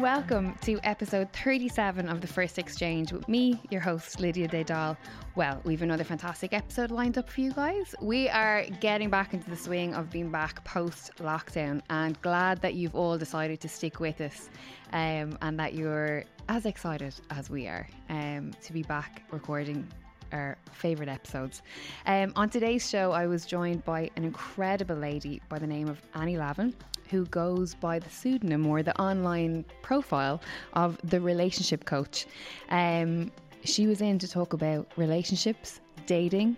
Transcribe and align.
Welcome 0.00 0.54
to 0.62 0.80
episode 0.82 1.30
37 1.34 2.08
of 2.08 2.22
The 2.22 2.26
First 2.26 2.58
Exchange 2.58 3.12
with 3.12 3.28
me, 3.28 3.60
your 3.70 3.82
host, 3.82 4.18
Lydia 4.18 4.48
Dedal. 4.48 4.96
Well, 5.34 5.60
we've 5.64 5.82
another 5.82 6.04
fantastic 6.04 6.54
episode 6.54 6.90
lined 6.90 7.18
up 7.18 7.28
for 7.28 7.42
you 7.42 7.52
guys. 7.52 7.94
We 8.00 8.30
are 8.30 8.64
getting 8.80 9.10
back 9.10 9.34
into 9.34 9.50
the 9.50 9.58
swing 9.58 9.94
of 9.94 10.08
being 10.08 10.30
back 10.30 10.64
post 10.64 11.10
lockdown 11.18 11.82
and 11.90 12.18
glad 12.22 12.62
that 12.62 12.72
you've 12.72 12.94
all 12.94 13.18
decided 13.18 13.60
to 13.60 13.68
stick 13.68 14.00
with 14.00 14.22
us 14.22 14.48
um, 14.94 15.36
and 15.42 15.60
that 15.60 15.74
you're 15.74 16.24
as 16.48 16.64
excited 16.64 17.14
as 17.28 17.50
we 17.50 17.66
are 17.66 17.86
um, 18.08 18.52
to 18.62 18.72
be 18.72 18.82
back 18.82 19.24
recording 19.30 19.86
our 20.32 20.56
favourite 20.72 21.10
episodes. 21.10 21.62
Um, 22.06 22.32
on 22.36 22.50
today's 22.50 22.88
show, 22.88 23.12
I 23.12 23.26
was 23.26 23.44
joined 23.44 23.84
by 23.84 24.10
an 24.16 24.24
incredible 24.24 24.96
lady 24.96 25.40
by 25.48 25.58
the 25.58 25.66
name 25.66 25.88
of 25.88 26.00
Annie 26.14 26.36
Lavin, 26.36 26.74
who 27.08 27.26
goes 27.26 27.74
by 27.74 27.98
the 27.98 28.08
pseudonym 28.08 28.66
or 28.66 28.82
the 28.82 28.98
online 29.00 29.64
profile 29.82 30.40
of 30.74 30.98
the 31.02 31.20
relationship 31.20 31.84
coach. 31.84 32.26
Um, 32.70 33.32
she 33.64 33.86
was 33.86 34.00
in 34.00 34.18
to 34.20 34.28
talk 34.28 34.52
about 34.52 34.90
relationships, 34.96 35.80
dating, 36.10 36.56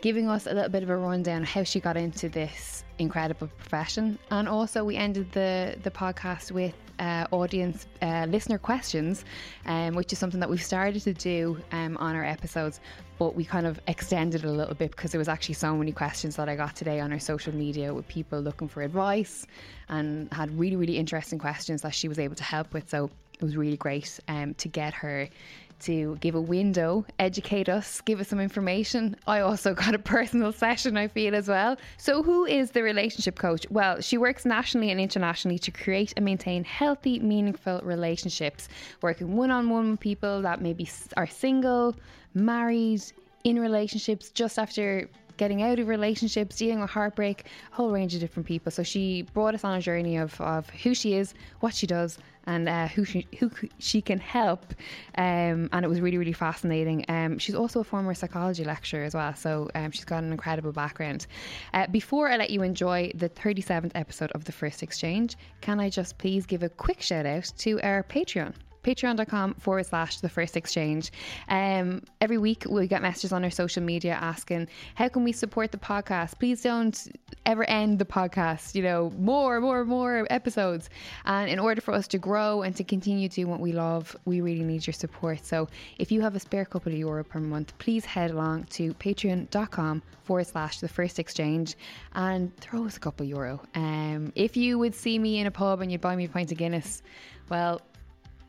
giving 0.00 0.30
us 0.30 0.46
a 0.46 0.54
little 0.54 0.70
bit 0.70 0.82
of 0.82 0.88
a 0.88 0.96
rundown 0.96 1.44
how 1.44 1.62
she 1.62 1.78
got 1.78 1.94
into 1.94 2.26
this 2.30 2.84
incredible 2.98 3.48
profession, 3.58 4.18
and 4.30 4.48
also 4.48 4.82
we 4.82 4.96
ended 4.96 5.30
the 5.32 5.76
the 5.82 5.90
podcast 5.90 6.50
with 6.50 6.74
uh, 6.98 7.26
audience 7.30 7.86
uh, 8.00 8.24
listener 8.30 8.56
questions, 8.56 9.26
um, 9.66 9.94
which 9.94 10.10
is 10.14 10.18
something 10.18 10.40
that 10.40 10.48
we've 10.48 10.62
started 10.74 11.02
to 11.02 11.12
do 11.12 11.58
um, 11.72 11.98
on 11.98 12.16
our 12.16 12.24
episodes, 12.24 12.80
but 13.18 13.34
we 13.34 13.44
kind 13.44 13.66
of 13.66 13.78
extended 13.88 14.42
it 14.42 14.48
a 14.48 14.56
little 14.60 14.74
bit 14.74 14.90
because 14.92 15.10
there 15.12 15.18
was 15.18 15.28
actually 15.28 15.58
so 15.66 15.76
many 15.76 15.92
questions 15.92 16.36
that 16.36 16.48
I 16.48 16.56
got 16.56 16.74
today 16.74 17.00
on 17.00 17.12
our 17.12 17.18
social 17.18 17.54
media 17.54 17.92
with 17.92 18.08
people 18.08 18.40
looking 18.40 18.68
for 18.68 18.80
advice 18.80 19.46
and 19.90 20.32
had 20.32 20.48
really 20.58 20.76
really 20.76 20.96
interesting 20.96 21.38
questions 21.38 21.82
that 21.82 21.94
she 21.94 22.08
was 22.08 22.18
able 22.18 22.36
to 22.36 22.44
help 22.54 22.72
with. 22.72 22.88
So 22.88 23.10
it 23.34 23.42
was 23.42 23.56
really 23.56 23.76
great 23.76 24.20
um, 24.28 24.54
to 24.54 24.68
get 24.68 24.94
her 24.94 25.28
to 25.84 26.16
give 26.20 26.34
a 26.34 26.40
window, 26.40 27.04
educate 27.18 27.68
us, 27.68 28.00
give 28.00 28.20
us 28.20 28.28
some 28.28 28.40
information. 28.40 29.16
I 29.26 29.40
also 29.40 29.74
got 29.84 29.94
a 29.94 29.98
personal 29.98 30.52
session, 30.52 30.96
I 30.96 31.08
feel, 31.08 31.34
as 31.34 31.48
well. 31.48 31.76
So, 31.96 32.22
who 32.22 32.44
is 32.44 32.70
the 32.70 32.82
relationship 32.82 33.38
coach? 33.38 33.66
Well, 33.70 34.00
she 34.00 34.18
works 34.18 34.44
nationally 34.44 34.90
and 34.90 35.00
internationally 35.00 35.58
to 35.60 35.70
create 35.70 36.12
and 36.16 36.24
maintain 36.24 36.64
healthy, 36.64 37.18
meaningful 37.20 37.80
relationships, 37.82 38.68
working 39.02 39.36
one 39.36 39.50
on 39.50 39.70
one 39.70 39.92
with 39.92 40.00
people 40.00 40.42
that 40.42 40.60
maybe 40.60 40.88
are 41.16 41.26
single, 41.26 41.94
married, 42.34 43.02
in 43.44 43.60
relationships 43.60 44.30
just 44.30 44.58
after 44.58 45.08
getting 45.36 45.62
out 45.62 45.78
of 45.78 45.88
relationships, 45.88 46.56
dealing 46.56 46.80
with 46.80 46.90
heartbreak, 46.90 47.46
a 47.72 47.74
whole 47.74 47.90
range 47.90 48.14
of 48.14 48.20
different 48.20 48.46
people. 48.46 48.70
So 48.70 48.82
she 48.82 49.22
brought 49.22 49.54
us 49.54 49.64
on 49.64 49.78
a 49.78 49.80
journey 49.80 50.16
of, 50.16 50.40
of 50.40 50.68
who 50.70 50.94
she 50.94 51.14
is, 51.14 51.34
what 51.60 51.74
she 51.74 51.86
does, 51.86 52.18
and 52.46 52.68
uh, 52.68 52.88
who 52.88 53.04
she 53.04 53.26
who 53.38 53.50
she 53.78 54.00
can 54.02 54.18
help. 54.18 54.74
Um, 55.16 55.68
and 55.72 55.84
it 55.84 55.88
was 55.88 56.00
really 56.00 56.18
really 56.18 56.32
fascinating. 56.32 57.04
Um, 57.08 57.38
she's 57.38 57.54
also 57.54 57.80
a 57.80 57.84
former 57.84 58.14
psychology 58.14 58.64
lecturer 58.64 59.04
as 59.04 59.14
well, 59.14 59.34
so 59.34 59.70
um, 59.74 59.90
she's 59.90 60.04
got 60.04 60.22
an 60.22 60.30
incredible 60.30 60.72
background. 60.72 61.26
Uh, 61.72 61.86
before 61.86 62.28
I 62.28 62.36
let 62.36 62.50
you 62.50 62.62
enjoy 62.62 63.12
the 63.14 63.28
37th 63.28 63.92
episode 63.94 64.30
of 64.32 64.44
the 64.44 64.52
First 64.52 64.82
Exchange, 64.82 65.36
can 65.60 65.80
I 65.80 65.88
just 65.88 66.18
please 66.18 66.46
give 66.46 66.62
a 66.62 66.68
quick 66.68 67.00
shout 67.00 67.26
out 67.26 67.50
to 67.58 67.80
our 67.82 68.02
Patreon? 68.02 68.54
patreon.com 68.84 69.54
forward 69.54 69.86
slash 69.86 70.20
the 70.20 70.28
first 70.28 70.56
exchange. 70.56 71.10
Um, 71.48 72.02
every 72.20 72.38
week 72.38 72.64
we 72.68 72.86
get 72.86 73.02
messages 73.02 73.32
on 73.32 73.42
our 73.42 73.50
social 73.50 73.82
media 73.82 74.14
asking, 74.14 74.68
how 74.94 75.08
can 75.08 75.24
we 75.24 75.32
support 75.32 75.72
the 75.72 75.78
podcast? 75.78 76.38
Please 76.38 76.62
don't 76.62 77.08
ever 77.46 77.68
end 77.68 77.98
the 77.98 78.04
podcast, 78.04 78.74
you 78.74 78.82
know, 78.82 79.12
more, 79.18 79.60
more, 79.60 79.84
more 79.84 80.26
episodes. 80.30 80.90
And 81.24 81.50
in 81.50 81.58
order 81.58 81.80
for 81.80 81.92
us 81.94 82.06
to 82.08 82.18
grow 82.18 82.62
and 82.62 82.74
to 82.76 82.84
continue 82.84 83.28
doing 83.28 83.48
what 83.48 83.60
we 83.60 83.72
love, 83.72 84.16
we 84.24 84.40
really 84.40 84.64
need 84.64 84.86
your 84.86 84.94
support. 84.94 85.44
So 85.44 85.68
if 85.98 86.12
you 86.12 86.20
have 86.20 86.34
a 86.34 86.40
spare 86.40 86.64
couple 86.64 86.92
of 86.92 86.98
euro 86.98 87.24
per 87.24 87.40
month, 87.40 87.76
please 87.78 88.04
head 88.04 88.30
along 88.30 88.64
to 88.64 88.94
patreon.com 88.94 90.02
forward 90.24 90.46
slash 90.46 90.80
the 90.80 90.88
first 90.88 91.18
exchange 91.18 91.76
and 92.14 92.54
throw 92.58 92.86
us 92.86 92.96
a 92.96 93.00
couple 93.00 93.26
euro. 93.26 93.60
Um, 93.74 94.32
if 94.34 94.56
you 94.56 94.78
would 94.78 94.94
see 94.94 95.18
me 95.18 95.38
in 95.38 95.46
a 95.46 95.50
pub 95.50 95.80
and 95.80 95.90
you'd 95.92 96.00
buy 96.00 96.16
me 96.16 96.24
a 96.24 96.28
pint 96.28 96.50
of 96.52 96.58
Guinness, 96.58 97.02
well, 97.48 97.80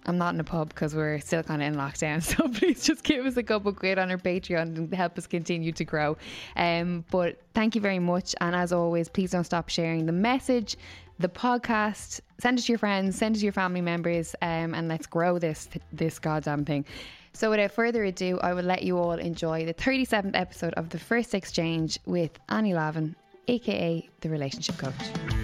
I'm 0.05 0.17
not 0.17 0.33
in 0.33 0.39
a 0.39 0.43
pub 0.43 0.69
because 0.69 0.93
we're 0.93 1.19
still 1.19 1.43
kind 1.43 1.61
of 1.61 1.67
in 1.67 1.75
lockdown. 1.75 2.23
So 2.35 2.47
please 2.47 2.83
just 2.83 3.03
give 3.03 3.25
us 3.25 3.38
a 3.38 3.43
couple 3.43 3.71
quid 3.73 3.97
on 3.97 4.11
our 4.11 4.17
Patreon 4.17 4.77
and 4.77 4.93
help 4.93 5.17
us 5.17 5.27
continue 5.27 5.71
to 5.71 5.85
grow. 5.85 6.17
Um, 6.55 7.05
but 7.11 7.41
thank 7.53 7.75
you 7.75 7.81
very 7.81 7.99
much. 7.99 8.35
And 8.41 8.55
as 8.55 8.71
always, 8.73 9.09
please 9.09 9.31
don't 9.31 9.43
stop 9.43 9.69
sharing 9.69 10.05
the 10.05 10.11
message, 10.11 10.75
the 11.19 11.29
podcast. 11.29 12.19
Send 12.39 12.59
it 12.59 12.63
to 12.63 12.71
your 12.71 12.79
friends, 12.79 13.16
send 13.16 13.35
it 13.35 13.39
to 13.39 13.45
your 13.45 13.53
family 13.53 13.81
members, 13.81 14.35
um, 14.41 14.73
and 14.73 14.88
let's 14.88 15.07
grow 15.07 15.39
this 15.39 15.69
this 15.93 16.19
goddamn 16.19 16.66
thing. 16.66 16.85
So 17.33 17.49
without 17.49 17.72
further 17.72 18.03
ado, 18.05 18.39
I 18.39 18.53
will 18.53 18.63
let 18.63 18.83
you 18.83 18.97
all 18.97 19.11
enjoy 19.11 19.66
the 19.66 19.73
37th 19.73 20.35
episode 20.35 20.73
of 20.75 20.89
the 20.89 20.99
First 20.99 21.33
Exchange 21.33 21.99
with 22.05 22.31
Annie 22.47 22.73
Lavin, 22.73 23.16
aka 23.47 24.09
the 24.22 24.29
Relationship 24.29 24.77
Coach. 24.77 25.34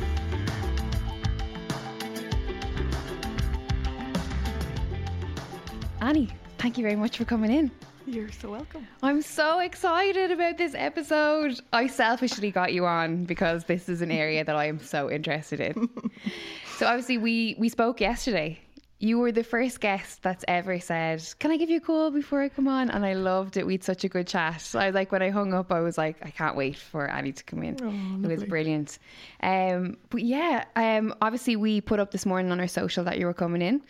Annie, 6.02 6.30
thank 6.58 6.80
you 6.80 6.84
very 6.84 6.96
much 6.96 7.20
for 7.20 7.26
coming 7.26 7.52
in. 7.52 7.70
You're 8.08 8.32
so 8.32 8.50
welcome. 8.50 8.88
I'm 9.04 9.22
so 9.22 9.60
excited 9.60 10.32
about 10.32 10.58
this 10.58 10.74
episode. 10.76 11.62
I 11.72 11.86
selfishly 11.86 12.50
got 12.50 12.74
you 12.74 12.88
on 12.88 13.26
because 13.26 13.66
this 13.66 13.88
is 13.88 14.02
an 14.02 14.10
area 14.10 14.44
that 14.44 14.56
I 14.56 14.66
am 14.66 14.80
so 14.80 15.12
interested 15.12 15.60
in. 15.60 15.88
so 16.78 16.88
obviously 16.88 17.20
we 17.20 17.56
we 17.60 17.70
spoke 17.70 18.02
yesterday. 18.02 18.60
You 18.98 19.20
were 19.20 19.32
the 19.32 19.44
first 19.44 19.80
guest 19.80 20.24
that's 20.24 20.44
ever 20.48 20.80
said, 20.80 21.24
"Can 21.38 21.52
I 21.52 21.58
give 21.58 21.70
you 21.70 21.78
a 21.78 21.82
call 21.82 22.10
before 22.10 22.42
I 22.42 22.50
come 22.50 22.68
on?" 22.68 22.90
And 22.90 23.06
I 23.06 23.14
loved 23.14 23.58
it. 23.58 23.68
We 23.68 23.74
had 23.74 23.84
such 23.84 24.04
a 24.04 24.10
good 24.10 24.26
chat. 24.26 24.72
I 24.74 24.88
was 24.88 24.96
like, 24.96 25.12
when 25.12 25.22
I 25.22 25.30
hung 25.30 25.54
up, 25.54 25.72
I 25.72 25.82
was 25.82 26.00
like, 26.00 26.18
I 26.24 26.32
can't 26.32 26.56
wait 26.56 26.78
for 26.78 27.08
Annie 27.08 27.32
to 27.32 27.44
come 27.44 27.62
in. 27.62 27.78
Oh, 27.82 28.28
it 28.28 28.32
was 28.32 28.44
brilliant. 28.44 28.98
Um, 29.42 29.98
but 30.10 30.24
yeah, 30.24 30.66
um, 30.76 31.14
obviously 31.22 31.56
we 31.56 31.80
put 31.80 32.00
up 32.00 32.10
this 32.10 32.26
morning 32.26 32.52
on 32.52 32.60
our 32.60 32.68
social 32.68 33.04
that 33.04 33.20
you 33.20 33.28
were 33.28 33.36
coming 33.36 33.62
in 33.62 33.82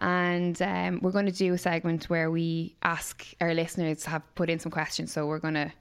and 0.00 0.60
um, 0.62 1.00
we're 1.02 1.10
going 1.10 1.26
to 1.26 1.32
do 1.32 1.52
a 1.54 1.58
segment 1.58 2.08
where 2.08 2.30
we 2.30 2.74
ask 2.82 3.26
our 3.40 3.54
listeners 3.54 4.02
to 4.04 4.10
have 4.10 4.34
put 4.34 4.48
in 4.48 4.58
some 4.58 4.72
questions. 4.72 5.12
So 5.12 5.26
we're 5.26 5.38
going 5.38 5.54
to 5.54 5.72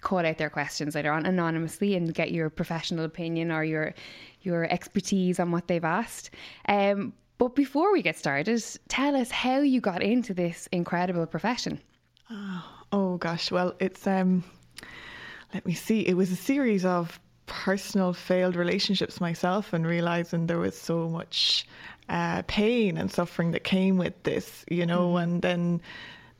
call 0.00 0.24
out 0.24 0.38
their 0.38 0.50
questions 0.50 0.94
later 0.94 1.12
on 1.12 1.26
anonymously 1.26 1.94
and 1.94 2.12
get 2.12 2.32
your 2.32 2.50
professional 2.50 3.04
opinion 3.04 3.50
or 3.50 3.64
your 3.64 3.94
your 4.42 4.64
expertise 4.64 5.40
on 5.40 5.50
what 5.50 5.68
they've 5.68 5.84
asked. 5.84 6.30
Um, 6.68 7.12
but 7.38 7.54
before 7.54 7.92
we 7.92 8.02
get 8.02 8.16
started, 8.16 8.62
tell 8.88 9.16
us 9.16 9.30
how 9.30 9.60
you 9.60 9.80
got 9.80 10.02
into 10.02 10.34
this 10.34 10.68
incredible 10.72 11.26
profession. 11.26 11.80
Oh, 12.30 12.64
oh 12.92 13.16
gosh, 13.18 13.50
well, 13.50 13.74
it's 13.80 14.06
um, 14.06 14.44
let 15.52 15.66
me 15.66 15.74
see. 15.74 16.00
It 16.00 16.16
was 16.16 16.30
a 16.30 16.36
series 16.36 16.84
of 16.84 17.20
personal 17.46 18.12
failed 18.12 18.56
relationships 18.56 19.20
myself, 19.20 19.72
and 19.72 19.86
realizing 19.86 20.46
there 20.46 20.58
was 20.58 20.78
so 20.78 21.08
much 21.08 21.66
uh, 22.08 22.42
pain 22.46 22.96
and 22.96 23.10
suffering 23.10 23.52
that 23.52 23.64
came 23.64 23.96
with 23.96 24.22
this, 24.22 24.64
you 24.70 24.86
know, 24.86 25.14
mm. 25.14 25.22
and 25.22 25.42
then 25.42 25.80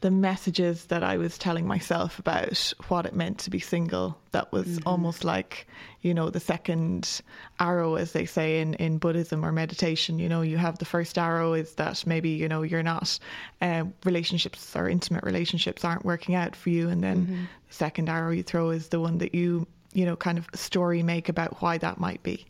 the 0.05 0.11
messages 0.11 0.85
that 0.87 1.03
I 1.03 1.17
was 1.17 1.39
telling 1.39 1.67
myself 1.67 2.19
about 2.19 2.75
what 2.89 3.07
it 3.07 3.15
meant 3.15 3.39
to 3.39 3.51
be 3.51 3.59
single. 3.59 4.19
That 4.33 4.53
was 4.53 4.67
mm-hmm. 4.67 4.87
almost 4.87 5.25
like, 5.25 5.67
you 6.03 6.13
know, 6.13 6.29
the 6.29 6.41
second 6.41 7.23
arrow, 7.59 7.95
as 7.95 8.13
they 8.13 8.27
say 8.27 8.61
in, 8.61 8.75
in 8.75 8.99
Buddhism 8.99 9.43
or 9.43 9.51
meditation. 9.51 10.19
You 10.19 10.29
know, 10.29 10.43
you 10.43 10.59
have 10.59 10.79
the 10.79 10.85
first 10.85 11.17
arrow 11.17 11.55
is 11.55 11.77
that 11.77 12.07
maybe, 12.07 12.29
you 12.29 12.51
know, 12.51 12.61
you're 12.61 12.83
not, 12.83 13.19
uh, 13.63 13.85
relationships 14.05 14.77
or 14.77 14.91
intimate 14.91 15.25
relationships 15.25 15.87
aren't 15.87 16.05
working 16.05 16.35
out 16.35 16.55
for 16.55 16.69
you. 16.69 16.91
And 16.91 17.03
then 17.03 17.23
mm-hmm. 17.23 17.45
the 17.69 17.75
second 17.75 18.11
arrow 18.11 18.31
you 18.31 18.43
throw 18.43 18.69
is 18.69 18.89
the 18.89 19.01
one 19.01 19.17
that 19.19 19.35
you, 19.35 19.67
you 19.95 20.05
know, 20.05 20.17
kind 20.17 20.37
of 20.37 20.47
story 20.53 21.03
make 21.03 21.31
about 21.31 21.63
why 21.63 21.79
that 21.79 21.99
might 21.99 22.23
be. 22.23 22.45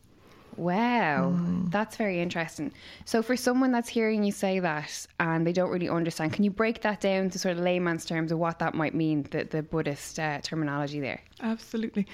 Wow, 0.57 1.35
mm. 1.37 1.71
that's 1.71 1.97
very 1.97 2.21
interesting. 2.21 2.73
So, 3.05 3.23
for 3.23 3.37
someone 3.37 3.73
that's 3.73 3.89
hearing 3.89 4.23
you 4.25 4.33
say 4.33 4.61
that 4.61 5.07
and 5.21 5.47
they 5.47 5.53
don't 5.53 5.71
really 5.71 5.89
understand, 5.89 6.33
can 6.33 6.45
you 6.45 6.51
break 6.51 6.83
that 6.83 7.01
down 7.01 7.31
to 7.31 7.39
sort 7.39 7.57
of 7.57 7.63
layman's 7.63 8.05
terms 8.05 8.33
of 8.33 8.39
what 8.39 8.59
that 8.61 8.75
might 8.75 8.95
mean, 8.95 9.27
the, 9.31 9.45
the 9.45 9.63
Buddhist 9.63 10.19
uh, 10.19 10.41
terminology 10.43 11.01
there? 11.01 11.21
Absolutely. 11.41 12.07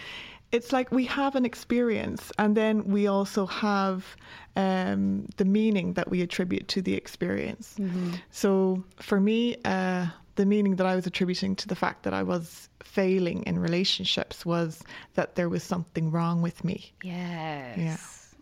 It's 0.52 0.72
like 0.72 0.90
we 0.90 1.04
have 1.06 1.36
an 1.36 1.44
experience, 1.44 2.32
and 2.38 2.56
then 2.56 2.84
we 2.84 3.06
also 3.06 3.46
have 3.46 4.16
um, 4.56 5.26
the 5.36 5.44
meaning 5.44 5.92
that 5.92 6.10
we 6.10 6.22
attribute 6.22 6.66
to 6.68 6.82
the 6.82 6.94
experience. 6.94 7.76
Mm-hmm. 7.78 8.14
So, 8.30 8.82
for 9.00 9.20
me, 9.20 9.56
uh, 9.64 10.06
the 10.34 10.46
meaning 10.46 10.76
that 10.76 10.86
I 10.86 10.96
was 10.96 11.06
attributing 11.06 11.54
to 11.56 11.68
the 11.68 11.76
fact 11.76 12.02
that 12.04 12.14
I 12.14 12.22
was 12.22 12.68
failing 12.82 13.42
in 13.44 13.58
relationships 13.58 14.44
was 14.44 14.82
that 15.14 15.36
there 15.36 15.48
was 15.48 15.62
something 15.62 16.10
wrong 16.10 16.42
with 16.42 16.64
me. 16.64 16.92
Yes. 17.02 17.78
Yeah. 17.78 17.96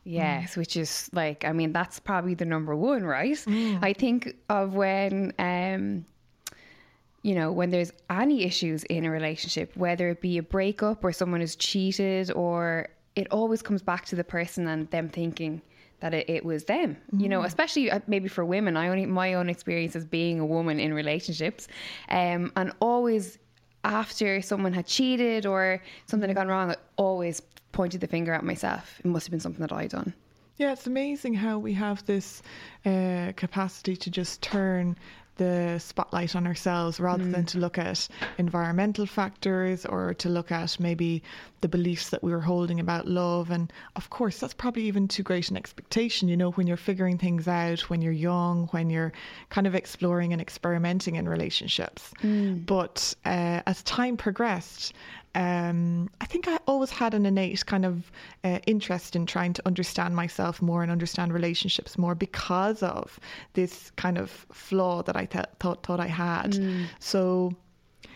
Yes, 0.09 0.55
mm. 0.55 0.57
which 0.57 0.77
is 0.77 1.11
like, 1.13 1.45
I 1.45 1.53
mean, 1.53 1.73
that's 1.73 2.01
probably 2.01 2.35
the 2.35 2.45
number 2.45 2.75
one, 2.75 3.05
right? 3.05 3.37
Mm. 3.37 3.79
I 3.83 3.93
think 3.93 4.37
of 4.49 4.75
when, 4.75 5.33
um, 5.39 6.05
you 7.23 7.35
know, 7.35 7.53
when 7.53 7.71
there's 7.71 7.93
any 8.09 8.45
issues 8.45 8.85
in 8.85 9.05
a 9.05 9.11
relationship, 9.11 9.77
whether 9.77 10.09
it 10.09 10.21
be 10.21 10.39
a 10.39 10.43
breakup 10.43 11.05
or 11.05 11.13
someone 11.13 11.43
is 11.43 11.57
cheated, 11.57 12.33
or 12.33 12.89
it 13.17 13.27
always 13.31 13.61
comes 13.61 13.83
back 13.83 14.07
to 14.07 14.17
the 14.17 14.25
person 14.25 14.67
and 14.67 14.91
them 14.91 15.09
thinking, 15.09 15.63
that 16.01 16.15
it, 16.15 16.31
it 16.31 16.45
was 16.45 16.63
them 16.67 16.97
mm. 17.13 17.21
you 17.21 17.29
know 17.29 17.41
mm. 17.41 17.45
especially 17.45 17.91
uh, 17.91 17.99
maybe 18.07 18.29
for 18.29 18.45
women 18.45 18.77
i 18.77 18.87
only 18.87 19.05
my 19.05 19.35
own 19.35 19.49
experience 19.49 19.97
as 19.97 20.05
being 20.05 20.39
a 20.39 20.47
woman 20.47 20.79
in 20.79 20.95
relationships 20.95 21.67
um, 22.09 22.53
and 22.55 22.71
always 22.79 23.37
after 23.85 24.43
someone 24.43 24.73
had 24.73 24.87
cheated 24.87 25.47
or 25.47 25.83
something 26.07 26.29
had 26.29 26.37
gone 26.37 26.49
wrong, 26.49 26.71
I 26.71 26.77
always 26.97 27.41
pointed 27.79 28.01
the 28.01 28.09
finger 28.09 28.33
at 28.33 28.43
myself. 28.43 28.99
It 29.05 29.07
must 29.07 29.27
have 29.27 29.31
been 29.31 29.39
something 29.39 29.61
that 29.61 29.73
I'd 29.73 29.91
done. 29.91 30.13
Yeah, 30.57 30.73
it's 30.73 30.89
amazing 30.89 31.35
how 31.35 31.61
we 31.61 31.73
have 31.75 32.05
this 32.07 32.43
uh, 32.85 33.31
capacity 33.37 33.95
to 33.95 34.11
just 34.11 34.43
turn 34.43 34.97
the 35.37 35.79
spotlight 35.79 36.35
on 36.35 36.45
ourselves 36.45 36.99
rather 36.99 37.23
mm. 37.23 37.31
than 37.31 37.45
to 37.47 37.59
look 37.59 37.79
at 37.79 38.09
environmental 38.37 39.07
factors 39.07 39.87
or 39.87 40.13
to 40.15 40.29
look 40.29 40.51
at 40.51 40.81
maybe 40.81 41.23
the 41.61 41.69
beliefs 41.69 42.11
that 42.11 42.25
we 42.25 42.33
were 42.33 42.41
holding 42.41 42.81
about 42.81 43.07
love. 43.07 43.53
And 43.53 43.73
of 43.95 44.11
course, 44.11 44.41
that's 44.41 44.55
probably 44.55 44.83
even 44.83 45.07
too 45.07 45.23
great 45.23 45.49
an 45.49 45.57
expectation, 45.57 46.27
you 46.27 46.37
know, 46.37 46.51
when 46.51 46.67
you're 46.67 46.77
figuring 46.77 47.17
things 47.17 47.47
out, 47.47 47.89
when 47.89 48.03
you're 48.03 48.13
young, 48.13 48.67
when 48.73 48.91
you're 48.91 49.13
kind 49.51 49.69
of 49.69 49.77
exploring 49.77 50.33
and 50.33 50.43
experimenting 50.43 51.15
in 51.15 51.29
relationships. 51.29 52.13
Mm. 52.25 52.67
But 52.67 53.15
uh, 53.25 53.63
as 53.67 53.85
time 53.85 54.17
progressed, 54.17 54.93
um, 55.35 56.11
I 56.21 56.27
think 56.27 56.49
I 56.49 56.59
always 56.67 56.91
had 56.91 57.15
an 57.15 57.27
innate 57.27 57.65
kind 57.67 57.85
of 57.85 58.11
uh, 58.45 58.59
interest 58.67 59.15
in 59.15 59.27
trying 59.27 59.53
to 59.55 59.63
understand 59.67 60.17
myself 60.17 60.61
more 60.63 60.83
and 60.83 60.91
understand 60.91 61.33
relationships 61.33 61.99
more 61.99 62.15
because 62.15 62.83
of 62.83 63.21
this 63.53 63.91
kind 63.97 64.19
of 64.19 64.31
flaw 64.53 65.03
that 65.03 65.17
I 65.17 65.27
th- 65.27 65.47
thought 65.61 65.83
thought 65.83 66.01
I 66.01 66.07
had. 66.07 66.53
Mm. 66.53 66.87
So 66.99 67.53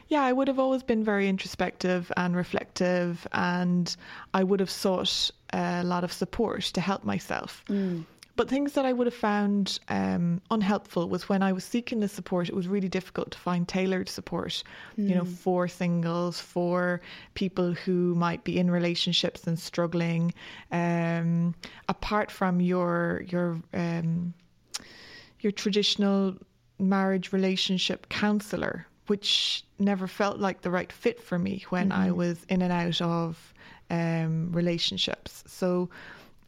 yeah, 0.08 0.22
I 0.22 0.32
would 0.32 0.48
have 0.48 0.58
always 0.58 0.82
been 0.82 1.02
very 1.02 1.28
introspective 1.28 2.12
and 2.16 2.36
reflective, 2.36 3.26
and 3.32 3.94
I 4.34 4.44
would 4.44 4.60
have 4.60 4.70
sought 4.70 5.30
a 5.52 5.82
lot 5.84 6.04
of 6.04 6.12
support 6.12 6.62
to 6.64 6.80
help 6.80 7.04
myself. 7.04 7.64
Mm. 7.68 8.04
But 8.34 8.48
things 8.48 8.72
that 8.72 8.86
I 8.86 8.92
would 8.92 9.06
have 9.06 9.14
found 9.14 9.78
um, 9.88 10.40
unhelpful 10.50 11.08
was 11.08 11.28
when 11.28 11.42
I 11.42 11.52
was 11.52 11.64
seeking 11.64 12.00
the 12.00 12.08
support, 12.08 12.48
it 12.48 12.54
was 12.54 12.66
really 12.66 12.88
difficult 12.88 13.30
to 13.32 13.38
find 13.38 13.68
tailored 13.68 14.08
support, 14.08 14.62
mm. 14.98 15.08
you 15.08 15.14
know, 15.14 15.24
hmm. 15.24 15.32
for 15.32 15.68
singles, 15.68 16.40
for 16.40 17.02
people 17.34 17.72
who 17.72 18.14
might 18.14 18.42
be 18.42 18.58
in 18.58 18.70
relationships 18.70 19.46
and 19.46 19.58
struggling. 19.58 20.32
Um, 20.70 21.54
apart 21.88 22.30
from 22.30 22.60
your 22.60 23.24
your 23.28 23.58
um, 23.74 24.32
your 25.40 25.52
traditional 25.52 26.36
marriage 26.78 27.32
relationship 27.32 28.08
counselor, 28.08 28.86
which 29.08 29.64
never 29.78 30.06
felt 30.06 30.38
like 30.38 30.62
the 30.62 30.70
right 30.70 30.90
fit 30.90 31.20
for 31.20 31.38
me 31.38 31.64
when 31.68 31.90
mm-hmm. 31.90 32.00
I 32.00 32.10
was 32.12 32.44
in 32.48 32.62
and 32.62 32.72
out 32.72 33.00
of 33.02 33.52
um, 33.90 34.50
relationships. 34.52 35.44
So 35.46 35.90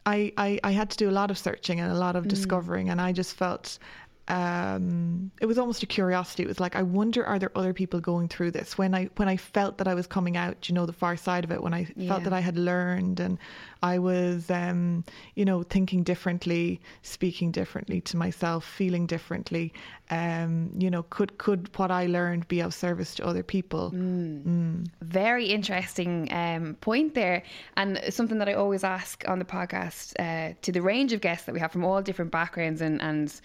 I, 0.05 0.31
I, 0.37 0.59
I 0.63 0.71
had 0.71 0.89
to 0.91 0.97
do 0.97 1.09
a 1.09 1.11
lot 1.11 1.31
of 1.31 1.37
searching 1.37 1.79
and 1.79 1.91
a 1.91 1.95
lot 1.95 2.15
of 2.15 2.25
mm. 2.25 2.29
discovering, 2.29 2.89
and 2.89 3.01
I 3.01 3.11
just 3.11 3.35
felt 3.35 3.79
um, 4.27 5.29
it 5.39 5.45
was 5.45 5.59
almost 5.59 5.83
a 5.83 5.85
curiosity. 5.85 6.43
It 6.43 6.47
was 6.47 6.59
like, 6.59 6.75
I 6.75 6.81
wonder, 6.81 7.23
are 7.25 7.37
there 7.37 7.51
other 7.55 7.73
people 7.73 7.99
going 7.99 8.27
through 8.27 8.51
this? 8.51 8.75
When 8.77 8.95
I 8.95 9.09
when 9.17 9.27
I 9.27 9.37
felt 9.37 9.77
that 9.77 9.87
I 9.87 9.93
was 9.93 10.07
coming 10.07 10.35
out, 10.35 10.67
you 10.67 10.73
know, 10.73 10.87
the 10.87 10.93
far 10.93 11.15
side 11.15 11.43
of 11.43 11.51
it, 11.51 11.61
when 11.61 11.75
I 11.75 11.87
yeah. 11.95 12.09
felt 12.09 12.23
that 12.23 12.33
I 12.33 12.39
had 12.39 12.57
learned 12.57 13.19
and 13.19 13.37
I 13.83 13.99
was, 13.99 14.49
um, 14.49 15.03
you 15.35 15.45
know, 15.45 15.61
thinking 15.61 16.01
differently, 16.01 16.81
speaking 17.03 17.51
differently 17.51 18.01
to 18.01 18.17
myself, 18.17 18.65
feeling 18.65 19.05
differently. 19.05 19.73
Um, 20.09 20.71
you 20.75 20.89
know, 20.89 21.03
could 21.03 21.37
could 21.37 21.69
what 21.77 21.91
I 21.91 22.07
learned 22.07 22.47
be 22.47 22.61
of 22.61 22.73
service 22.73 23.13
to 23.15 23.25
other 23.25 23.43
people? 23.43 23.91
Mm. 23.91 24.43
Mm. 24.43 24.87
Very 25.01 25.45
interesting 25.45 26.33
um, 26.33 26.75
point 26.81 27.13
there, 27.13 27.43
and 27.77 28.01
something 28.09 28.39
that 28.39 28.49
I 28.49 28.53
always 28.53 28.83
ask 28.83 29.23
on 29.27 29.37
the 29.37 29.45
podcast 29.45 30.13
uh, 30.19 30.55
to 30.63 30.71
the 30.71 30.81
range 30.81 31.13
of 31.13 31.21
guests 31.21 31.45
that 31.45 31.53
we 31.53 31.59
have 31.59 31.71
from 31.71 31.85
all 31.85 32.01
different 32.01 32.31
backgrounds 32.31 32.81
and 32.81 32.99
and 33.03 33.39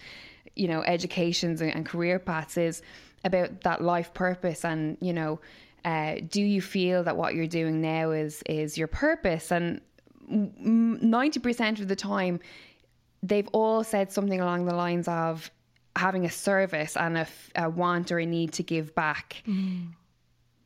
you 0.55 0.67
know 0.67 0.81
educations 0.83 1.61
and, 1.61 1.73
and 1.73 1.85
career 1.85 2.19
paths 2.19 2.57
is 2.57 2.81
about 3.23 3.61
that 3.61 3.81
life 3.81 4.13
purpose 4.13 4.65
and 4.65 4.97
you 5.01 5.13
know 5.13 5.39
uh, 5.83 6.17
do 6.29 6.41
you 6.41 6.61
feel 6.61 7.03
that 7.03 7.17
what 7.17 7.33
you're 7.33 7.47
doing 7.47 7.81
now 7.81 8.11
is 8.11 8.43
is 8.45 8.77
your 8.77 8.87
purpose 8.87 9.51
and 9.51 9.81
90% 10.29 11.81
of 11.81 11.87
the 11.87 11.95
time 11.95 12.39
they've 13.23 13.49
all 13.51 13.83
said 13.83 14.11
something 14.11 14.39
along 14.39 14.65
the 14.65 14.73
lines 14.73 15.07
of 15.07 15.51
having 15.95 16.25
a 16.25 16.29
service 16.29 16.95
and 16.95 17.17
a, 17.17 17.27
a 17.55 17.69
want 17.69 18.11
or 18.11 18.19
a 18.19 18.25
need 18.25 18.53
to 18.53 18.63
give 18.63 18.95
back 18.95 19.43
mm. 19.45 19.87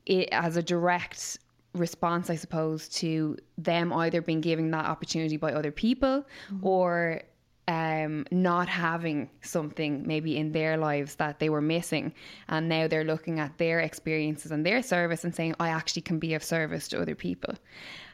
it, 0.06 0.30
as 0.32 0.56
a 0.56 0.64
direct 0.64 1.40
response 1.74 2.30
i 2.30 2.36
suppose 2.36 2.88
to 2.88 3.36
them 3.58 3.92
either 3.92 4.22
being 4.22 4.40
given 4.40 4.72
that 4.72 4.86
opportunity 4.86 5.36
by 5.36 5.52
other 5.52 5.72
people 5.72 6.26
mm. 6.52 6.60
or 6.62 7.22
um, 7.68 8.26
not 8.32 8.68
having 8.68 9.30
something 9.42 10.06
maybe 10.06 10.38
in 10.38 10.52
their 10.52 10.78
lives 10.78 11.16
that 11.16 11.40
they 11.40 11.50
were 11.50 11.62
missing. 11.62 12.14
And 12.48 12.70
now 12.70 12.88
they're 12.88 13.04
looking 13.04 13.40
at 13.40 13.58
their 13.58 13.80
experiences 13.80 14.52
and 14.52 14.66
their 14.66 14.84
service 14.84 15.24
and 15.24 15.34
saying, 15.34 15.56
I 15.60 15.70
actually 15.70 16.04
can 16.04 16.20
be 16.20 16.34
of 16.36 16.44
service 16.44 16.88
to 16.90 17.02
other 17.02 17.16
people. 17.16 17.56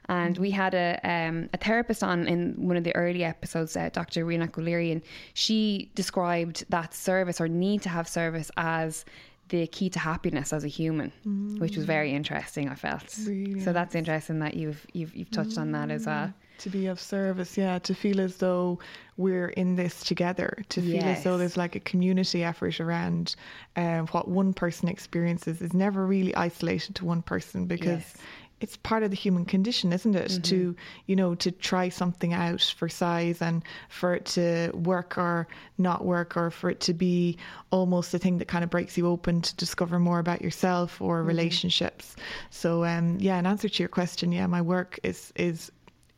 And 0.08 0.38
we 0.38 0.52
had 0.52 0.74
a, 0.74 1.00
um, 1.04 1.50
a 1.54 1.58
therapist 1.58 2.04
on 2.04 2.28
in 2.28 2.56
one 2.58 2.76
of 2.76 2.84
the 2.84 2.96
early 2.96 3.24
episodes, 3.24 3.78
uh, 3.78 3.90
Dr. 3.94 4.26
Rena 4.26 4.50
O'Leary, 4.58 4.92
and 4.92 5.02
she 5.34 5.92
described 5.96 6.66
that 6.70 6.94
service 6.94 7.40
or 7.40 7.48
need 7.48 7.82
to 7.84 7.90
have 7.90 8.08
service 8.08 8.52
as 8.58 9.06
the 9.52 9.68
key 9.68 9.90
to 9.90 10.00
happiness 10.00 10.54
as 10.54 10.64
a 10.64 10.68
human, 10.68 11.12
mm. 11.28 11.60
which 11.60 11.76
was 11.76 11.86
very 11.86 12.14
interesting. 12.14 12.70
I 12.70 12.76
felt 12.76 13.16
really 13.28 13.60
so. 13.60 13.74
That's 13.74 13.96
interesting 13.96 14.40
that 14.40 14.56
you've 14.56 14.86
you've, 14.94 15.14
you've 15.16 15.32
touched 15.32 15.58
mm. 15.58 15.62
on 15.62 15.72
that 15.74 15.92
as 15.92 16.06
well 16.06 16.34
to 16.62 16.70
be 16.70 16.86
of 16.86 17.00
service 17.00 17.58
yeah 17.58 17.80
to 17.80 17.96
feel 17.96 18.22
as 18.22 18.38
though 18.38 18.78
we're 19.18 19.50
in 19.50 19.76
this 19.76 20.04
together 20.04 20.56
to 20.70 20.80
feel 20.80 20.94
yes. 20.94 21.18
as 21.18 21.24
though 21.24 21.36
there's 21.36 21.58
like 21.58 21.76
a 21.76 21.80
community 21.80 22.44
effort 22.44 22.80
around 22.80 23.36
um, 23.78 24.06
what 24.08 24.28
one 24.28 24.54
person 24.54 24.88
experiences 24.88 25.60
is 25.60 25.74
never 25.74 26.06
really 26.06 26.36
isolated 26.36 26.94
to 26.94 27.04
one 27.04 27.24
person 27.24 27.66
because 27.66 28.02
yes. 28.02 28.18
It's 28.62 28.78
part 28.78 29.04
of 29.04 29.10
the 29.10 29.16
human 29.16 29.46
condition 29.46 29.92
isn't 29.92 30.16
it 30.16 30.32
mm-hmm. 30.32 30.42
to 30.42 30.76
you 31.06 31.16
know 31.16 31.36
to 31.36 31.52
try 31.52 31.90
something 31.90 32.34
out 32.34 32.62
for 32.78 32.88
size 32.88 33.42
and 33.42 33.64
for 33.90 34.14
it 34.14 34.26
to 34.26 34.72
work 34.74 35.18
or 35.18 35.48
not 35.78 36.06
work 36.06 36.38
or 36.38 36.50
for 36.50 36.70
it 36.70 36.80
to 36.80 36.94
be 36.94 37.38
almost 37.72 38.14
a 38.14 38.20
thing 38.20 38.38
that 38.38 38.48
kind 38.48 38.64
of 38.64 38.70
breaks 38.70 38.98
you 38.98 39.08
open 39.08 39.42
to 39.42 39.56
discover 39.56 40.00
more 40.00 40.20
about 40.20 40.42
yourself 40.42 41.02
or 41.02 41.20
mm-hmm. 41.20 41.28
relationships 41.28 42.16
so 42.50 42.86
um, 42.86 43.18
yeah 43.20 43.38
in 43.38 43.46
answer 43.46 43.68
to 43.68 43.84
your 43.84 43.90
question 43.90 44.32
yeah 44.32 44.48
my 44.48 44.62
work 44.62 45.00
is 45.04 45.34
is 45.36 45.72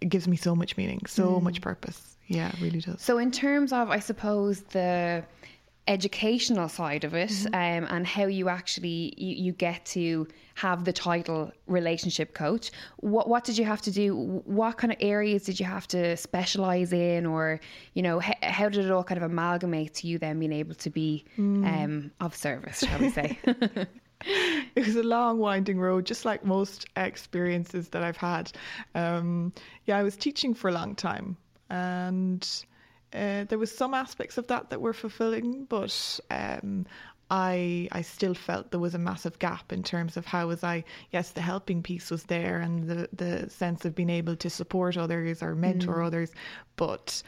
it 0.03 0.09
gives 0.09 0.27
me 0.27 0.35
so 0.35 0.53
much 0.53 0.75
meaning, 0.75 0.99
so 1.07 1.39
mm. 1.39 1.41
much 1.41 1.61
purpose. 1.61 2.17
Yeah, 2.27 2.49
it 2.49 2.59
really 2.61 2.81
does. 2.81 3.01
So, 3.01 3.17
in 3.17 3.31
terms 3.31 3.71
of, 3.71 3.89
I 3.89 3.99
suppose, 3.99 4.61
the 4.61 5.23
educational 5.87 6.69
side 6.69 7.03
of 7.03 7.13
it 7.13 7.29
mm-hmm. 7.29 7.53
um, 7.53 7.95
and 7.95 8.07
how 8.07 8.25
you 8.25 8.47
actually 8.47 9.13
you, 9.17 9.35
you, 9.35 9.51
get 9.51 9.85
to 9.85 10.27
have 10.55 10.85
the 10.85 10.93
title 10.93 11.51
relationship 11.67 12.33
coach 12.33 12.71
what 12.97 13.27
what 13.27 13.43
did 13.43 13.57
you 13.57 13.65
have 13.65 13.81
to 13.81 13.91
do 13.91 14.15
what 14.45 14.77
kind 14.77 14.93
of 14.93 14.97
areas 15.01 15.43
did 15.43 15.59
you 15.59 15.65
have 15.65 15.85
to 15.87 16.15
specialize 16.15 16.93
in 16.93 17.25
or 17.25 17.59
you 17.95 18.01
know 18.01 18.21
h- 18.21 18.37
how 18.43 18.69
did 18.69 18.85
it 18.85 18.91
all 18.91 19.03
kind 19.03 19.17
of 19.17 19.29
amalgamate 19.29 19.93
to 19.93 20.07
you 20.07 20.17
then 20.17 20.39
being 20.39 20.53
able 20.53 20.75
to 20.75 20.89
be 20.89 21.25
mm. 21.37 21.65
um, 21.67 22.11
of 22.21 22.33
service 22.35 22.79
shall 22.79 22.99
we 22.99 23.09
say 23.09 23.37
it 24.75 24.85
was 24.85 24.95
a 24.95 25.03
long, 25.03 25.37
winding 25.39 25.79
road, 25.79 26.05
just 26.05 26.25
like 26.25 26.45
most 26.45 26.85
experiences 26.95 27.89
that 27.89 28.03
I've 28.03 28.17
had. 28.17 28.51
Um, 28.95 29.53
yeah, 29.85 29.97
I 29.97 30.03
was 30.03 30.15
teaching 30.15 30.53
for 30.53 30.69
a 30.69 30.73
long 30.73 30.95
time, 30.95 31.35
and 31.69 32.47
uh, 33.13 33.43
there 33.45 33.57
was 33.57 33.75
some 33.75 33.93
aspects 33.93 34.37
of 34.37 34.47
that 34.47 34.69
that 34.69 34.81
were 34.81 34.93
fulfilling, 34.93 35.65
but 35.65 36.19
um, 36.31 36.85
I 37.29 37.87
I 37.91 38.01
still 38.01 38.33
felt 38.33 38.71
there 38.71 38.79
was 38.79 38.95
a 38.95 38.99
massive 38.99 39.39
gap 39.39 39.71
in 39.71 39.83
terms 39.83 40.17
of 40.17 40.25
how 40.25 40.47
was 40.47 40.63
I 40.63 40.83
yes 41.11 41.31
the 41.31 41.41
helping 41.41 41.81
piece 41.81 42.11
was 42.11 42.23
there 42.23 42.59
and 42.59 42.87
the 42.87 43.09
the 43.13 43.49
sense 43.49 43.85
of 43.85 43.95
being 43.95 44.09
able 44.09 44.35
to 44.35 44.49
support 44.49 44.97
others 44.97 45.41
or 45.41 45.55
mentor 45.55 45.97
mm. 45.97 46.05
others, 46.05 46.31
but 46.75 47.23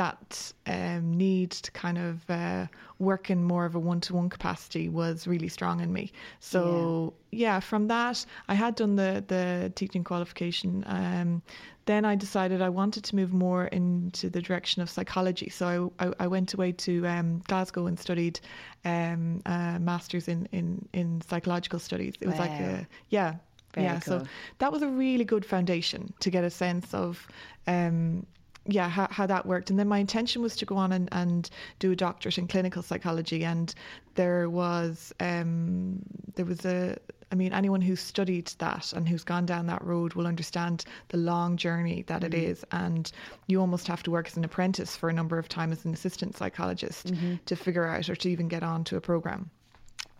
that 0.00 0.52
um, 0.64 1.12
need 1.12 1.50
to 1.50 1.70
kind 1.72 1.98
of 1.98 2.30
uh, 2.30 2.66
work 2.98 3.28
in 3.28 3.44
more 3.44 3.66
of 3.66 3.74
a 3.74 3.78
one-to-one 3.78 4.30
capacity 4.30 4.88
was 4.88 5.26
really 5.26 5.48
strong 5.48 5.80
in 5.80 5.92
me. 5.92 6.10
So 6.38 7.12
yeah, 7.30 7.56
yeah 7.56 7.60
from 7.60 7.86
that, 7.88 8.24
I 8.48 8.54
had 8.54 8.76
done 8.76 8.96
the 8.96 9.22
the 9.26 9.70
teaching 9.74 10.02
qualification. 10.02 10.84
Um, 10.86 11.42
then 11.84 12.06
I 12.06 12.14
decided 12.14 12.62
I 12.62 12.70
wanted 12.70 13.04
to 13.04 13.16
move 13.16 13.34
more 13.34 13.66
into 13.66 14.30
the 14.30 14.40
direction 14.40 14.80
of 14.80 14.88
psychology. 14.88 15.50
So 15.50 15.92
I, 15.98 16.06
I, 16.06 16.12
I 16.20 16.26
went 16.28 16.54
away 16.54 16.72
to 16.72 17.06
um, 17.06 17.42
Glasgow 17.48 17.86
and 17.86 17.98
studied 17.98 18.40
um, 18.86 19.42
a 19.44 19.78
master's 19.78 20.28
in, 20.28 20.48
in, 20.52 20.88
in 20.94 21.20
psychological 21.28 21.78
studies. 21.78 22.14
It 22.20 22.26
was 22.26 22.38
wow. 22.38 22.46
like 22.46 22.60
a 22.60 22.88
yeah. 23.10 23.34
Very 23.74 23.86
yeah, 23.86 24.00
cool. 24.00 24.20
so 24.20 24.26
that 24.58 24.72
was 24.72 24.82
a 24.82 24.88
really 24.88 25.24
good 25.24 25.44
foundation 25.44 26.12
to 26.18 26.28
get 26.30 26.42
a 26.42 26.50
sense 26.50 26.92
of 26.92 27.28
um, 27.68 28.26
yeah, 28.66 28.88
how, 28.88 29.08
how 29.10 29.26
that 29.26 29.46
worked. 29.46 29.70
And 29.70 29.78
then 29.78 29.88
my 29.88 29.98
intention 29.98 30.42
was 30.42 30.56
to 30.56 30.66
go 30.66 30.76
on 30.76 30.92
and, 30.92 31.08
and 31.12 31.48
do 31.78 31.92
a 31.92 31.96
doctorate 31.96 32.38
in 32.38 32.46
clinical 32.46 32.82
psychology. 32.82 33.44
And 33.44 33.74
there 34.14 34.48
was 34.48 35.12
um, 35.20 36.02
there 36.34 36.44
was 36.44 36.64
a 36.64 36.96
I 37.32 37.36
mean, 37.36 37.52
anyone 37.52 37.80
who's 37.80 38.00
studied 38.00 38.48
that 38.58 38.92
and 38.92 39.08
who's 39.08 39.22
gone 39.22 39.46
down 39.46 39.66
that 39.66 39.84
road 39.84 40.14
will 40.14 40.26
understand 40.26 40.84
the 41.08 41.16
long 41.16 41.56
journey 41.56 42.02
that 42.08 42.22
mm-hmm. 42.22 42.32
it 42.32 42.34
is. 42.34 42.64
And 42.72 43.10
you 43.46 43.60
almost 43.60 43.86
have 43.86 44.02
to 44.04 44.10
work 44.10 44.26
as 44.26 44.36
an 44.36 44.44
apprentice 44.44 44.96
for 44.96 45.08
a 45.08 45.12
number 45.12 45.38
of 45.38 45.48
times 45.48 45.78
as 45.78 45.84
an 45.84 45.92
assistant 45.92 46.36
psychologist 46.36 47.06
mm-hmm. 47.06 47.36
to 47.46 47.56
figure 47.56 47.86
out 47.86 48.08
or 48.08 48.16
to 48.16 48.30
even 48.30 48.48
get 48.48 48.62
on 48.62 48.82
to 48.84 48.96
a 48.96 49.00
program. 49.00 49.50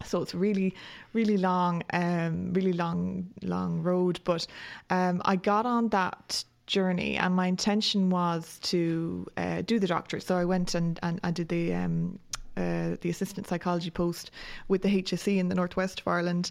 So 0.04 0.22
it's 0.22 0.34
really, 0.34 0.74
really 1.12 1.36
long, 1.36 1.82
um, 1.92 2.54
really 2.54 2.72
long, 2.72 3.28
long 3.42 3.82
road. 3.82 4.20
But 4.24 4.46
um, 4.88 5.20
I 5.24 5.36
got 5.36 5.66
on 5.66 5.88
that 5.88 6.44
journey, 6.70 7.16
and 7.16 7.34
my 7.34 7.46
intention 7.46 8.10
was 8.10 8.58
to 8.62 9.26
uh, 9.36 9.62
do 9.62 9.78
the 9.78 9.86
doctorate. 9.86 10.22
So 10.22 10.36
I 10.36 10.44
went 10.44 10.74
and, 10.74 10.98
and 11.02 11.20
I 11.22 11.30
did 11.30 11.48
the 11.48 11.74
um, 11.74 12.18
uh, 12.56 12.96
the 13.00 13.10
assistant 13.10 13.46
psychology 13.46 13.90
post 13.90 14.30
with 14.68 14.82
the 14.82 15.02
HSE 15.02 15.38
in 15.38 15.48
the 15.48 15.54
northwest 15.54 16.00
of 16.00 16.08
Ireland. 16.08 16.50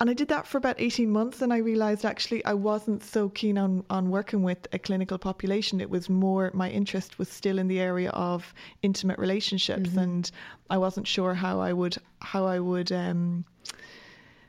And 0.00 0.10
I 0.10 0.12
did 0.12 0.28
that 0.28 0.46
for 0.46 0.58
about 0.58 0.76
18 0.80 1.08
months, 1.08 1.42
and 1.42 1.52
I 1.52 1.58
realised 1.58 2.04
actually 2.04 2.44
I 2.44 2.54
wasn't 2.54 3.04
so 3.04 3.28
keen 3.28 3.56
on, 3.56 3.84
on 3.90 4.10
working 4.10 4.42
with 4.42 4.66
a 4.72 4.78
clinical 4.78 5.18
population. 5.18 5.80
It 5.80 5.90
was 5.90 6.10
more, 6.10 6.50
my 6.54 6.70
interest 6.70 7.18
was 7.18 7.28
still 7.28 7.60
in 7.60 7.68
the 7.68 7.78
area 7.78 8.10
of 8.10 8.52
intimate 8.82 9.18
relationships, 9.18 9.90
mm-hmm. 9.90 9.98
and 9.98 10.30
I 10.70 10.78
wasn't 10.78 11.06
sure 11.06 11.34
how 11.34 11.60
I 11.60 11.72
would, 11.72 11.96
how 12.20 12.46
I 12.46 12.58
would, 12.58 12.90
um, 12.90 13.44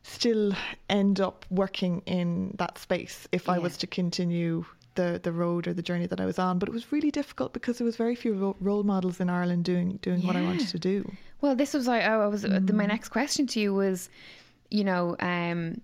still 0.02 0.54
end 0.90 1.20
up 1.20 1.46
working 1.50 2.02
in 2.06 2.56
that 2.58 2.78
space 2.78 3.28
if 3.32 3.46
yeah. 3.46 3.54
I 3.54 3.60
was 3.60 3.78
to 3.78 3.88
continue 3.88 4.66
the 4.96 5.20
the 5.22 5.32
road 5.32 5.68
or 5.68 5.74
the 5.74 5.82
journey 5.82 6.08
that 6.08 6.20
I 6.20 6.26
was 6.26 6.40
on. 6.40 6.60
But 6.60 6.70
it 6.70 6.74
was 6.74 6.92
really 6.92 7.12
difficult 7.12 7.54
because 7.54 7.78
there 7.78 7.86
was 7.86 7.96
very 7.96 8.16
few 8.16 8.34
ro- 8.34 8.56
role 8.60 8.84
models 8.84 9.20
in 9.20 9.30
Ireland 9.30 9.64
doing 9.64 10.00
doing 10.02 10.22
yeah. 10.22 10.28
what 10.28 10.36
I 10.36 10.42
wanted 10.42 10.68
to 10.70 10.80
do. 10.80 11.12
Well, 11.42 11.56
this 11.56 11.74
was 11.74 11.88
I, 11.88 12.00
I 12.02 12.28
was 12.28 12.44
mm. 12.44 12.72
my 12.74 12.86
next 12.86 13.10
question 13.10 13.48
to 13.48 13.60
you 13.60 13.74
was, 13.74 14.10
you 14.72 14.84
know. 14.84 15.16
Um, 15.20 15.82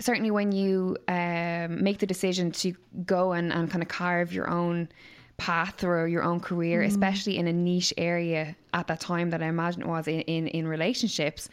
certainly, 0.00 0.30
when 0.30 0.52
you 0.52 0.96
um, 1.08 1.82
make 1.82 1.98
the 1.98 2.06
decision 2.06 2.50
to 2.52 2.74
go 3.06 3.32
and, 3.32 3.52
and 3.52 3.70
kind 3.70 3.82
of 3.82 3.88
carve 3.88 4.32
your 4.32 4.50
own 4.50 4.88
path 5.36 5.82
or 5.82 6.06
your 6.06 6.22
own 6.22 6.40
career, 6.40 6.82
mm. 6.82 6.86
especially 6.86 7.38
in 7.38 7.46
a 7.46 7.52
niche 7.52 7.92
area 7.96 8.54
at 8.74 8.86
that 8.86 9.00
time 9.00 9.30
that 9.30 9.42
I 9.42 9.46
imagine 9.46 9.82
it 9.82 9.88
was 9.88 10.06
in, 10.06 10.20
in, 10.22 10.46
in 10.48 10.68
relationships. 10.68 11.48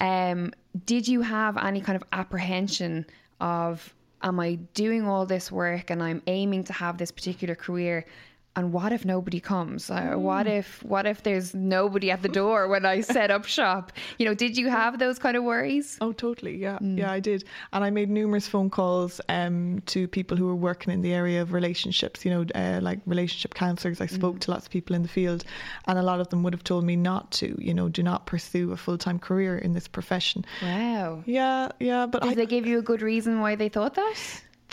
Um, 0.00 0.52
did 0.86 1.06
you 1.08 1.20
have 1.22 1.56
any 1.56 1.80
kind 1.80 1.96
of 1.96 2.04
apprehension 2.12 3.06
of 3.40 3.94
am 4.24 4.40
I 4.40 4.54
doing 4.72 5.06
all 5.06 5.26
this 5.26 5.52
work 5.52 5.90
and 5.90 6.02
I'm 6.02 6.22
aiming 6.26 6.64
to 6.64 6.72
have 6.72 6.98
this 6.98 7.12
particular 7.12 7.54
career? 7.54 8.06
And 8.56 8.72
what 8.72 8.92
if 8.92 9.04
nobody 9.04 9.40
comes? 9.40 9.90
Uh, 9.90 10.00
mm. 10.00 10.18
what 10.18 10.46
if 10.46 10.82
what 10.84 11.06
if 11.06 11.22
there's 11.22 11.54
nobody 11.54 12.10
at 12.10 12.22
the 12.22 12.28
door 12.28 12.68
when 12.68 12.86
i 12.86 13.00
set 13.00 13.30
up 13.30 13.44
shop? 13.44 13.92
You 14.18 14.26
know 14.26 14.34
did 14.34 14.56
you 14.56 14.68
have 14.68 14.98
those 14.98 15.18
kind 15.18 15.36
of 15.36 15.44
worries? 15.44 15.98
Oh 16.00 16.12
totally. 16.12 16.56
Yeah. 16.56 16.78
Mm. 16.80 16.98
yeah 16.98 17.10
i 17.10 17.20
did. 17.20 17.44
And 17.72 17.84
i 17.84 17.90
made 17.90 18.10
numerous 18.10 18.46
phone 18.46 18.70
calls 18.70 19.20
um, 19.28 19.82
to 19.86 20.06
people 20.08 20.36
who 20.36 20.46
were 20.46 20.54
working 20.54 20.92
in 20.92 21.02
the 21.02 21.12
area 21.12 21.42
of 21.42 21.52
relationships 21.52 22.24
you 22.24 22.30
know 22.30 22.46
uh, 22.54 22.80
like 22.80 23.00
relationship 23.06 23.54
counselors. 23.54 24.00
I 24.00 24.06
spoke 24.06 24.36
mm. 24.36 24.40
to 24.40 24.50
lots 24.52 24.66
of 24.66 24.70
people 24.70 24.94
in 24.94 25.02
the 25.02 25.08
field 25.08 25.44
and 25.86 25.98
a 25.98 26.02
lot 26.02 26.20
of 26.20 26.28
them 26.28 26.42
would 26.44 26.52
have 26.52 26.64
told 26.64 26.84
me 26.84 26.96
not 26.96 27.32
to 27.32 27.56
you 27.58 27.74
know 27.74 27.88
do 27.88 28.02
not 28.02 28.26
pursue 28.26 28.72
a 28.72 28.76
full-time 28.76 29.18
career 29.18 29.58
in 29.58 29.72
this 29.72 29.88
profession. 29.88 30.44
Wow. 30.62 31.22
Yeah 31.26 31.70
yeah 31.80 32.06
but 32.06 32.22
did 32.22 32.32
I, 32.32 32.34
they 32.34 32.46
give 32.46 32.66
you 32.66 32.78
a 32.78 32.82
good 32.82 33.02
reason 33.02 33.40
why 33.40 33.56
they 33.56 33.68
thought 33.68 33.94
that 33.94 34.16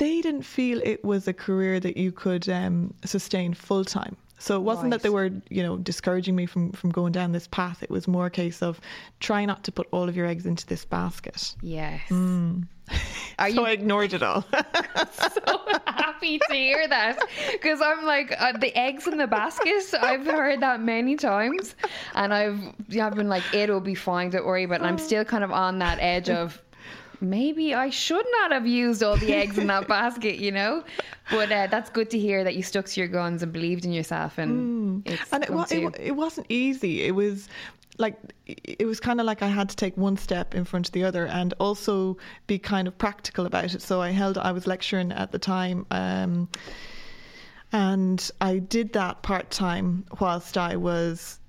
they 0.02 0.20
didn't 0.20 0.42
feel 0.42 0.82
it 0.84 1.06
was 1.06 1.28
a 1.28 1.34
career 1.34 1.80
that 1.80 1.96
you 1.96 2.12
could 2.12 2.50
um, 2.50 2.92
sustain 3.06 3.54
full 3.54 3.86
time. 3.86 4.18
So 4.40 4.56
it 4.56 4.64
wasn't 4.64 4.86
right. 4.86 4.94
that 4.94 5.04
they 5.04 5.10
were, 5.10 5.30
you 5.52 5.62
know, 5.62 5.78
discouraging 5.78 6.36
me 6.36 6.48
from, 6.48 6.72
from 6.72 6.90
going 6.90 7.12
down 7.12 7.34
this 7.34 7.46
path. 7.46 7.84
It 7.84 7.92
was 7.92 8.08
more 8.08 8.26
a 8.26 8.32
case 8.32 8.64
of 8.64 8.82
try 9.20 9.46
not 9.46 9.64
to 9.66 9.72
put 9.72 9.88
all 9.92 10.10
of 10.10 10.16
your 10.16 10.26
eggs 10.26 10.48
into 10.48 10.66
this 10.66 10.84
basket. 10.86 11.54
Yes. 11.62 12.02
Mm. 12.10 12.68
Are 13.38 13.50
so 13.52 13.62
you... 13.62 13.68
I 13.68 13.70
ignored 13.70 14.14
it 14.14 14.24
all. 14.24 14.44
so 15.12 15.60
happy 15.86 16.40
to 16.40 16.56
hear 16.56 16.88
that 16.88 17.20
because 17.52 17.80
I'm 17.80 18.04
like 18.04 18.34
uh, 18.40 18.58
the 18.58 18.76
eggs 18.76 19.06
in 19.06 19.20
the 19.20 19.28
basket. 19.28 19.84
I've 20.02 20.26
heard 20.26 20.62
that 20.62 20.82
many 20.82 21.16
times, 21.16 21.76
and 22.16 22.34
I've 22.34 22.60
I've 23.00 23.14
been 23.14 23.30
like 23.30 23.44
it'll 23.54 23.80
be 23.80 23.94
fine, 23.94 24.32
don't 24.32 24.48
worry. 24.48 24.66
But 24.66 24.82
I'm 24.82 24.98
still 24.98 25.24
kind 25.24 25.44
of 25.44 25.52
on 25.52 25.78
that 25.78 26.00
edge 26.02 26.30
of 26.30 26.60
maybe 27.22 27.74
I 27.74 27.90
should 27.90 28.26
not 28.32 28.52
have 28.52 28.68
used 28.68 29.04
all 29.04 29.18
the 29.18 29.34
eggs 29.34 29.58
in 29.58 29.68
that 29.68 29.88
basket, 29.98 30.38
you 30.38 30.52
know. 30.52 30.84
But 31.30 31.52
uh, 31.52 31.68
that's 31.68 31.90
good 31.90 32.10
to 32.12 32.20
hear 32.20 32.44
that 32.44 32.56
you 32.56 32.64
stuck 32.64 32.86
to 32.86 33.00
your 33.00 33.08
guns 33.08 33.44
and 33.44 33.54
believed 33.54 33.86
in 33.86 33.94
yourself, 33.94 34.38
and 34.38 35.04
mm. 35.06 35.20
and 35.32 35.44
it, 35.44 35.72
it, 35.72 36.08
it 36.08 36.12
wasn't 36.12 36.48
easy. 36.50 37.04
It 37.04 37.16
was 37.16 37.48
like 37.98 38.16
it 38.46 38.86
was 38.86 39.00
kind 39.00 39.20
of 39.20 39.26
like 39.26 39.42
I 39.42 39.48
had 39.48 39.70
to 39.70 39.76
take 39.76 39.96
one 39.96 40.18
step 40.18 40.56
in 40.56 40.66
front 40.66 40.88
of 40.88 40.94
the 40.94 41.04
other 41.04 41.28
and 41.28 41.54
also 41.60 42.18
be 42.48 42.58
kind 42.60 42.88
of 42.88 42.98
practical 42.98 43.46
about 43.46 43.74
it. 43.74 43.82
So 43.82 44.02
I 44.02 44.10
held 44.10 44.38
I 44.38 44.52
was 44.52 44.68
lecturing 44.68 45.12
at 45.12 45.32
the 45.32 45.40
time. 45.40 45.86
Um, 45.92 46.50
and 47.74 48.30
I 48.42 48.58
did 48.58 48.94
that 48.94 49.22
part 49.24 49.50
time 49.50 50.06
whilst 50.20 50.58
I 50.58 50.76
was 50.76 51.40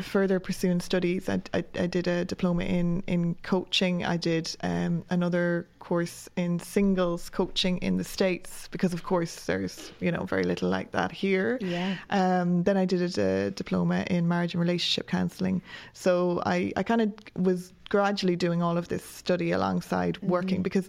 further 0.00 0.38
pursuing 0.38 0.80
studies. 0.80 1.28
I, 1.28 1.40
I, 1.52 1.64
I, 1.78 1.86
did 1.86 2.06
a 2.06 2.24
diploma 2.24 2.64
in, 2.64 3.02
in 3.06 3.34
coaching. 3.42 4.04
I 4.04 4.16
did 4.16 4.54
um, 4.62 5.04
another 5.10 5.66
course 5.78 6.28
in 6.36 6.60
singles 6.60 7.28
coaching 7.30 7.78
in 7.78 7.96
the 7.96 8.04
States 8.04 8.68
because, 8.70 8.94
of 8.94 9.02
course, 9.02 9.46
there's 9.46 9.92
you 10.00 10.12
know 10.12 10.24
very 10.24 10.44
little 10.44 10.68
like 10.68 10.92
that 10.92 11.10
here. 11.12 11.58
Yeah. 11.60 11.96
Um, 12.10 12.62
then 12.62 12.76
I 12.76 12.84
did 12.84 13.18
a, 13.18 13.46
a 13.46 13.50
diploma 13.50 14.04
in 14.08 14.28
marriage 14.28 14.54
and 14.54 14.60
relationship 14.60 15.08
counselling. 15.08 15.62
So 15.92 16.42
I, 16.46 16.72
I 16.76 16.82
kind 16.82 17.00
of 17.00 17.12
was 17.36 17.72
gradually 17.88 18.36
doing 18.36 18.62
all 18.62 18.78
of 18.78 18.88
this 18.88 19.04
study 19.04 19.50
alongside 19.50 20.14
mm-hmm. 20.14 20.28
working 20.28 20.62
because 20.62 20.88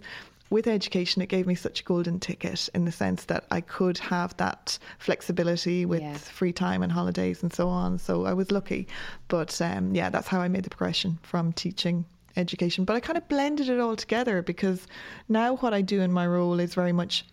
with 0.52 0.66
education, 0.66 1.22
it 1.22 1.30
gave 1.30 1.46
me 1.46 1.54
such 1.54 1.80
a 1.80 1.84
golden 1.84 2.20
ticket 2.20 2.68
in 2.74 2.84
the 2.84 2.92
sense 2.92 3.24
that 3.24 3.46
I 3.50 3.62
could 3.62 3.96
have 3.98 4.36
that 4.36 4.78
flexibility 4.98 5.86
with 5.86 6.02
yeah. 6.02 6.14
free 6.18 6.52
time 6.52 6.82
and 6.82 6.92
holidays 6.92 7.42
and 7.42 7.52
so 7.52 7.68
on. 7.68 7.98
So 7.98 8.26
I 8.26 8.34
was 8.34 8.52
lucky. 8.52 8.86
But 9.28 9.60
um, 9.62 9.94
yeah, 9.94 10.10
that's 10.10 10.28
how 10.28 10.40
I 10.40 10.48
made 10.48 10.64
the 10.64 10.70
progression 10.70 11.18
from 11.22 11.54
teaching 11.54 12.04
education. 12.36 12.84
But 12.84 12.96
I 12.96 13.00
kind 13.00 13.16
of 13.16 13.26
blended 13.28 13.70
it 13.70 13.80
all 13.80 13.96
together 13.96 14.42
because 14.42 14.86
now 15.28 15.56
what 15.56 15.72
I 15.72 15.80
do 15.80 16.02
in 16.02 16.12
my 16.12 16.26
role 16.26 16.60
is 16.60 16.74
very 16.74 16.92
much 16.92 17.24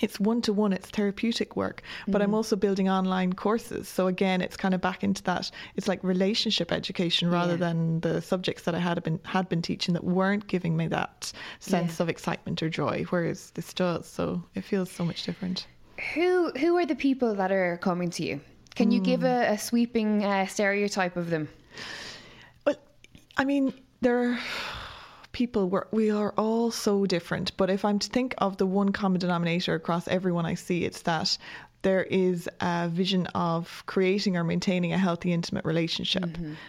it's 0.00 0.18
one 0.18 0.40
to 0.42 0.52
one, 0.52 0.72
it's 0.72 0.88
therapeutic 0.88 1.54
work, 1.56 1.82
but 2.08 2.20
mm. 2.20 2.24
I'm 2.24 2.34
also 2.34 2.56
building 2.56 2.88
online 2.88 3.32
courses. 3.34 3.88
So 3.88 4.06
again, 4.06 4.40
it's 4.40 4.56
kind 4.56 4.74
of 4.74 4.80
back 4.80 5.04
into 5.04 5.22
that. 5.24 5.50
It's 5.76 5.88
like 5.88 6.02
relationship 6.02 6.72
education 6.72 7.30
rather 7.30 7.52
yeah. 7.52 7.58
than 7.58 8.00
the 8.00 8.22
subjects 8.22 8.62
that 8.64 8.74
I 8.74 8.78
had 8.78 9.02
been 9.02 9.20
had 9.24 9.48
been 9.48 9.62
teaching 9.62 9.94
that 9.94 10.04
weren't 10.04 10.46
giving 10.46 10.76
me 10.76 10.86
that 10.88 11.32
sense 11.60 11.98
yeah. 11.98 12.04
of 12.04 12.08
excitement 12.08 12.62
or 12.62 12.70
joy, 12.70 13.04
whereas 13.10 13.50
this 13.50 13.74
does. 13.74 14.06
So 14.06 14.42
it 14.54 14.64
feels 14.64 14.90
so 14.90 15.04
much 15.04 15.24
different. 15.24 15.66
Who 16.14 16.50
who 16.52 16.76
are 16.78 16.86
the 16.86 16.96
people 16.96 17.34
that 17.34 17.52
are 17.52 17.78
coming 17.78 18.10
to 18.10 18.24
you? 18.24 18.40
Can 18.74 18.88
mm. 18.88 18.94
you 18.94 19.00
give 19.00 19.24
a, 19.24 19.52
a 19.52 19.58
sweeping 19.58 20.24
uh, 20.24 20.46
stereotype 20.46 21.16
of 21.16 21.28
them? 21.28 21.48
Well, 22.64 22.76
I 23.36 23.44
mean, 23.44 23.74
there. 24.00 24.32
Are, 24.32 24.38
people 25.32 25.68
we're, 25.68 25.86
we 25.90 26.10
are 26.10 26.32
all 26.36 26.70
so 26.70 27.06
different. 27.06 27.56
But 27.56 27.70
if 27.70 27.84
i'm 27.84 27.98
to 27.98 28.08
think 28.08 28.34
of 28.38 28.56
the 28.56 28.66
one 28.66 28.92
common 28.92 29.20
denominator 29.20 29.74
across 29.74 30.06
everyone 30.08 30.46
i 30.46 30.54
see 30.54 30.84
it's 30.84 31.02
that 31.02 31.36
there 31.82 32.04
is 32.04 32.48
a 32.60 32.88
vision 32.88 33.26
of 33.34 33.82
creating 33.86 34.36
or 34.36 34.44
maintaining 34.44 34.92
a 34.92 34.98
healthy, 34.98 35.32
intimate 35.32 35.64
relationship. 35.64 36.24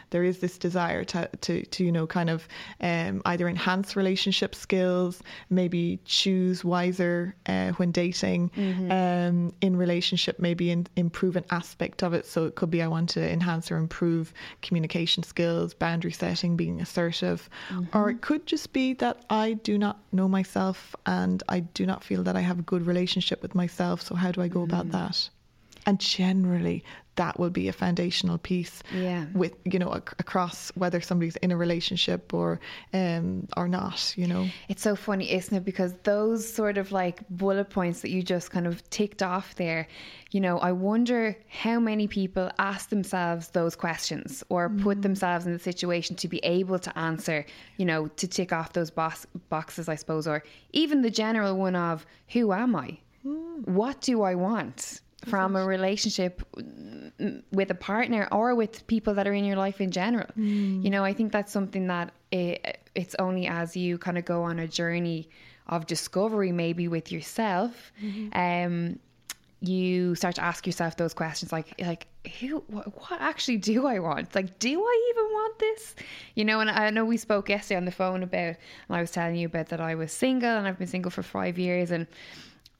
There 0.09 0.23
is 0.23 0.39
this 0.39 0.57
desire 0.57 1.03
to, 1.05 1.29
to, 1.41 1.63
to 1.65 1.83
you 1.83 1.91
know, 1.91 2.07
kind 2.07 2.29
of 2.29 2.47
um, 2.81 3.21
either 3.25 3.47
enhance 3.47 3.95
relationship 3.95 4.55
skills, 4.55 5.21
maybe 5.49 5.99
choose 6.05 6.63
wiser 6.65 7.35
uh, 7.45 7.71
when 7.73 7.91
dating, 7.91 8.51
um, 8.91 9.53
in 9.61 9.75
relationship, 9.75 10.39
maybe 10.39 10.71
in, 10.71 10.87
improve 10.95 11.35
an 11.35 11.45
aspect 11.51 12.03
of 12.03 12.13
it. 12.13 12.25
So 12.25 12.45
it 12.45 12.55
could 12.55 12.71
be 12.71 12.81
I 12.81 12.87
want 12.87 13.09
to 13.09 13.21
enhance 13.31 13.71
or 13.71 13.77
improve 13.77 14.33
communication 14.61 15.23
skills, 15.23 15.73
boundary 15.73 16.11
setting, 16.11 16.55
being 16.55 16.81
assertive, 16.81 17.49
or 17.93 18.09
it 18.09 18.21
could 18.21 18.45
just 18.47 18.73
be 18.73 18.93
that 18.95 19.23
I 19.29 19.53
do 19.53 19.77
not 19.77 19.99
know 20.11 20.27
myself 20.27 20.95
and 21.05 21.43
I 21.49 21.59
do 21.61 21.85
not 21.85 22.03
feel 22.03 22.23
that 22.23 22.35
I 22.35 22.41
have 22.41 22.59
a 22.59 22.63
good 22.63 22.85
relationship 22.87 23.41
with 23.41 23.53
myself. 23.53 24.01
So 24.01 24.15
how 24.15 24.31
do 24.31 24.41
I 24.41 24.47
go 24.47 24.63
about 24.63 24.89
that? 24.91 25.02
And 25.85 25.99
generally, 25.99 26.85
that 27.15 27.37
will 27.37 27.49
be 27.49 27.67
a 27.67 27.73
foundational 27.73 28.37
piece 28.37 28.81
Yeah. 28.95 29.25
with 29.33 29.53
you 29.65 29.77
know 29.79 29.93
ac- 29.93 30.15
across 30.17 30.71
whether 30.75 31.01
somebody's 31.01 31.35
in 31.45 31.51
a 31.51 31.57
relationship 31.57 32.33
or 32.33 32.61
um 32.93 33.47
or 33.57 33.67
not. 33.67 34.13
You 34.17 34.27
know. 34.27 34.47
It's 34.69 34.81
so 34.81 34.95
funny, 34.95 35.29
isn't 35.31 35.55
it? 35.55 35.65
Because 35.65 35.93
those 36.03 36.41
sort 36.51 36.77
of 36.77 36.93
like 36.93 37.19
bullet 37.29 37.69
points 37.69 37.99
that 38.01 38.11
you 38.11 38.23
just 38.23 38.49
kind 38.49 38.65
of 38.65 38.75
ticked 38.91 39.21
off 39.21 39.55
there, 39.55 39.87
you 40.31 40.39
know, 40.39 40.57
I 40.57 40.71
wonder 40.71 41.35
how 41.49 41.81
many 41.81 42.07
people 42.07 42.49
ask 42.57 42.87
themselves 42.89 43.49
those 43.49 43.75
questions 43.75 44.41
or 44.47 44.69
put 44.69 45.01
themselves 45.01 45.45
in 45.45 45.51
the 45.51 45.59
situation 45.59 46.15
to 46.15 46.27
be 46.29 46.39
able 46.43 46.79
to 46.79 46.97
answer, 46.97 47.45
you 47.75 47.85
know, 47.85 48.07
to 48.07 48.25
tick 48.27 48.53
off 48.53 48.71
those 48.71 48.89
box- 48.89 49.27
boxes, 49.49 49.89
I 49.89 49.95
suppose, 49.95 50.27
or 50.27 50.43
even 50.71 51.01
the 51.01 51.11
general 51.11 51.57
one 51.57 51.75
of 51.75 52.05
who 52.29 52.53
am 52.53 52.73
I? 52.75 52.99
What 53.23 54.01
do 54.01 54.21
I 54.23 54.35
want? 54.35 55.01
From 55.25 55.55
a 55.55 55.65
relationship 55.65 56.41
mm, 56.57 57.43
with 57.53 57.71
a 57.71 57.75
partner 57.75 58.27
or 58.29 58.55
with 58.55 58.85
people 58.87 59.13
that 59.13 59.25
are 59.25 59.33
in 59.33 59.45
your 59.45 59.55
life 59.55 59.79
in 59.79 59.89
general. 59.89 60.27
You 60.83 60.89
know, 60.89 61.05
I 61.05 61.13
think 61.13 61.31
that's 61.31 61.51
something 61.51 61.87
that 61.87 62.11
it, 62.31 62.79
it's 62.93 63.15
only 63.19 63.47
as 63.47 63.77
you 63.77 63.97
kind 63.97 64.17
of 64.17 64.25
go 64.25 64.43
on 64.43 64.59
a 64.59 64.67
journey 64.67 65.29
of 65.67 65.85
discovery, 65.87 66.51
maybe 66.51 66.89
with 66.89 67.09
yourself, 67.09 67.93
um, 68.33 68.99
you 69.63 70.13
start 70.15 70.35
to 70.35 70.43
ask 70.43 70.67
yourself 70.67 70.97
those 70.97 71.13
questions 71.13 71.53
like 71.53 71.73
like 71.79 72.07
who 72.41 72.61
what, 72.67 72.85
what 72.99 73.21
actually 73.21 73.55
do 73.55 73.87
I 73.87 73.97
want 73.99 74.35
like 74.35 74.59
do 74.59 74.83
I 74.83 75.11
even 75.11 75.23
want 75.31 75.59
this 75.59 75.95
you 76.35 76.43
know 76.43 76.59
and 76.59 76.69
I 76.69 76.89
know 76.89 77.05
we 77.05 77.15
spoke 77.15 77.47
yesterday 77.47 77.77
on 77.77 77.85
the 77.85 77.91
phone 77.91 78.23
about 78.23 78.55
and 78.55 78.57
I 78.89 78.99
was 78.99 79.11
telling 79.11 79.37
you 79.37 79.47
about 79.47 79.69
that 79.69 79.79
I 79.79 79.95
was 79.95 80.11
single 80.11 80.49
and 80.49 80.67
I've 80.67 80.77
been 80.77 80.87
single 80.87 81.11
for 81.11 81.23
five 81.23 81.57
years 81.57 81.91
and 81.91 82.07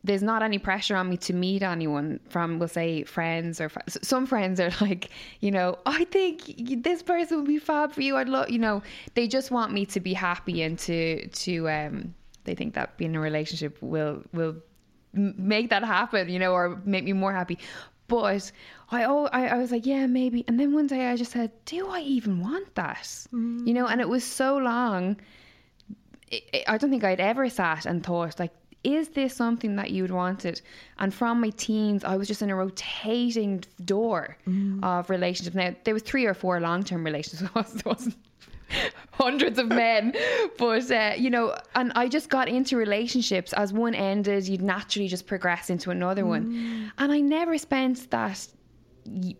there's 0.03 0.23
not 0.23 0.43
any 0.43 0.57
pressure 0.57 0.95
on 0.95 1.09
me 1.09 1.17
to 1.17 1.33
meet 1.33 1.63
anyone 1.63 2.19
from, 2.27 2.59
we'll 2.59 2.67
say, 2.67 3.03
friends 3.03 3.61
or 3.61 3.69
fr- 3.69 3.79
some 3.87 4.25
friends 4.25 4.59
are 4.59 4.71
like, 4.81 5.09
you 5.39 5.51
know, 5.51 5.77
I 5.85 6.03
think 6.05 6.83
this 6.83 7.01
person 7.01 7.37
would 7.37 7.47
be 7.47 7.59
fab 7.59 7.93
for 7.93 8.01
you. 8.01 8.17
I'd 8.17 8.27
love, 8.29 8.49
you 8.49 8.59
know, 8.59 8.83
they 9.13 9.27
just 9.27 9.49
want 9.51 9.71
me 9.71 9.85
to 9.87 9.99
be 9.99 10.13
happy 10.13 10.61
and 10.61 10.77
to 10.79 11.27
to 11.27 11.69
um, 11.69 12.13
they 12.43 12.55
think 12.55 12.73
that 12.73 12.97
being 12.97 13.11
in 13.11 13.15
a 13.15 13.21
relationship 13.21 13.77
will 13.81 14.23
will 14.33 14.55
make 15.13 15.69
that 15.69 15.83
happen, 15.83 16.27
you 16.27 16.39
know, 16.39 16.51
or 16.53 16.81
make 16.85 17.03
me 17.03 17.13
more 17.13 17.31
happy. 17.31 17.59
But 18.07 18.51
I, 18.91 19.05
oh, 19.05 19.29
I, 19.31 19.47
I 19.47 19.57
was 19.57 19.71
like, 19.71 19.85
yeah, 19.85 20.05
maybe. 20.07 20.43
And 20.47 20.59
then 20.59 20.73
one 20.73 20.87
day 20.87 21.07
I 21.07 21.15
just 21.15 21.31
said, 21.31 21.51
do 21.65 21.87
I 21.87 22.01
even 22.01 22.41
want 22.41 22.75
that? 22.75 23.25
You 23.65 23.73
know, 23.73 23.87
and 23.87 24.01
it 24.01 24.09
was 24.09 24.23
so 24.23 24.57
long. 24.57 25.17
I 26.67 26.77
don't 26.77 26.89
think 26.89 27.03
I'd 27.03 27.19
ever 27.19 27.47
sat 27.49 27.85
and 27.85 28.03
thought 28.03 28.39
like, 28.39 28.51
is 28.83 29.09
this 29.09 29.35
something 29.35 29.75
that 29.77 29.91
you'd 29.91 30.11
wanted? 30.11 30.61
And 30.99 31.13
from 31.13 31.41
my 31.41 31.51
teens, 31.51 32.03
I 32.03 32.17
was 32.17 32.27
just 32.27 32.41
in 32.41 32.49
a 32.49 32.55
rotating 32.55 33.63
door 33.85 34.37
mm. 34.47 34.83
of 34.83 35.09
relationships. 35.09 35.55
Now 35.55 35.75
there 35.83 35.93
was 35.93 36.03
three 36.03 36.25
or 36.25 36.33
four 36.33 36.59
long 36.59 36.83
term 36.83 37.03
relationships. 37.03 37.51
It 37.55 37.85
wasn't, 37.85 38.15
hundreds 39.11 39.59
of 39.59 39.67
men, 39.67 40.15
but 40.57 40.89
uh, 40.89 41.13
you 41.15 41.29
know, 41.29 41.55
and 41.75 41.91
I 41.95 42.07
just 42.07 42.29
got 42.29 42.47
into 42.47 42.75
relationships. 42.75 43.53
As 43.53 43.71
one 43.71 43.93
ended, 43.93 44.47
you'd 44.47 44.63
naturally 44.63 45.07
just 45.07 45.27
progress 45.27 45.69
into 45.69 45.91
another 45.91 46.25
one, 46.25 46.51
mm. 46.51 46.91
and 46.97 47.11
I 47.11 47.19
never 47.19 47.57
spent 47.59 48.09
that 48.09 48.47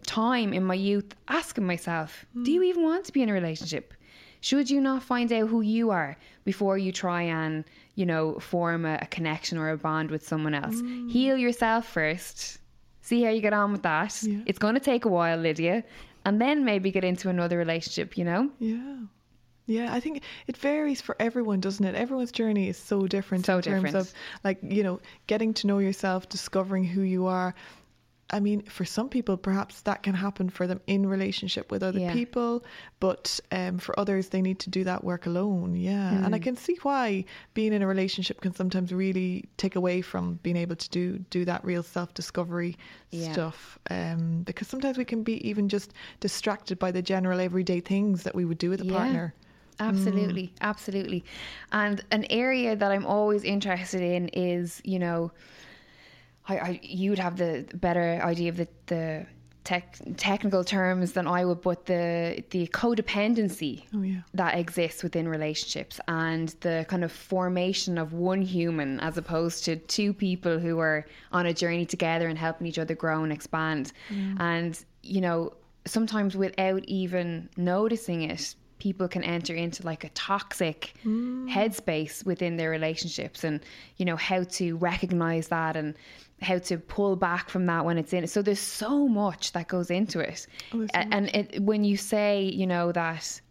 time 0.05 0.53
in 0.53 0.63
my 0.63 0.73
youth 0.73 1.15
asking 1.27 1.65
myself, 1.65 2.25
do 2.43 2.51
you 2.51 2.62
mm. 2.62 2.65
even 2.65 2.83
want 2.83 3.05
to 3.05 3.12
be 3.12 3.21
in 3.21 3.29
a 3.29 3.33
relationship? 3.33 3.93
Should 4.41 4.69
you 4.69 4.81
not 4.81 5.03
find 5.03 5.31
out 5.31 5.47
who 5.47 5.62
you 5.62 5.91
are 5.91 6.17
before 6.43 6.77
you 6.77 6.91
try 6.91 7.21
and, 7.21 7.63
you 7.95 8.05
know, 8.05 8.39
form 8.39 8.85
a, 8.85 9.00
a 9.01 9.05
connection 9.07 9.57
or 9.57 9.69
a 9.69 9.77
bond 9.77 10.12
with 10.12 10.27
someone 10.27 10.53
else? 10.53 10.75
Mm. 10.75 11.12
Heal 11.12 11.38
yourself 11.38 11.88
first. 11.88 12.59
See 13.01 13.23
how 13.23 13.29
you 13.31 13.41
get 13.41 13.53
on 13.53 13.71
with 13.71 13.83
that. 13.83 14.17
Yeah. 14.23 14.39
It's 14.45 14.59
going 14.59 14.75
to 14.75 14.79
take 14.79 15.05
a 15.05 15.09
while, 15.09 15.38
Lydia, 15.38 15.83
and 16.25 16.39
then 16.39 16.63
maybe 16.63 16.89
get 16.91 17.03
into 17.03 17.29
another 17.29 17.57
relationship, 17.57 18.17
you 18.17 18.23
know? 18.23 18.50
Yeah. 18.59 18.97
Yeah, 19.65 19.93
I 19.93 20.00
think 20.01 20.23
it 20.47 20.57
varies 20.57 21.01
for 21.01 21.15
everyone, 21.19 21.62
doesn't 21.62 21.85
it? 21.85 21.95
Everyone's 21.95 22.33
journey 22.33 22.67
is 22.67 22.77
so 22.77 23.07
different 23.07 23.46
So 23.46 23.57
in 23.57 23.61
terms 23.61 23.83
different. 23.83 23.96
of 23.96 24.13
like, 24.44 24.59
you 24.61 24.83
know, 24.83 25.00
getting 25.27 25.53
to 25.55 25.68
know 25.68 25.79
yourself, 25.79 26.27
discovering 26.27 26.83
who 26.83 27.01
you 27.01 27.27
are. 27.27 27.55
I 28.29 28.40
mean, 28.40 28.64
for 28.64 28.83
some 28.86 29.09
people, 29.09 29.38
perhaps 29.38 29.81
that 29.81 30.01
can 30.01 30.16
happen 30.16 30.50
for 30.50 30.66
them 30.66 30.81
in 30.88 31.05
relationship 31.05 31.70
with 31.72 31.83
other 31.83 32.00
Yeah. 32.00 32.14
people, 32.14 32.64
but 33.00 33.40
um, 33.51 33.77
for 33.77 33.98
others, 34.00 34.29
they 34.29 34.42
need 34.42 34.59
to 34.59 34.70
do 34.70 34.83
that 34.86 35.03
work 35.03 35.25
alone. 35.27 35.75
Yeah, 35.75 36.25
and 36.25 36.33
I 36.33 36.40
Mm. 36.40 36.44
can 36.44 36.55
see 36.55 36.77
why 36.81 37.25
being 37.53 37.74
in 37.74 37.81
a 37.81 37.88
relationship 37.88 38.42
can 38.42 38.53
sometimes 38.55 38.92
really 38.92 39.46
take 39.57 39.75
away 39.75 40.01
from 40.01 40.40
being 40.42 40.57
able 40.57 40.75
to 40.75 40.90
do 40.90 41.20
do 41.29 41.46
that 41.46 41.64
real 41.64 41.83
self 41.83 42.14
discovery 42.14 42.75
Yeah. 43.12 43.31
stuff. 43.33 43.77
Um, 43.92 44.42
because 44.44 44.68
sometimes 44.68 44.98
we 44.98 45.05
can 45.05 45.22
be 45.24 45.48
even 45.48 45.70
just 45.70 45.94
distracted 46.20 46.79
by 46.79 46.92
the 46.92 47.01
general 47.01 47.40
everyday 47.40 47.81
things 47.81 48.24
that 48.24 48.33
we 48.33 48.46
would 48.46 48.57
do 48.57 48.70
with 48.70 48.81
a 48.81 48.86
Yeah. 48.86 48.94
partner. 48.94 49.33
Absolutely, 49.79 50.53
absolutely. 50.62 51.24
And 51.72 52.03
an 52.12 52.25
area 52.29 52.75
that 52.75 52.92
I'm 52.92 53.05
always 53.05 53.44
interested 53.44 54.01
in 54.01 54.29
is, 54.29 54.81
you 54.86 55.00
know, 55.00 55.31
I, 56.48 56.58
I 56.58 56.79
you'd 56.82 57.20
have 57.20 57.38
the 57.38 57.66
better 57.74 58.20
idea 58.24 58.50
of 58.50 58.58
the 58.58 58.68
the 58.88 59.25
tech, 59.64 59.98
technical 60.18 60.64
terms 60.64 61.14
than 61.14 61.27
I 61.27 61.46
would, 61.46 61.62
but 61.62 61.86
the 61.86 62.44
the 62.50 62.68
codependency 62.68 63.84
Oh 63.94 64.01
yeah. 64.01 64.22
that 64.34 64.58
exists 64.58 65.03
within 65.03 65.27
relationships 65.27 66.00
and 66.08 66.50
the 66.62 66.86
kind 66.90 67.03
of 67.03 67.12
formation 67.12 67.98
of 67.98 68.14
one 68.14 68.42
human 68.42 69.00
as 69.00 69.18
opposed 69.18 69.64
to 69.66 69.77
two 69.77 70.14
people 70.14 70.60
who 70.60 70.79
are 70.79 71.06
on 71.32 71.46
a 71.46 71.53
journey 71.53 71.86
together 71.86 72.27
and 72.27 72.38
helping 72.38 72.68
each 72.68 72.79
other 72.79 72.96
grow 72.96 73.24
and 73.24 73.32
expand. 73.32 73.94
And, 74.40 74.84
you 75.01 75.22
know, 75.22 75.53
sometimes 75.86 76.36
without 76.36 76.84
even 76.86 77.50
noticing 77.58 78.24
it, 78.24 78.56
people 78.79 79.08
can 79.08 79.24
enter 79.24 79.53
into 79.53 79.86
like 79.86 80.03
a 80.03 80.10
toxic 80.10 80.94
mm. 81.06 81.50
headspace 81.50 82.25
within 82.25 82.58
their 82.58 82.70
relationships 82.70 83.44
and, 83.44 83.62
you 83.98 84.06
know, 84.06 84.18
how 84.18 84.44
to 84.44 84.75
recognize 84.77 85.48
that 85.48 85.77
and 85.77 85.96
how 86.44 86.58
to 86.60 86.77
pull 86.77 87.16
back 87.16 87.50
from 87.50 87.66
that 87.68 87.86
when 87.86 87.98
it's 87.98 88.14
in 88.14 88.24
it. 88.24 88.29
So 88.29 88.42
there's 88.42 88.60
so 88.60 89.08
much 89.08 89.53
that 89.53 89.68
goes 89.68 89.90
into 89.90 90.20
it. 90.20 90.48
Oh, 90.74 90.79
there's 90.79 90.92
so 90.94 91.00
and 91.00 91.29
it, 91.36 91.62
when 91.62 91.84
you 91.84 91.98
say, 91.98 92.44
you 92.44 92.68
know, 92.68 92.92
that 92.92 93.42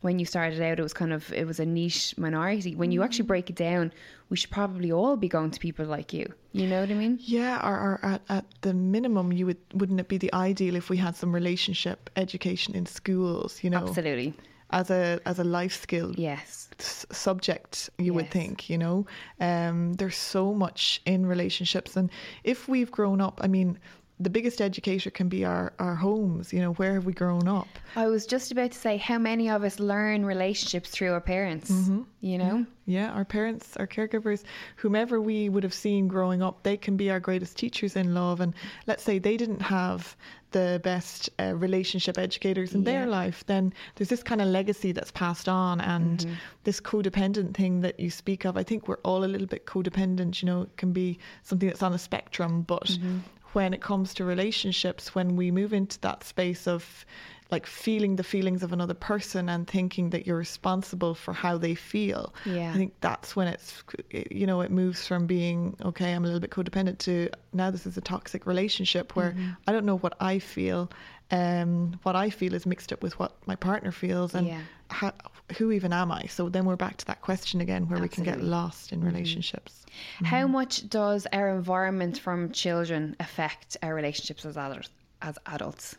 when 0.00 0.18
you 0.18 0.24
started 0.24 0.60
out, 0.62 0.78
it 0.78 0.82
was 0.82 0.94
kind 0.94 1.12
of 1.12 1.32
it 1.32 1.46
was 1.46 1.60
a 1.60 1.66
niche 1.66 2.16
minority. 2.16 2.74
When 2.74 2.90
you 2.90 3.02
actually 3.02 3.24
mm. 3.24 3.28
break 3.28 3.50
it 3.50 3.56
down, 3.56 3.92
we 4.28 4.36
should 4.36 4.50
probably 4.50 4.90
all 4.90 5.16
be 5.16 5.28
going 5.28 5.50
to 5.50 5.60
people 5.60 5.86
like 5.86 6.12
you. 6.12 6.32
You 6.52 6.66
know 6.66 6.80
what 6.80 6.90
I 6.90 6.94
mean? 6.94 7.18
Yeah, 7.20 7.60
or, 7.66 7.74
or 7.74 8.00
at, 8.02 8.22
at 8.28 8.44
the 8.62 8.72
minimum, 8.72 9.32
you 9.32 9.46
would 9.46 9.58
wouldn't 9.74 10.00
it 10.00 10.08
be 10.08 10.18
the 10.18 10.32
ideal 10.32 10.76
if 10.76 10.88
we 10.88 10.96
had 10.96 11.16
some 11.16 11.34
relationship 11.34 12.10
education 12.16 12.74
in 12.74 12.86
schools? 12.86 13.62
You 13.62 13.70
know, 13.70 13.78
Absolutely. 13.78 14.34
As 14.72 14.90
a 14.90 15.20
as 15.26 15.38
a 15.38 15.44
life 15.44 15.74
skill 15.82 16.12
Yes. 16.16 16.68
s- 16.78 17.06
subject, 17.10 17.90
you 17.98 18.14
would 18.14 18.30
think. 18.30 18.70
You 18.70 18.78
know, 18.78 19.06
um, 19.40 19.94
there's 19.94 20.16
so 20.16 20.54
much 20.54 21.00
in 21.06 21.26
relationships, 21.26 21.96
and 21.96 22.10
if 22.44 22.68
we've 22.68 22.90
grown 22.90 23.20
up, 23.20 23.40
I 23.42 23.48
mean, 23.48 23.78
the 24.20 24.30
biggest 24.30 24.60
educator 24.60 25.10
can 25.10 25.28
be 25.28 25.44
our 25.44 25.72
our 25.78 25.94
homes. 25.94 26.52
You 26.52 26.60
know, 26.60 26.72
where 26.74 26.94
have 26.94 27.06
we 27.06 27.12
grown 27.12 27.48
up? 27.48 27.66
I 27.96 28.06
was 28.06 28.26
just 28.26 28.52
about 28.52 28.72
to 28.72 28.78
say 28.78 28.98
how 28.98 29.18
many 29.18 29.48
of 29.48 29.64
us 29.64 29.80
learn 29.80 30.24
relationships 30.24 30.90
through 30.90 31.12
our 31.12 31.20
parents. 31.20 31.70
Mm-hmm. 31.70 32.02
You 32.20 32.38
know? 32.38 32.66
Yeah, 32.86 33.10
our 33.12 33.24
parents, 33.24 33.76
our 33.76 33.86
caregivers, 33.86 34.42
whomever 34.76 35.20
we 35.20 35.48
would 35.48 35.62
have 35.62 35.72
seen 35.72 36.08
growing 36.08 36.42
up, 36.42 36.64
they 36.64 36.76
can 36.76 36.96
be 36.96 37.10
our 37.10 37.20
greatest 37.20 37.56
teachers 37.56 37.96
in 37.96 38.14
love. 38.14 38.40
And 38.40 38.52
let's 38.86 39.02
say 39.02 39.18
they 39.18 39.36
didn't 39.36 39.62
have 39.62 40.16
the 40.50 40.80
best 40.82 41.30
uh, 41.38 41.54
relationship 41.54 42.18
educators 42.18 42.74
in 42.74 42.84
their 42.84 43.06
life, 43.06 43.44
then 43.46 43.72
there's 43.94 44.08
this 44.08 44.22
kind 44.22 44.40
of 44.40 44.48
legacy 44.48 44.92
that's 44.92 45.10
passed 45.12 45.48
on. 45.48 45.80
And 45.80 46.18
mm-hmm. 46.18 46.34
this 46.64 46.80
codependent 46.80 47.54
thing 47.54 47.80
that 47.82 48.00
you 48.00 48.10
speak 48.10 48.44
of, 48.44 48.56
I 48.56 48.62
think 48.62 48.88
we're 48.88 48.98
all 48.98 49.24
a 49.24 49.26
little 49.26 49.46
bit 49.46 49.66
codependent. 49.66 50.42
You 50.42 50.46
know, 50.46 50.62
it 50.62 50.76
can 50.76 50.92
be 50.92 51.18
something 51.42 51.68
that's 51.68 51.82
on 51.82 51.94
a 51.94 51.98
spectrum, 51.98 52.62
but 52.62 52.84
mm-hmm. 52.84 53.18
When 53.52 53.74
it 53.74 53.80
comes 53.80 54.14
to 54.14 54.24
relationships, 54.24 55.14
when 55.14 55.36
we 55.36 55.50
move 55.50 55.72
into 55.72 55.98
that 56.00 56.24
space 56.24 56.66
of 56.66 57.04
like 57.50 57.66
feeling 57.66 58.14
the 58.14 58.22
feelings 58.22 58.62
of 58.62 58.72
another 58.72 58.94
person 58.94 59.48
and 59.48 59.66
thinking 59.66 60.10
that 60.10 60.24
you're 60.24 60.36
responsible 60.36 61.14
for 61.16 61.32
how 61.34 61.58
they 61.58 61.74
feel. 61.74 62.32
Yeah. 62.46 62.70
I 62.70 62.76
think 62.76 62.94
that's 63.00 63.34
when 63.34 63.48
it's, 63.48 63.82
you 64.12 64.46
know, 64.46 64.60
it 64.60 64.70
moves 64.70 65.04
from 65.06 65.26
being, 65.26 65.76
okay, 65.82 66.12
I'm 66.12 66.22
a 66.22 66.26
little 66.28 66.40
bit 66.40 66.50
codependent 66.50 66.98
to 66.98 67.28
now 67.52 67.72
this 67.72 67.86
is 67.86 67.96
a 67.96 68.00
toxic 68.00 68.46
relationship 68.46 69.16
where 69.16 69.32
Mm-hmm. 69.32 69.50
I 69.66 69.72
don't 69.72 69.84
know 69.84 69.98
what 69.98 70.14
I 70.20 70.38
feel. 70.38 70.90
Um, 71.30 71.98
what 72.02 72.16
I 72.16 72.30
feel 72.30 72.54
is 72.54 72.66
mixed 72.66 72.92
up 72.92 73.02
with 73.02 73.18
what 73.18 73.36
my 73.46 73.54
partner 73.56 73.92
feels, 73.92 74.34
and 74.34 74.46
Yeah. 74.48 74.60
how, 74.88 75.12
who 75.58 75.70
even 75.72 75.92
am 75.92 76.10
I? 76.10 76.24
So 76.26 76.48
then 76.48 76.64
we're 76.64 76.76
back 76.76 76.96
to 76.98 77.06
that 77.06 77.20
question 77.22 77.60
again, 77.60 77.88
where 77.88 78.00
we 78.00 78.08
can 78.08 78.24
get 78.24 78.38
Mm-hmm. 78.38 78.48
lost 78.50 78.92
in 78.92 79.02
relationships. 79.04 79.84
How 80.24 80.46
much 80.46 80.88
does 80.88 81.26
our 81.32 81.48
environment 81.50 82.18
from 82.18 82.50
children 82.52 83.16
affect 83.20 83.76
our 83.82 83.94
relationships 83.94 84.44
as 84.44 84.56
adults? 84.56 84.90
As 85.22 85.38
adults, 85.46 85.96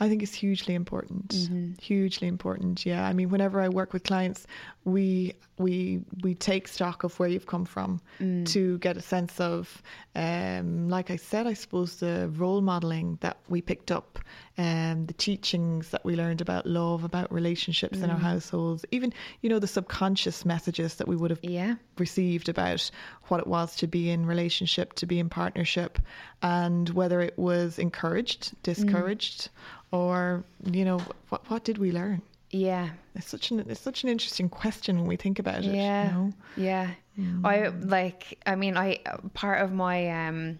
I 0.00 0.08
think 0.08 0.22
it's 0.22 0.32
hugely 0.32 0.74
important. 0.74 1.28
Mm-hmm. 1.28 1.72
Hugely 1.82 2.26
important. 2.26 2.86
Yeah. 2.86 3.06
I 3.06 3.12
mean, 3.12 3.28
whenever 3.28 3.60
I 3.60 3.68
work 3.68 3.92
with 3.92 4.02
clients, 4.04 4.46
we 4.84 5.34
we 5.58 6.00
we 6.22 6.34
take 6.34 6.68
stock 6.68 7.02
of 7.04 7.18
where 7.18 7.28
you've 7.28 7.46
come 7.46 7.64
from 7.64 8.00
Mm. 8.20 8.46
to 8.46 8.78
get 8.78 8.96
a 8.96 9.02
sense 9.02 9.38
of, 9.40 9.82
um, 10.14 10.88
like 10.88 11.10
I 11.10 11.16
said, 11.16 11.46
I 11.46 11.54
suppose 11.54 11.96
the 11.96 12.28
role 12.36 12.60
modeling 12.60 13.18
that 13.20 13.36
we 13.48 13.60
picked 13.60 13.90
up, 13.90 14.18
um, 14.56 15.06
the 15.06 15.12
teachings 15.14 15.90
that 15.90 16.04
we 16.04 16.14
learned 16.16 16.40
about 16.40 16.64
love, 16.66 17.02
about 17.04 17.32
relationships 17.32 17.98
Mm. 17.98 18.04
in 18.04 18.10
our 18.10 18.18
households, 18.18 18.84
even 18.92 19.12
you 19.42 19.48
know 19.50 19.58
the 19.58 19.66
subconscious 19.66 20.44
messages 20.44 20.94
that 20.96 21.08
we 21.08 21.16
would 21.16 21.30
have 21.30 21.42
yeah, 21.44 21.74
received 21.98 22.48
about 22.48 22.88
what 23.24 23.40
it 23.40 23.46
was 23.46 23.74
to 23.76 23.86
be 23.86 24.10
in 24.10 24.26
relationship, 24.26 24.92
to 24.94 25.06
be 25.06 25.18
in 25.18 25.28
partnership, 25.28 25.98
and 26.40 26.90
whether 26.90 27.20
it 27.20 27.36
was 27.38 27.78
encouraged, 27.78 28.52
discouraged, 28.62 29.48
or 29.90 30.44
you 30.64 30.84
know 30.84 30.98
what 31.30 31.48
what 31.50 31.64
did 31.64 31.78
we 31.78 31.90
learn? 31.92 32.22
Yeah. 32.50 32.90
It's 33.14 33.28
such 33.28 33.50
an 33.50 33.60
it's 33.68 33.80
such 33.80 34.04
an 34.04 34.08
interesting 34.08 34.48
question 34.48 34.98
when 34.98 35.06
we 35.06 35.16
think 35.16 35.38
about 35.38 35.64
it. 35.64 35.74
Yeah, 35.74 36.04
You 36.04 36.12
know? 36.12 36.32
yeah. 36.56 36.90
Mm. 37.18 37.44
I 37.44 37.68
like. 37.68 38.38
I 38.46 38.54
mean, 38.54 38.76
I 38.76 39.00
part 39.34 39.60
of 39.60 39.72
my 39.72 40.26
um 40.26 40.58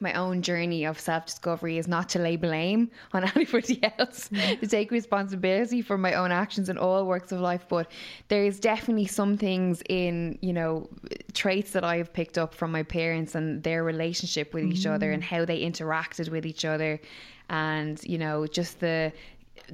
my 0.00 0.12
own 0.14 0.42
journey 0.42 0.84
of 0.84 0.98
self 0.98 1.26
discovery 1.26 1.78
is 1.78 1.88
not 1.88 2.08
to 2.10 2.18
lay 2.18 2.36
blame 2.36 2.90
on 3.12 3.24
anybody 3.34 3.82
else, 3.98 4.28
mm. 4.28 4.60
to 4.60 4.66
take 4.66 4.90
responsibility 4.90 5.82
for 5.82 5.96
my 5.96 6.14
own 6.14 6.32
actions 6.32 6.68
in 6.68 6.76
all 6.76 7.06
works 7.06 7.32
of 7.32 7.40
life. 7.40 7.64
But 7.68 7.90
there 8.28 8.44
is 8.44 8.60
definitely 8.60 9.06
some 9.06 9.36
things 9.36 9.82
in 9.88 10.38
you 10.42 10.52
know 10.52 10.88
traits 11.32 11.70
that 11.72 11.84
I've 11.84 12.12
picked 12.12 12.38
up 12.38 12.54
from 12.54 12.70
my 12.70 12.82
parents 12.82 13.34
and 13.34 13.62
their 13.62 13.82
relationship 13.84 14.52
with 14.52 14.64
each 14.64 14.86
other 14.86 15.10
and 15.12 15.22
mm. 15.22 15.26
how 15.26 15.44
they 15.44 15.60
interacted 15.62 16.28
with 16.28 16.44
each 16.44 16.64
other, 16.64 17.00
and 17.48 18.02
you 18.04 18.18
know 18.18 18.46
just 18.46 18.80
the 18.80 19.12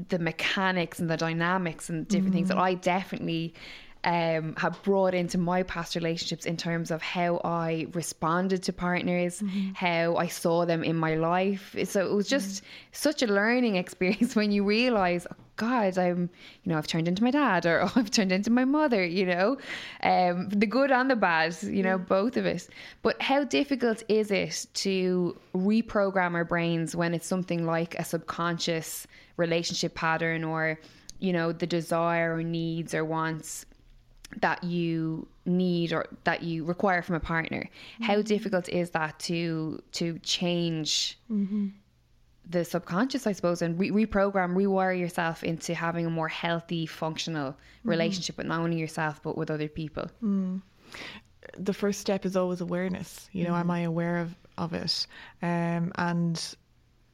the 0.09 0.18
mechanics 0.18 0.98
and 0.98 1.11
the 1.11 1.16
dynamics 1.16 1.88
and 1.88 2.07
different 2.09 2.35
things 2.35 2.48
that 2.48 2.57
mm. 2.57 2.62
I 2.62 2.74
definitely 2.74 3.55
um, 4.04 4.54
have 4.56 4.82
brought 4.82 5.14
into 5.14 5.36
my 5.36 5.62
past 5.62 5.94
relationships 5.94 6.46
in 6.46 6.56
terms 6.56 6.90
of 6.90 7.02
how 7.02 7.40
I 7.44 7.86
responded 7.92 8.62
to 8.64 8.72
partners, 8.72 9.42
how 9.74 10.16
I 10.16 10.26
saw 10.26 10.64
them 10.64 10.82
in 10.82 10.96
my 10.96 11.16
life. 11.16 11.76
So 11.84 12.06
it 12.06 12.14
was 12.14 12.28
just 12.28 12.62
such 12.92 13.22
a 13.22 13.26
learning 13.26 13.76
experience 13.84 14.34
when 14.34 14.52
you 14.52 14.64
realize, 14.64 15.26
oh 15.30 15.36
God, 15.56 15.98
I'm, 15.98 16.30
you 16.64 16.72
know, 16.72 16.78
I've 16.78 16.86
turned 16.86 17.08
into 17.08 17.22
my 17.22 17.30
dad 17.30 17.66
or 17.66 17.82
oh, 17.82 17.92
I've 17.96 18.10
turned 18.10 18.32
into 18.32 18.50
my 18.50 18.64
mother, 18.64 19.04
you 19.04 19.26
know, 19.26 19.58
um, 20.02 20.48
the 20.48 20.66
good 20.66 20.90
and 20.90 21.10
the 21.10 21.16
bad, 21.16 21.54
you 21.62 21.82
know, 21.82 21.98
both 21.98 22.38
of 22.38 22.46
us. 22.46 22.68
But 23.02 23.20
how 23.20 23.44
difficult 23.44 24.02
is 24.08 24.30
it 24.30 24.66
to 24.74 25.38
reprogram 25.54 26.34
our 26.34 26.44
brains 26.44 26.96
when 26.96 27.12
it's 27.12 27.26
something 27.26 27.66
like 27.66 27.94
a 27.96 28.04
subconscious 28.04 29.06
relationship 29.36 29.94
pattern 29.94 30.42
or, 30.42 30.80
you 31.18 31.34
know, 31.34 31.52
the 31.52 31.66
desire 31.66 32.36
or 32.36 32.42
needs 32.42 32.94
or 32.94 33.04
wants 33.04 33.66
that 34.38 34.62
you 34.62 35.26
need 35.44 35.92
or 35.92 36.06
that 36.24 36.42
you 36.42 36.64
require 36.64 37.02
from 37.02 37.16
a 37.16 37.20
partner 37.20 37.68
how 38.00 38.14
mm-hmm. 38.14 38.22
difficult 38.22 38.68
is 38.68 38.90
that 38.90 39.18
to 39.18 39.82
to 39.92 40.18
change 40.20 41.18
mm-hmm. 41.30 41.68
the 42.48 42.64
subconscious 42.64 43.26
i 43.26 43.32
suppose 43.32 43.60
and 43.62 43.78
re- 43.78 43.90
reprogram 43.90 44.54
rewire 44.54 44.96
yourself 44.96 45.42
into 45.42 45.74
having 45.74 46.06
a 46.06 46.10
more 46.10 46.28
healthy 46.28 46.86
functional 46.86 47.56
mm-hmm. 47.80 47.90
relationship 47.90 48.36
with 48.36 48.46
not 48.46 48.60
only 48.60 48.78
yourself 48.78 49.22
but 49.22 49.36
with 49.36 49.50
other 49.50 49.68
people? 49.68 50.10
Mm. 50.22 50.62
The 51.58 51.72
first 51.72 52.00
step 52.00 52.24
is 52.24 52.36
always 52.36 52.60
awareness. 52.60 53.28
You 53.32 53.44
know, 53.44 53.54
am 53.54 53.70
I 53.70 53.80
aware 53.80 54.18
of, 54.18 54.34
of 54.58 54.72
it? 54.74 55.06
Um, 55.42 55.92
and 55.96 56.56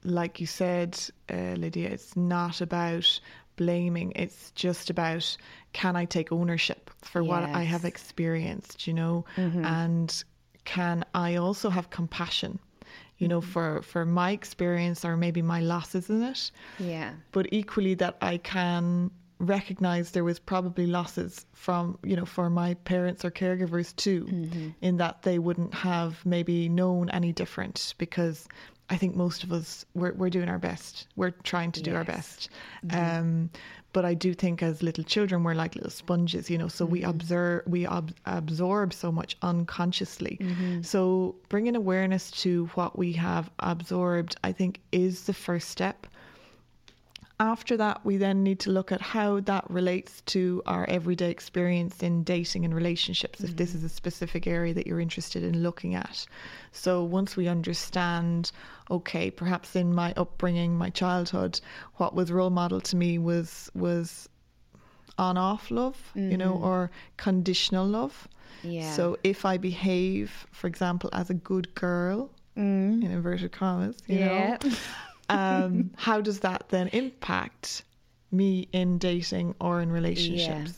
like 0.05 0.41
you 0.41 0.47
said, 0.47 0.99
uh, 1.33 1.55
Lydia, 1.57 1.89
it's 1.89 2.17
not 2.17 2.61
about 2.61 3.21
blaming. 3.57 4.13
It's 4.17 4.51
just 4.53 4.91
about 4.91 5.37
can 5.73 5.97
I 5.97 6.05
take 6.05 6.33
ownership 6.33 6.91
for 7.03 7.23
what 7.23 7.43
I 7.43 7.63
have 7.63 7.85
experienced, 7.85 8.87
you 8.87 8.95
know? 8.95 9.25
Mm-hmm. 9.37 9.65
And 9.65 10.25
can 10.65 11.05
I 11.15 11.37
also 11.37 11.71
have 11.71 11.91
compassion, 11.91 12.59
you 13.19 13.29
know, 13.29 13.41
mm-hmm. 13.41 13.51
for, 13.51 13.83
for 13.83 14.05
my 14.05 14.31
experience 14.31 15.05
or 15.05 15.17
maybe 15.17 15.43
my 15.43 15.61
losses 15.61 16.11
in 16.11 16.23
it? 16.23 16.51
yeah 16.79 17.13
but 17.33 17.47
equally 17.53 17.95
that 17.95 18.17
I 18.21 18.39
can 18.39 19.11
recognize 19.39 20.13
there 20.13 20.25
was 20.25 20.39
probably 20.39 20.87
losses 20.87 21.45
from 21.53 21.99
you 22.03 22.17
know 22.17 22.25
for 22.25 22.49
my 22.49 22.75
parents 22.75 23.25
or 23.25 23.31
caregivers 23.31 23.95
too 23.97 24.25
mm-hmm. 24.25 24.69
in 24.81 24.97
that 24.97 25.23
they 25.23 25.39
wouldn't 25.39 25.75
have 25.75 26.25
maybe 26.25 26.69
known 26.69 27.11
any 27.11 27.33
different 27.33 27.95
because 27.99 28.49
I 28.89 28.97
think 28.97 29.17
most 29.17 29.43
of 29.45 29.53
us 29.53 29.85
we're 29.95 30.13
we're 30.13 30.31
doing 30.31 30.49
our 30.49 30.59
best. 30.59 31.07
We're 31.17 31.33
trying 31.43 31.73
to 31.73 31.83
do 31.83 31.95
our 31.95 32.05
Yes. 32.05 32.17
best. 32.17 32.51
Mm-hmm. 32.87 33.19
Um 33.21 33.51
but 33.93 34.05
I 34.05 34.13
do 34.15 34.35
think 34.35 34.63
as 34.63 34.83
little 34.83 35.05
children 35.05 35.43
we're 35.43 35.55
like 35.55 35.75
little 35.75 35.91
sponges 35.91 36.51
you 36.51 36.59
know 36.59 36.69
so 36.69 36.85
we 36.85 37.01
mm-hmm. 37.01 37.11
observe 37.11 37.63
we 37.67 37.87
ob- 37.87 38.15
absorb 38.27 38.93
so 38.93 39.11
much 39.11 39.37
unconsciously. 39.43 40.39
Mm-hmm. 40.41 40.83
So 40.83 41.35
bringing 41.49 41.77
awareness 41.77 42.31
to 42.43 42.67
what 42.75 42.99
we 42.99 43.13
have 43.15 43.51
absorbed 43.61 44.37
I 44.45 44.53
think 44.53 44.81
is 44.93 45.25
the 45.25 45.35
first 45.35 45.69
step 45.71 46.07
after 47.39 47.77
that, 47.77 48.05
we 48.05 48.17
then 48.17 48.43
need 48.43 48.61
to 48.61 48.71
look 48.71 48.91
at 48.93 49.01
how 49.01 49.41
that 49.41 49.69
relates 49.71 50.23
to 50.23 50.63
our 50.65 50.89
everyday 50.89 51.31
experience 51.31 52.03
in 52.03 52.23
dating 52.23 52.65
and 52.65 52.75
relationships, 52.75 53.41
if 53.41 53.57
this 53.57 53.73
mm. 53.73 53.77
is 53.77 53.85
a 53.85 53.89
specific 53.91 54.47
area 54.47 54.73
that 54.73 54.87
you're 54.87 55.01
interested 55.01 55.43
in 55.43 55.63
looking 55.63 55.95
at. 55.95 56.27
So, 56.73 57.05
once 57.05 57.37
we 57.37 57.47
understand, 57.47 58.53
okay, 58.91 59.31
perhaps 59.31 59.77
in 59.77 59.95
my 59.95 60.15
upbringing, 60.17 60.79
my 60.79 60.89
childhood, 60.89 61.61
what 61.97 62.15
was 62.15 62.33
role 62.33 62.51
model 62.51 62.81
to 62.81 62.97
me 62.97 63.19
was 63.19 63.71
was 63.75 64.29
on 65.19 65.37
off 65.37 65.71
love, 65.71 66.13
you 66.15 66.37
know, 66.37 66.55
mm-hmm. 66.55 66.65
or 66.65 66.91
conditional 67.19 67.87
love. 67.87 68.29
Yeah. 68.63 68.93
So, 68.93 69.19
if 69.25 69.45
I 69.45 69.59
behave, 69.59 70.47
for 70.53 70.69
example, 70.69 71.11
as 71.13 71.29
a 71.29 71.35
good 71.35 71.75
girl, 71.75 72.31
mm. 72.57 73.05
in 73.05 73.11
inverted 73.11 73.53
commas, 73.53 73.97
you 74.07 74.21
yeah 74.21 74.57
know, 74.63 74.71
um, 75.29 75.91
how 75.97 76.21
does 76.21 76.41
that 76.41 76.69
then 76.69 76.89
impact 76.89 77.85
me 78.33 78.69
in 78.73 78.99
dating 78.99 79.55
or 79.61 79.81
in 79.81 79.91
relationships? 79.91 80.75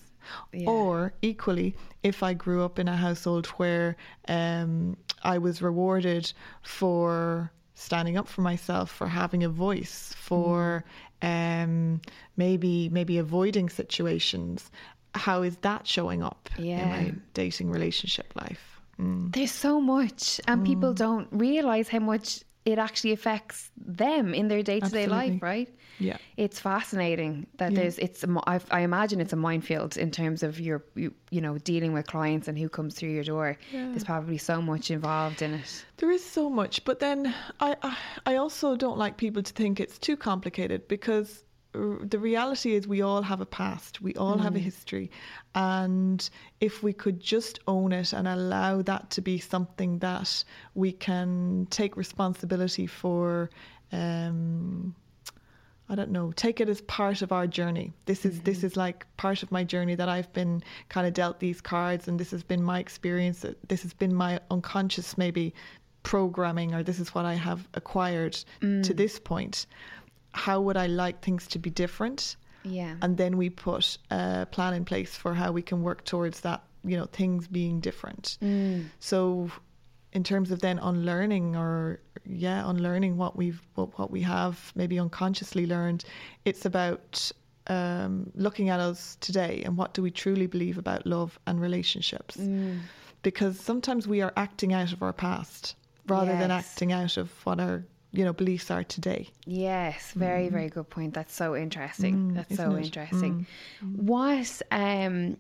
Yeah. 0.53 0.69
Or 0.69 1.13
equally, 1.23 1.75
if 2.03 2.23
I 2.23 2.35
grew 2.35 2.63
up 2.63 2.79
in 2.79 2.87
a 2.87 2.97
household 2.97 3.47
where 3.47 3.97
um, 4.29 4.97
I 5.23 5.39
was 5.39 5.63
rewarded 5.63 6.31
for 6.63 7.51
standing 7.75 8.17
up 8.17 8.29
for 8.29 8.43
myself, 8.43 8.91
for 8.91 9.07
having 9.07 9.45
a 9.45 9.49
voice, 9.49 10.15
for 10.19 10.85
um, 11.23 12.01
maybe 12.37 12.89
maybe 12.91 13.19
avoiding 13.19 13.69
situations, 13.69 14.71
how 15.15 15.43
is 15.43 15.57
that 15.59 15.87
showing 15.87 16.23
up 16.23 16.51
in 16.59 16.89
my 16.89 17.15
dating 17.35 17.71
relationship 17.71 18.33
life? 18.37 18.81
Mm. 19.01 19.33
There's 19.33 19.53
so 19.53 19.81
much, 19.81 20.41
and 20.47 20.67
people 20.67 20.93
don't 20.93 21.29
realize 21.31 21.89
how 21.89 22.01
much 22.01 22.43
it 22.73 22.79
actually 22.79 23.13
affects 23.13 23.71
them 24.03 24.35
in 24.35 24.49
their 24.49 24.63
day 24.63 24.81
to 24.81 24.91
day 24.91 25.07
life, 25.07 25.43
right? 25.43 25.69
Yeah. 25.99 26.19
It's 26.37 26.61
fascinating 26.61 27.47
that 27.59 27.73
Yeah. 27.73 27.81
there's 27.81 27.99
it's 27.99 28.25
I, 28.47 28.61
I 28.79 28.81
imagine 28.91 29.21
it's 29.21 29.33
a 29.33 29.43
minefield 29.49 29.97
in 29.97 30.11
terms 30.11 30.43
of 30.43 30.61
your 30.61 30.79
you, 30.95 31.13
you 31.31 31.41
know 31.41 31.59
dealing 31.73 31.93
with 31.97 32.07
clients 32.07 32.47
and 32.49 32.57
who 32.59 32.69
comes 32.69 32.95
through 32.95 33.11
your 33.19 33.25
door. 33.25 33.57
There's 33.73 34.05
probably 34.05 34.39
so 34.39 34.57
much 34.63 34.91
involved 34.91 35.41
in 35.43 35.55
it. 35.55 35.85
There 35.97 36.13
is 36.19 36.25
so 36.25 36.51
much, 36.51 36.85
but 36.85 36.99
then 37.01 37.35
I, 37.61 37.77
I 37.83 37.97
I 38.33 38.37
also 38.37 38.77
don't 38.77 38.99
like 39.05 39.17
people 39.17 39.43
to 39.43 39.53
think 39.53 39.81
it's 39.81 39.99
too 39.99 40.17
complicated 40.17 40.81
because 40.89 41.45
r- 41.79 42.05
the 42.05 42.19
reality 42.19 42.75
is 42.75 42.87
we 42.87 43.03
all 43.03 43.23
have 43.23 43.41
a 43.41 43.47
past, 43.47 44.01
we 44.01 44.15
all 44.15 44.39
have 44.39 44.57
a 44.57 44.59
mm. 44.59 44.63
history, 44.63 45.11
and 45.55 46.29
if 46.61 46.83
we 46.83 46.93
could 46.93 47.21
just 47.21 47.61
own 47.67 47.93
it 47.93 48.13
and 48.13 48.27
allow 48.27 48.83
that 48.83 49.11
to 49.11 49.21
be 49.21 49.39
something 49.39 49.99
that 49.99 50.45
we 50.75 50.93
can 50.93 51.67
take 51.71 51.97
responsibility 51.97 52.87
for. 52.87 53.51
Um, 53.93 54.95
I 55.91 55.95
don't 55.95 56.11
know, 56.11 56.33
take 56.33 56.61
it 56.61 56.69
as 56.69 56.83
part 56.83 57.23
of 57.23 57.33
our 57.33 57.47
journey. 57.47 57.95
This 58.05 58.27
is 58.27 58.43
this 58.43 58.59
mm. 58.59 58.65
is 58.65 58.77
like 58.77 59.07
part 59.17 59.43
of 59.43 59.51
my 59.51 59.65
journey 59.65 59.95
that 59.95 60.07
I've 60.07 60.31
been 60.35 60.63
kind 60.91 61.07
of 61.07 61.15
dealt 61.15 61.41
these 61.41 61.63
cards 61.63 62.09
and 62.09 62.21
this 62.21 62.31
has 62.33 62.43
been 62.43 62.63
my 62.63 62.79
experience. 62.79 63.47
This 63.67 63.83
has 63.85 63.95
been 63.95 64.15
my 64.15 64.39
unconscious 64.51 65.17
maybe 65.17 65.55
programming 66.03 66.75
or 66.75 66.83
this 66.83 67.01
is 67.01 67.15
what 67.15 67.25
I 67.25 67.35
have 67.35 67.67
acquired 67.75 68.33
to 68.61 68.67
mm. 68.67 68.97
this 68.97 69.19
point. 69.19 69.67
How 70.33 70.61
would 70.61 70.77
I 70.77 70.87
like 70.87 71.21
things 71.21 71.47
to 71.49 71.59
be 71.59 71.71
different? 71.71 72.37
Yeah. 72.65 72.95
And 73.03 73.17
then 73.17 73.37
we 73.37 73.51
put 73.51 73.99
a 74.11 74.47
plan 74.51 74.75
in 74.75 74.85
place 74.85 75.15
for 75.17 75.35
how 75.35 75.53
we 75.53 75.63
can 75.63 75.83
work 75.83 76.05
towards 76.05 76.41
that, 76.41 76.63
you 76.85 76.97
know, 76.97 77.07
things 77.07 77.47
being 77.49 77.81
different. 77.81 78.39
Mm. 78.43 78.87
So 79.01 79.51
in 80.13 80.25
terms 80.25 80.51
of 80.51 80.61
then 80.61 80.79
unlearning 80.79 81.57
or 81.57 82.01
yeah, 82.25 82.69
unlearning 82.69 83.17
what 83.17 83.37
we've 83.37 83.61
what, 83.75 83.99
what 83.99 84.11
we 84.11 84.23
have 84.23 84.73
maybe 84.75 84.99
unconsciously 84.99 85.67
learned, 85.67 86.05
it's 86.45 86.65
about 86.65 87.31
um, 87.69 88.31
looking 88.35 88.71
at 88.71 88.81
us 88.81 89.17
today 89.21 89.63
and 89.65 89.77
what 89.77 89.95
do 89.95 90.03
we 90.03 90.11
truly 90.11 90.47
believe 90.47 90.79
about 90.79 91.07
love 91.07 91.39
and 91.47 91.61
relationships. 91.61 92.37
Mm. 92.37 92.81
Because 93.23 93.59
sometimes 93.59 94.07
we 94.07 94.23
are 94.23 94.33
acting 94.37 94.73
out 94.73 94.93
of 94.93 95.03
our 95.03 95.13
past 95.13 95.75
rather 96.07 96.33
than 96.33 96.51
acting 96.51 96.93
out 96.93 97.17
of 97.17 97.31
what 97.45 97.61
our 97.61 97.85
you 98.13 98.25
know 98.25 98.33
beliefs 98.33 98.71
are 98.71 98.85
today. 98.85 99.29
Yes, 99.47 100.13
very, 100.13 100.49
very 100.49 100.69
good 100.69 100.89
point. 100.89 101.15
That's 101.15 101.35
so 101.35 101.55
interesting. 101.55 102.35
That's 102.35 102.57
so 102.57 102.71
Mm. 102.71 102.79
it? 102.81 102.85
interesting. 102.87 103.47
What, 103.97 104.63
um, 104.71 105.37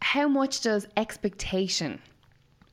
how 0.00 0.26
much 0.28 0.62
does 0.62 0.86
expectation 0.96 2.00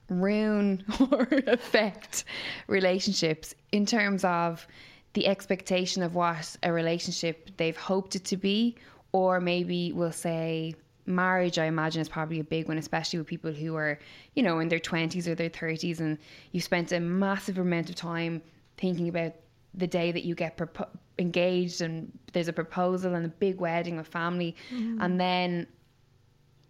ruin 0.10 0.84
or 1.12 1.28
affect 1.48 2.24
relationships 2.68 3.54
in 3.72 3.86
terms 3.86 4.24
of 4.24 4.66
the 5.13 5.28
expectation 5.28 6.04
of 6.04 6.16
what 6.16 6.56
a 6.63 6.72
relationship 6.72 7.50
they've 7.58 7.76
hoped 7.78 8.16
it 8.16 8.24
to 8.26 8.38
be, 8.38 8.76
or 9.12 9.42
maybe 9.42 9.92
we'll 9.92 10.12
say 10.12 10.76
marriage? 11.06 11.58
I 11.58 11.66
imagine 11.66 12.02
is 12.02 12.08
probably 12.10 12.40
a 12.40 12.44
big 12.46 12.68
one, 12.68 12.78
especially 12.78 13.20
with 13.20 13.28
people 13.28 13.52
who 13.52 13.76
are, 13.76 14.00
you 14.36 14.44
know, 14.44 14.60
in 14.60 14.70
their 14.70 14.80
twenties 14.80 15.28
or 15.28 15.36
their 15.36 15.50
thirties, 15.50 16.00
and 16.00 16.18
you 16.52 16.62
spent 16.62 16.92
a 16.92 17.00
massive 17.00 17.58
amount 17.58 17.90
of 17.90 17.96
time 17.96 18.42
thinking 18.78 19.10
about 19.10 19.34
the 19.74 19.88
day 19.88 20.12
that 20.12 20.24
you 20.24 20.36
get 20.36 20.58
propo- 20.58 20.90
engaged 21.20 21.82
and 21.82 22.12
there's 22.34 22.48
a 22.48 22.54
proposal 22.54 23.16
and 23.16 23.26
a 23.26 23.30
big 23.30 23.60
wedding 23.60 23.98
with 23.98 24.08
family, 24.08 24.56
mm. 24.72 24.98
and 25.02 25.20
then 25.20 25.68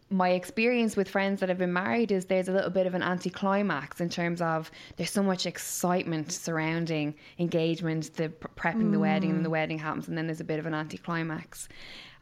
my 0.09 0.29
experience 0.29 0.95
with 0.95 1.09
friends 1.09 1.41
that 1.41 1.49
have 1.49 1.57
been 1.57 1.73
married 1.73 2.11
is 2.11 2.25
there's 2.25 2.47
a 2.47 2.51
little 2.51 2.69
bit 2.69 2.87
of 2.87 2.93
an 2.93 3.03
anticlimax 3.03 3.99
in 3.99 4.09
terms 4.09 4.41
of 4.41 4.71
there's 4.95 5.11
so 5.11 5.21
much 5.21 5.45
excitement 5.45 6.31
surrounding 6.31 7.13
engagement, 7.39 8.13
the 8.15 8.29
prepping 8.29 8.91
the 8.91 8.99
wedding, 8.99 9.31
and 9.31 9.43
the 9.43 9.49
mm. 9.49 9.53
wedding 9.53 9.77
happens, 9.77 10.07
and 10.07 10.17
then 10.17 10.25
there's 10.27 10.39
a 10.39 10.45
bit 10.45 10.59
of 10.59 10.65
an 10.65 10.73
anticlimax. 10.73 11.67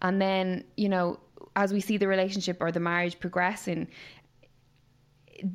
And 0.02 0.20
then, 0.20 0.64
you 0.78 0.90
know, 0.90 1.20
as 1.56 1.72
we 1.72 1.80
see 1.80 1.98
the 1.98 2.08
relationship 2.08 2.58
or 2.60 2.72
the 2.72 2.80
marriage 2.80 3.20
progressing, 3.20 3.88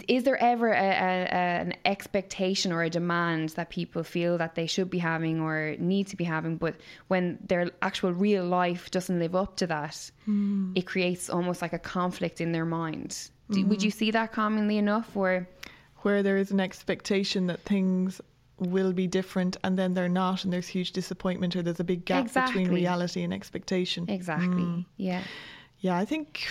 is 0.09 0.25
there 0.25 0.41
ever 0.43 0.69
a, 0.73 0.77
a, 0.77 1.27
an 1.31 1.75
expectation 1.85 2.73
or 2.73 2.83
a 2.83 2.91
demand 2.91 3.51
that 3.51 3.71
people 3.71 4.03
feel 4.03 4.39
that 4.39 4.55
they 4.55 4.67
should 4.67 4.91
be 4.91 4.99
having 4.99 5.41
or 5.41 5.77
need 5.79 6.07
to 6.09 6.17
be 6.17 6.25
having, 6.25 6.57
but 6.57 6.77
when 7.09 7.39
their 7.47 7.71
actual 7.81 8.13
real 8.13 8.45
life 8.45 8.91
doesn't 8.91 9.19
live 9.19 9.35
up 9.35 9.57
to 9.57 9.67
that, 9.67 10.11
hmm. 10.25 10.73
it 10.75 10.87
creates 10.87 11.31
almost 11.31 11.63
like 11.63 11.73
a 11.73 11.79
conflict 11.79 12.41
in 12.41 12.53
their 12.53 12.67
mind? 12.67 13.31
Do, 13.51 13.63
hmm. 13.63 13.69
Would 13.69 13.83
you 13.83 13.91
see 13.91 14.11
that 14.11 14.33
commonly 14.33 14.77
enough, 14.79 15.17
or 15.17 15.49
where 15.99 16.23
there 16.23 16.37
is 16.37 16.51
an 16.51 16.61
expectation 16.61 17.47
that 17.47 17.61
things 17.61 18.21
will 18.59 18.93
be 18.93 19.07
different 19.07 19.57
and 19.65 19.79
then 19.79 19.95
they're 19.95 20.09
not 20.09 20.45
and 20.45 20.53
there's 20.53 20.69
huge 20.69 20.93
disappointment 20.93 21.57
or 21.57 21.63
there's 21.63 21.81
a 21.81 21.85
big 21.85 22.05
gap 22.05 22.27
Exactly. 22.27 22.63
between 22.63 22.77
reality 22.77 23.23
and 23.23 23.33
expectation. 23.33 24.09
exactly? 24.09 24.63
Hmm. 24.63 24.81
Yeah, 24.99 25.23
Yeah, 25.79 25.97
I 25.97 26.05
think 26.05 26.47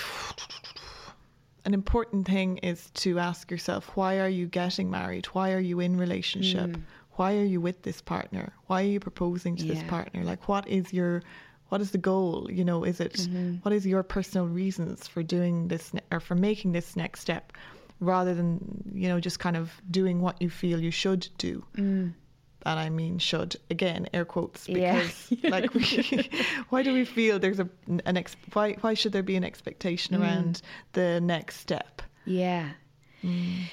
an 1.66 1.74
important 1.74 2.28
thing 2.28 2.58
is 2.58 2.90
to 2.96 3.20
ask 3.20 3.52
yourself 3.52 3.92
why 3.96 4.20
are 4.20 4.30
you 4.30 4.48
getting 4.48 4.90
married? 4.90 5.26
Why 5.28 5.54
are 5.54 5.60
you 5.60 5.80
in 5.80 5.98
relationship? 5.98 6.72
Mm. 6.72 6.82
Why 7.14 7.36
are 7.36 7.44
you 7.44 7.60
with 7.60 7.82
this 7.82 8.02
partner? 8.02 8.54
Why 8.68 8.82
are 8.84 8.88
you 8.88 9.00
proposing 9.00 9.56
to 9.58 9.66
this 9.66 9.84
partner? 9.84 10.24
Like 10.24 10.48
what 10.48 10.68
is 10.68 10.94
your 10.94 11.22
what 11.68 11.82
is 11.82 11.92
the 11.92 11.98
goal? 11.98 12.50
You 12.52 12.64
know, 12.64 12.84
is 12.84 13.00
it 13.00 13.14
mm-hmm. 13.14 13.56
what 13.62 13.74
is 13.74 13.86
your 13.86 14.04
personal 14.04 14.48
reasons 14.48 15.08
for 15.08 15.22
doing 15.22 15.68
this 15.68 15.94
ne- 15.94 16.02
or 16.12 16.20
for 16.20 16.36
making 16.36 16.72
this 16.72 16.96
next 16.96 17.20
step 17.20 17.54
rather 18.00 18.34
than, 18.34 18.60
you 18.94 19.08
know, 19.10 19.20
just 19.20 19.40
kind 19.40 19.58
of 19.58 19.72
doing 19.92 20.22
what 20.22 20.42
you 20.42 20.50
feel 20.50 20.80
you 20.80 20.92
should 20.92 21.28
do. 21.38 21.64
Mm. 21.76 22.14
And 22.66 22.80
I 22.80 22.90
mean 22.90 23.20
should 23.20 23.56
again 23.70 24.08
air 24.14 24.26
quotes 24.26 24.68
Yeah. 24.68 25.02
because 25.02 25.44
like 25.44 25.74
we, 25.74 26.30
why 26.70 26.84
do 26.84 26.94
we 26.94 27.06
feel 27.06 27.40
there's 27.40 27.60
a 27.60 27.70
an 28.06 28.18
ex, 28.18 28.36
why 28.54 28.74
why 28.82 28.94
should 28.94 29.12
there 29.12 29.24
be 29.24 29.36
an 29.36 29.44
expectation 29.44 30.16
mm. 30.16 30.22
around 30.22 30.62
the 30.94 31.22
next 31.22 31.58
step? 31.58 32.02
yeah. 32.26 32.70
Mm. 33.24 33.64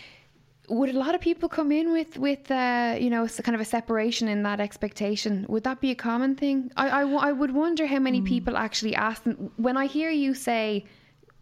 Would 0.68 0.92
a 0.92 0.98
lot 0.98 1.14
of 1.14 1.20
people 1.20 1.48
come 1.48 1.70
in 1.70 1.92
with 1.92 2.18
with 2.18 2.50
uh, 2.50 2.96
you 2.98 3.08
know 3.08 3.28
kind 3.28 3.54
of 3.54 3.60
a 3.60 3.64
separation 3.64 4.26
in 4.26 4.42
that 4.42 4.58
expectation? 4.60 5.46
Would 5.48 5.62
that 5.62 5.80
be 5.80 5.92
a 5.92 5.94
common 5.94 6.34
thing? 6.34 6.72
I 6.76 6.86
I, 6.90 7.00
w- 7.02 7.18
I 7.18 7.30
would 7.30 7.52
wonder 7.54 7.86
how 7.86 8.00
many 8.00 8.20
mm. 8.20 8.26
people 8.26 8.56
actually 8.56 8.94
ask 8.96 9.22
them. 9.22 9.52
When 9.56 9.76
I 9.76 9.86
hear 9.86 10.10
you 10.10 10.34
say 10.34 10.84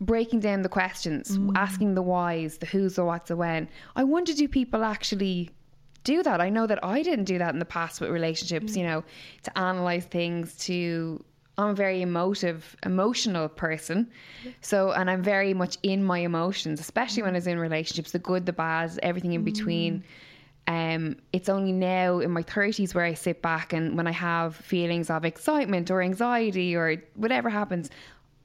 breaking 0.01 0.41
down 0.41 0.63
the 0.63 0.69
questions, 0.69 1.39
asking 1.55 1.95
the 1.95 2.03
whys, 2.03 2.59
the 2.59 2.67
who's, 2.67 2.97
the 2.97 3.05
what's, 3.05 3.29
the 3.29 3.37
when, 3.37 3.69
I 3.97 4.05
wonder 4.05 4.35
do 4.35 4.47
people 4.49 4.85
actually 4.85 5.51
do 6.05 6.23
that? 6.23 6.41
I 6.41 6.51
know 6.51 6.67
that 6.67 6.85
I 6.85 7.03
didn't 7.03 7.25
do 7.25 7.39
that 7.39 7.53
in 7.53 7.59
the 7.59 7.65
past 7.65 8.01
with 8.01 8.11
relationships. 8.11 8.73
Mm. 8.73 8.77
You 8.77 8.83
know, 8.85 9.05
to 9.43 9.59
analyze 9.59 10.05
things 10.05 10.57
to 10.67 11.25
I'm 11.57 11.69
a 11.69 11.75
very 11.75 12.03
emotive, 12.03 12.77
emotional 12.85 13.49
person. 13.49 14.11
So, 14.61 14.91
and 14.91 15.09
I'm 15.09 15.23
very 15.23 15.55
much 15.55 15.79
in 15.83 16.03
my 16.03 16.19
emotions, 16.19 16.81
especially 16.81 17.23
when 17.23 17.33
mm. 17.33 17.37
I 17.37 17.39
was 17.39 17.47
in 17.47 17.59
relationships, 17.59 18.11
the 18.11 18.19
good, 18.19 18.45
the 18.45 18.53
bad, 18.53 18.99
everything 19.03 19.33
in 19.33 19.43
mm. 19.43 19.45
between. 19.45 20.05
Um, 20.67 21.17
it's 21.33 21.49
only 21.49 21.73
now 21.73 22.21
in 22.21 22.31
my 22.31 22.43
30s 22.43 22.95
where 22.95 23.05
I 23.05 23.15
sit 23.15 23.43
back 23.43 23.73
and 23.73 23.97
when 23.97 24.07
I 24.07 24.13
have 24.13 24.57
feelings 24.57 25.11
of 25.11 25.25
excitement 25.25 25.91
or 25.91 26.01
anxiety 26.01 26.75
or 26.75 26.97
whatever 27.15 27.51
happens, 27.51 27.91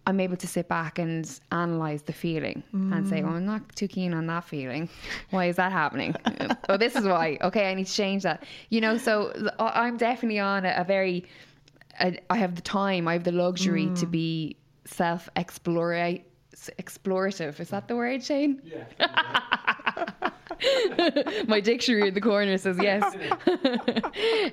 I'm 0.09 0.19
able 0.19 0.37
to 0.37 0.47
sit 0.47 0.67
back 0.67 0.97
and 0.99 1.29
analyze 1.51 2.01
the 2.01 2.13
feeling 2.13 2.63
and 2.73 3.07
say, 3.07 3.21
oh, 3.21 3.27
I'm 3.27 3.45
not 3.45 3.75
too 3.75 3.87
keen 3.87 4.13
on 4.13 4.25
that 4.27 4.43
feeling. 4.43 4.89
Why 5.29 5.45
is 5.45 5.55
that 5.57 5.71
happening? 5.71 6.15
oh, 6.69 6.77
this 6.77 6.95
is 6.95 7.05
why. 7.05 7.37
Okay, 7.41 7.69
I 7.69 7.73
need 7.75 7.87
to 7.87 7.93
change 7.93 8.23
that. 8.23 8.43
You 8.69 8.81
know, 8.81 8.97
so 8.97 9.31
I- 9.59 9.85
I'm 9.85 9.97
definitely 9.97 10.39
on 10.39 10.65
a, 10.65 10.73
a 10.77 10.83
very 10.83 11.25
I, 11.99 12.17
I 12.29 12.37
have 12.37 12.55
the 12.55 12.61
time, 12.61 13.07
I 13.07 13.13
have 13.13 13.23
the 13.23 13.31
luxury 13.31 13.89
to 13.95 14.05
be 14.05 14.55
self 14.85 15.29
explorative. 15.35 16.23
Is 17.59 17.69
that 17.69 17.87
the 17.87 17.95
word, 17.95 18.23
Shane? 18.23 18.61
Yeah. 18.63 18.83
My 21.47 21.61
dictionary 21.61 22.09
in 22.09 22.13
the 22.13 22.21
corner 22.21 22.57
says 22.57 22.77
yes. 22.81 23.15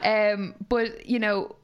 um, 0.03 0.55
but 0.69 1.07
you 1.07 1.19
know, 1.19 1.57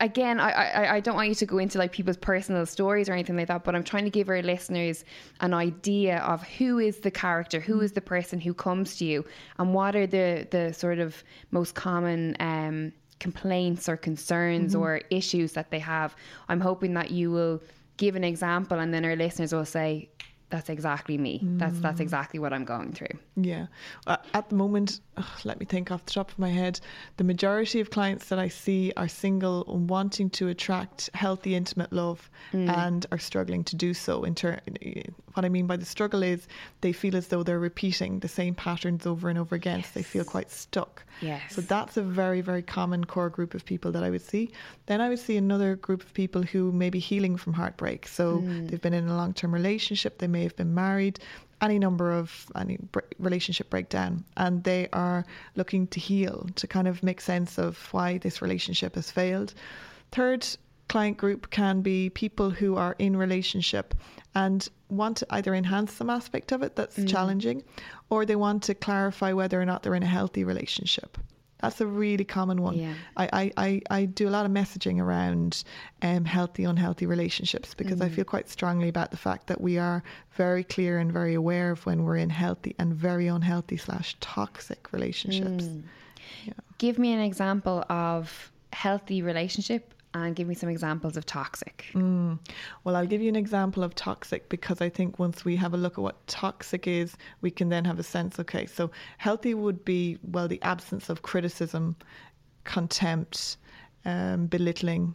again, 0.00 0.40
I, 0.40 0.50
I 0.50 0.94
I 0.96 1.00
don't 1.00 1.14
want 1.14 1.28
you 1.28 1.34
to 1.36 1.46
go 1.46 1.58
into 1.58 1.78
like 1.78 1.92
people's 1.92 2.16
personal 2.16 2.66
stories 2.66 3.08
or 3.08 3.12
anything 3.12 3.36
like 3.36 3.48
that. 3.48 3.64
But 3.64 3.74
I'm 3.74 3.84
trying 3.84 4.04
to 4.04 4.10
give 4.10 4.28
our 4.28 4.42
listeners 4.42 5.04
an 5.40 5.54
idea 5.54 6.18
of 6.18 6.42
who 6.42 6.78
is 6.78 7.00
the 7.00 7.10
character, 7.10 7.60
who 7.60 7.80
is 7.80 7.92
the 7.92 8.00
person 8.00 8.40
who 8.40 8.54
comes 8.54 8.96
to 8.96 9.04
you, 9.04 9.24
and 9.58 9.74
what 9.74 9.96
are 9.96 10.06
the 10.06 10.46
the 10.50 10.72
sort 10.72 10.98
of 10.98 11.22
most 11.50 11.74
common. 11.74 12.36
Um, 12.40 12.92
complaints 13.18 13.88
or 13.88 13.96
concerns 13.96 14.74
or 14.74 15.00
issues 15.08 15.52
that 15.52 15.70
they 15.70 15.78
have 15.78 16.14
i'm 16.50 16.60
hoping 16.60 16.92
that 16.92 17.10
you 17.10 17.30
will 17.30 17.62
give 17.96 18.14
an 18.14 18.22
example 18.22 18.78
and 18.78 18.92
then 18.92 19.06
our 19.06 19.16
listeners 19.16 19.54
will 19.54 19.64
say 19.64 20.06
that's 20.48 20.68
exactly 20.68 21.18
me 21.18 21.40
that's 21.58 21.78
that's 21.80 22.00
exactly 22.00 22.38
what 22.38 22.52
i'm 22.52 22.64
going 22.64 22.92
through 22.92 23.18
Yeah. 23.36 23.66
Uh, 24.06 24.16
at 24.32 24.48
the 24.48 24.54
moment, 24.56 25.00
let 25.44 25.60
me 25.60 25.66
think 25.66 25.90
off 25.90 26.04
the 26.06 26.12
top 26.12 26.30
of 26.30 26.38
my 26.38 26.48
head, 26.48 26.80
the 27.18 27.24
majority 27.24 27.80
of 27.80 27.90
clients 27.90 28.28
that 28.30 28.38
I 28.38 28.48
see 28.48 28.92
are 28.96 29.08
single 29.08 29.64
and 29.72 29.90
wanting 29.90 30.30
to 30.30 30.48
attract 30.48 31.10
healthy, 31.12 31.54
intimate 31.54 31.92
love 31.92 32.30
and 32.52 33.04
are 33.12 33.18
struggling 33.18 33.62
to 33.64 33.76
do 33.76 33.92
so. 33.92 34.24
In 34.24 34.34
ter- 34.34 34.60
what 35.36 35.44
I 35.44 35.48
mean 35.48 35.66
by 35.66 35.76
the 35.76 35.84
struggle 35.84 36.22
is 36.22 36.46
they 36.80 36.92
feel 36.92 37.16
as 37.16 37.28
though 37.28 37.42
they're 37.42 37.58
repeating 37.58 38.20
the 38.20 38.28
same 38.28 38.54
patterns 38.54 39.06
over 39.06 39.28
and 39.28 39.38
over 39.38 39.54
again. 39.54 39.82
So 39.82 39.90
they 39.94 40.02
feel 40.02 40.24
quite 40.24 40.50
stuck. 40.50 41.04
Yes. 41.20 41.42
So 41.54 41.60
that's 41.60 41.96
a 41.96 42.02
very, 42.02 42.40
very 42.40 42.62
common 42.62 43.04
core 43.04 43.30
group 43.30 43.54
of 43.54 43.64
people 43.64 43.92
that 43.92 44.02
I 44.02 44.10
would 44.10 44.22
see. 44.22 44.50
Then 44.86 45.00
I 45.00 45.08
would 45.08 45.18
see 45.18 45.36
another 45.36 45.76
group 45.76 46.02
of 46.02 46.12
people 46.14 46.42
who 46.42 46.72
may 46.72 46.90
be 46.90 46.98
healing 46.98 47.36
from 47.36 47.52
heartbreak. 47.52 48.08
So 48.08 48.38
mm. 48.38 48.68
they've 48.68 48.80
been 48.80 48.94
in 48.94 49.08
a 49.08 49.16
long 49.16 49.34
term 49.34 49.52
relationship, 49.52 50.18
they 50.18 50.26
may 50.26 50.42
have 50.42 50.56
been 50.56 50.74
married, 50.74 51.20
any 51.60 51.78
number 51.78 52.12
of 52.12 52.46
any 52.54 52.78
relationship 53.18 53.70
breakdown, 53.70 54.24
and 54.36 54.62
they 54.64 54.88
are 54.92 55.24
looking 55.54 55.86
to 55.88 56.00
heal, 56.00 56.48
to 56.56 56.66
kind 56.66 56.88
of 56.88 57.02
make 57.02 57.20
sense 57.20 57.58
of 57.58 57.78
why 57.92 58.18
this 58.18 58.42
relationship 58.42 58.94
has 58.94 59.10
failed. 59.10 59.54
Third, 60.12 60.46
client 60.88 61.16
group 61.16 61.50
can 61.50 61.80
be 61.82 62.10
people 62.10 62.50
who 62.50 62.76
are 62.76 62.94
in 62.98 63.16
relationship 63.16 63.94
and 64.34 64.68
want 64.88 65.16
to 65.18 65.26
either 65.30 65.54
enhance 65.54 65.92
some 65.92 66.10
aspect 66.10 66.52
of 66.52 66.62
it 66.62 66.76
that's 66.76 66.96
mm. 66.96 67.08
challenging 67.08 67.62
or 68.10 68.24
they 68.24 68.36
want 68.36 68.62
to 68.64 68.74
clarify 68.74 69.32
whether 69.32 69.60
or 69.60 69.64
not 69.64 69.82
they're 69.82 69.94
in 69.94 70.02
a 70.02 70.06
healthy 70.06 70.44
relationship. 70.44 71.18
That's 71.60 71.80
a 71.80 71.86
really 71.86 72.24
common 72.24 72.60
one. 72.60 72.78
Yeah. 72.78 72.94
I, 73.16 73.28
I, 73.32 73.52
I, 73.56 73.82
I 73.90 74.04
do 74.04 74.28
a 74.28 74.30
lot 74.30 74.44
of 74.44 74.52
messaging 74.52 75.00
around 75.00 75.64
um, 76.02 76.26
healthy 76.26 76.64
unhealthy 76.64 77.06
relationships 77.06 77.74
because 77.74 78.00
I 78.02 78.08
mm. 78.08 78.14
feel 78.14 78.24
quite 78.24 78.50
strongly 78.50 78.88
about 78.88 79.10
the 79.10 79.16
fact 79.16 79.46
that 79.46 79.60
we 79.60 79.78
are 79.78 80.02
very 80.32 80.62
clear 80.62 80.98
and 80.98 81.10
very 81.10 81.34
aware 81.34 81.70
of 81.70 81.84
when 81.86 82.04
we're 82.04 82.18
in 82.18 82.30
healthy 82.30 82.76
and 82.78 82.94
very 82.94 83.26
unhealthy 83.26 83.78
slash 83.78 84.16
toxic 84.20 84.92
relationships. 84.92 85.64
Mm. 85.64 85.82
Give 86.78 86.98
me 86.98 87.14
an 87.14 87.20
example 87.20 87.84
of 87.88 88.52
healthy 88.72 89.22
relationship 89.22 89.94
and 90.24 90.34
give 90.36 90.48
me 90.48 90.54
some 90.54 90.68
examples 90.68 91.16
of 91.16 91.26
toxic. 91.26 91.86
Mm. 91.94 92.38
Well, 92.84 92.96
I'll 92.96 93.06
give 93.06 93.20
you 93.20 93.28
an 93.28 93.36
example 93.36 93.82
of 93.82 93.94
toxic 93.94 94.48
because 94.48 94.80
I 94.80 94.88
think 94.88 95.18
once 95.18 95.44
we 95.44 95.56
have 95.56 95.74
a 95.74 95.76
look 95.76 95.94
at 95.98 96.02
what 96.02 96.26
toxic 96.26 96.86
is, 96.86 97.16
we 97.40 97.50
can 97.50 97.68
then 97.68 97.84
have 97.84 97.98
a 97.98 98.02
sense 98.02 98.38
okay, 98.38 98.66
so 98.66 98.90
healthy 99.18 99.54
would 99.54 99.84
be, 99.84 100.18
well, 100.22 100.48
the 100.48 100.62
absence 100.62 101.08
of 101.08 101.22
criticism, 101.22 101.96
contempt, 102.64 103.56
um, 104.04 104.46
belittling, 104.46 105.14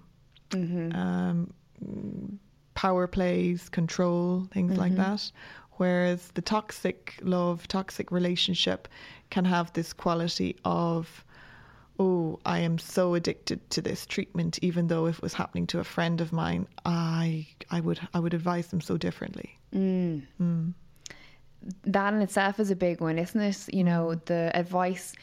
Mm-hmm. 0.51 0.91
um, 0.93 2.39
power 2.73 3.07
plays, 3.07 3.69
control, 3.69 4.47
things 4.51 4.77
like 4.77 4.91
Mm-hmm. 4.91 5.01
that. 5.01 5.31
Whereas 5.77 6.27
the 6.33 6.41
toxic 6.41 7.17
love, 7.21 7.67
toxic 7.67 8.11
relationship 8.11 8.87
can 9.29 9.45
have 9.45 9.71
this 9.73 9.93
quality 9.93 10.55
of, 10.65 11.23
oh, 11.99 12.39
I 12.45 12.59
am 12.59 12.77
so 12.77 13.13
addicted 13.13 13.69
to 13.71 13.81
this 13.81 14.05
treatment, 14.05 14.59
even 14.61 14.87
though 14.87 15.05
if 15.05 15.17
it 15.17 15.21
was 15.21 15.33
happening 15.33 15.67
to 15.67 15.79
a 15.79 15.83
friend 15.83 16.21
of 16.21 16.31
mine, 16.31 16.67
I 16.85 17.47
I 17.69 17.79
would 17.79 17.99
I 18.13 18.19
would 18.19 18.33
advise 18.33 18.67
them 18.67 18.81
so 18.81 18.97
differently. 18.97 19.57
Mm. 19.73 20.23
Mm. 20.41 20.73
that 21.83 22.13
in 22.13 22.21
itself 22.21 22.59
is 22.59 22.71
a 22.71 22.75
big 22.75 22.99
one, 22.99 23.17
isn't 23.17 23.39
it? 23.39 23.73
You 23.73 23.83
know, 23.83 24.07
mm. 24.07 24.25
the 24.25 24.51
advice 24.53 25.13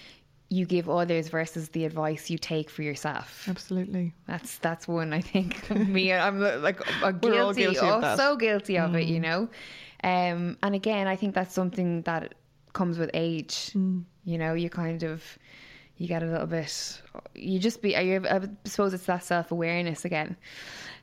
you 0.50 0.64
give 0.64 0.88
others 0.88 1.28
versus 1.28 1.68
the 1.70 1.84
advice 1.84 2.30
you 2.30 2.38
take 2.38 2.70
for 2.70 2.82
yourself. 2.82 3.46
Absolutely. 3.48 4.14
That's 4.26 4.58
that's 4.58 4.88
one 4.88 5.12
I 5.12 5.20
think 5.20 5.68
me 5.88 6.12
I'm 6.12 6.40
like 6.40 6.80
I'm 7.02 7.20
We're 7.22 7.42
all 7.42 7.52
guilty, 7.52 7.74
guilty 7.74 7.78
of 7.86 8.04
oh, 8.04 8.16
so 8.16 8.36
guilty 8.36 8.78
of 8.78 8.94
it, 8.94 9.06
you 9.06 9.20
know. 9.20 9.48
Um, 10.04 10.56
and 10.62 10.74
again, 10.74 11.06
I 11.06 11.16
think 11.16 11.34
that's 11.34 11.54
something 11.54 12.02
that 12.02 12.34
comes 12.72 12.98
with 12.98 13.10
age. 13.14 13.72
You 13.74 14.38
know, 14.38 14.54
you 14.54 14.70
kind 14.70 15.02
of 15.02 15.22
you 15.98 16.06
get 16.06 16.22
a 16.22 16.26
little 16.26 16.46
bit. 16.46 17.02
You 17.34 17.58
just 17.58 17.82
be. 17.82 17.96
I 17.96 18.40
suppose 18.64 18.94
it's 18.94 19.06
that 19.06 19.24
self 19.24 19.50
awareness 19.50 20.04
again. 20.04 20.36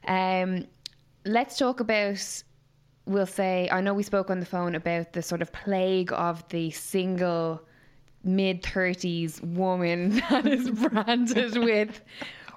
Um, 0.08 0.66
let's 1.26 1.58
talk 1.58 1.82
about. 1.82 2.44
We'll 3.06 3.28
say. 3.28 3.70
I 3.72 3.82
know 3.82 3.94
we 3.94 4.04
spoke 4.04 4.30
on 4.30 4.40
the 4.40 4.46
phone 4.46 4.74
about 4.74 5.14
the 5.14 5.22
sort 5.22 5.42
of 5.42 5.52
plague 5.52 6.12
of 6.14 6.48
the 6.50 6.72
single 6.72 7.62
mid 8.24 8.64
30s 8.64 9.42
woman 9.44 10.10
that 10.30 10.48
is 10.48 10.70
branded 10.72 11.58
with 11.64 12.02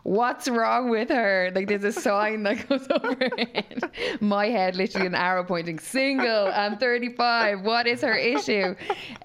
what's 0.05 0.49
wrong 0.49 0.89
with 0.89 1.11
her 1.11 1.53
like 1.55 1.69
there's 1.69 1.85
a 1.85 1.93
sign 1.93 2.43
that 2.43 2.67
goes 2.67 2.87
over 3.03 3.29
it 3.37 4.23
my 4.23 4.47
head 4.47 4.75
literally 4.77 5.07
an 5.07 5.15
arrow 5.15 5.45
pointing 5.45 5.79
single 5.79 6.49
and 6.49 6.81
35 6.81 7.61
what 7.61 7.87
is 7.87 8.01
her 8.01 8.17
issue 8.17 8.75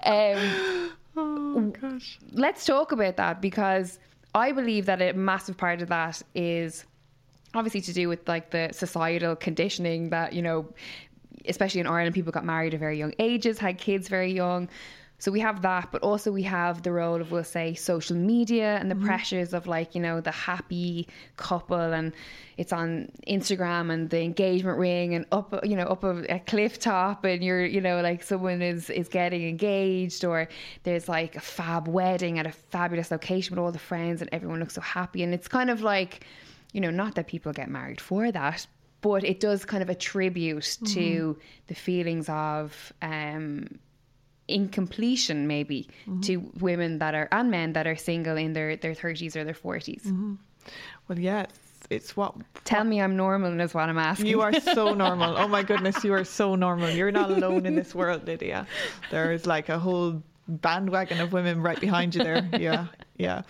um, 0.02 0.90
Oh 1.16 1.72
gosh. 1.80 2.18
let's 2.32 2.64
talk 2.64 2.92
about 2.92 3.16
that 3.16 3.40
because 3.40 3.98
I 4.34 4.52
believe 4.52 4.86
that 4.86 5.00
a 5.00 5.12
massive 5.12 5.56
part 5.56 5.80
of 5.80 5.88
that 5.88 6.22
is 6.34 6.84
obviously 7.54 7.80
to 7.82 7.92
do 7.92 8.08
with 8.08 8.26
like 8.28 8.50
the 8.50 8.70
societal 8.72 9.36
conditioning 9.36 10.10
that 10.10 10.32
you 10.32 10.42
know 10.42 10.66
especially 11.46 11.80
in 11.80 11.86
Ireland 11.86 12.14
people 12.14 12.32
got 12.32 12.44
married 12.44 12.74
at 12.74 12.80
very 12.80 12.98
young 12.98 13.14
ages 13.18 13.58
had 13.58 13.78
kids 13.78 14.08
very 14.08 14.32
young 14.32 14.68
so 15.18 15.30
we 15.30 15.40
have 15.40 15.62
that 15.62 15.90
but 15.90 16.02
also 16.02 16.30
we 16.30 16.42
have 16.42 16.82
the 16.82 16.92
role 16.92 17.20
of 17.20 17.30
we'll 17.30 17.44
say 17.44 17.74
social 17.74 18.16
media 18.16 18.76
and 18.76 18.90
the 18.90 18.96
pressures 18.96 19.54
of 19.54 19.66
like 19.66 19.94
you 19.94 20.00
know 20.00 20.20
the 20.20 20.30
happy 20.30 21.06
couple 21.36 21.76
and 21.76 22.12
it's 22.56 22.72
on 22.72 23.10
Instagram 23.26 23.92
and 23.92 24.10
the 24.10 24.20
engagement 24.20 24.78
ring 24.78 25.14
and 25.14 25.24
up 25.32 25.64
you 25.64 25.76
know 25.76 25.84
up 25.84 26.04
a, 26.04 26.34
a 26.34 26.38
cliff 26.40 26.78
top 26.78 27.24
and 27.24 27.42
you're 27.42 27.64
you 27.64 27.80
know 27.80 28.00
like 28.00 28.22
someone 28.22 28.62
is 28.62 28.90
is 28.90 29.08
getting 29.08 29.48
engaged 29.48 30.24
or 30.24 30.48
there's 30.82 31.08
like 31.08 31.36
a 31.36 31.40
fab 31.40 31.88
wedding 31.88 32.38
at 32.38 32.46
a 32.46 32.52
fabulous 32.52 33.10
location 33.10 33.54
with 33.54 33.62
all 33.64 33.72
the 33.72 33.78
friends 33.78 34.20
and 34.20 34.30
everyone 34.32 34.60
looks 34.60 34.74
so 34.74 34.80
happy. 34.80 35.22
And 35.22 35.34
it's 35.34 35.48
kind 35.48 35.70
of 35.70 35.80
like 35.82 36.26
you 36.72 36.80
know 36.80 36.90
not 36.90 37.14
that 37.14 37.26
people 37.26 37.52
get 37.52 37.68
married 37.68 38.00
for 38.00 38.30
that 38.30 38.66
but 39.00 39.22
it 39.22 39.38
does 39.38 39.66
kind 39.66 39.82
of 39.82 39.90
attribute 39.90 40.78
to 40.86 41.38
the 41.66 41.74
feelings 41.74 42.28
of 42.28 42.92
um 43.02 43.66
incompletion 44.48 45.46
maybe 45.46 45.88
mm-hmm. 46.06 46.20
to 46.20 46.36
women 46.60 46.98
that 46.98 47.14
are 47.14 47.28
and 47.32 47.50
men 47.50 47.72
that 47.72 47.86
are 47.86 47.96
single 47.96 48.36
in 48.36 48.52
their 48.52 48.76
their 48.76 48.94
30s 48.94 49.36
or 49.36 49.44
their 49.44 49.54
40s 49.54 50.02
mm-hmm. 50.02 50.34
Well, 51.08 51.18
yeah, 51.18 51.42
it's, 51.42 51.86
it's 51.90 52.16
what 52.16 52.34
tell 52.64 52.84
me 52.84 53.00
i'm 53.00 53.16
normal 53.16 53.60
is 53.60 53.74
what 53.74 53.88
i'm 53.88 53.98
asking 53.98 54.26
You 54.26 54.40
are 54.40 54.58
so 54.60 54.94
normal. 55.04 55.36
Oh 55.36 55.48
my 55.48 55.62
goodness, 55.62 56.02
you 56.04 56.12
are 56.14 56.24
so 56.24 56.54
normal. 56.54 56.90
You're 56.90 57.12
not 57.12 57.30
alone 57.30 57.66
in 57.66 57.74
this 57.74 57.94
world, 57.94 58.26
Lydia. 58.26 58.66
There 59.10 59.32
is 59.32 59.46
like 59.46 59.68
a 59.68 59.78
whole 59.78 60.22
bandwagon 60.48 61.20
of 61.20 61.32
women 61.32 61.62
right 61.62 61.80
behind 61.80 62.14
you 62.14 62.22
there. 62.22 62.48
Yeah, 62.58 62.86
yeah. 63.16 63.42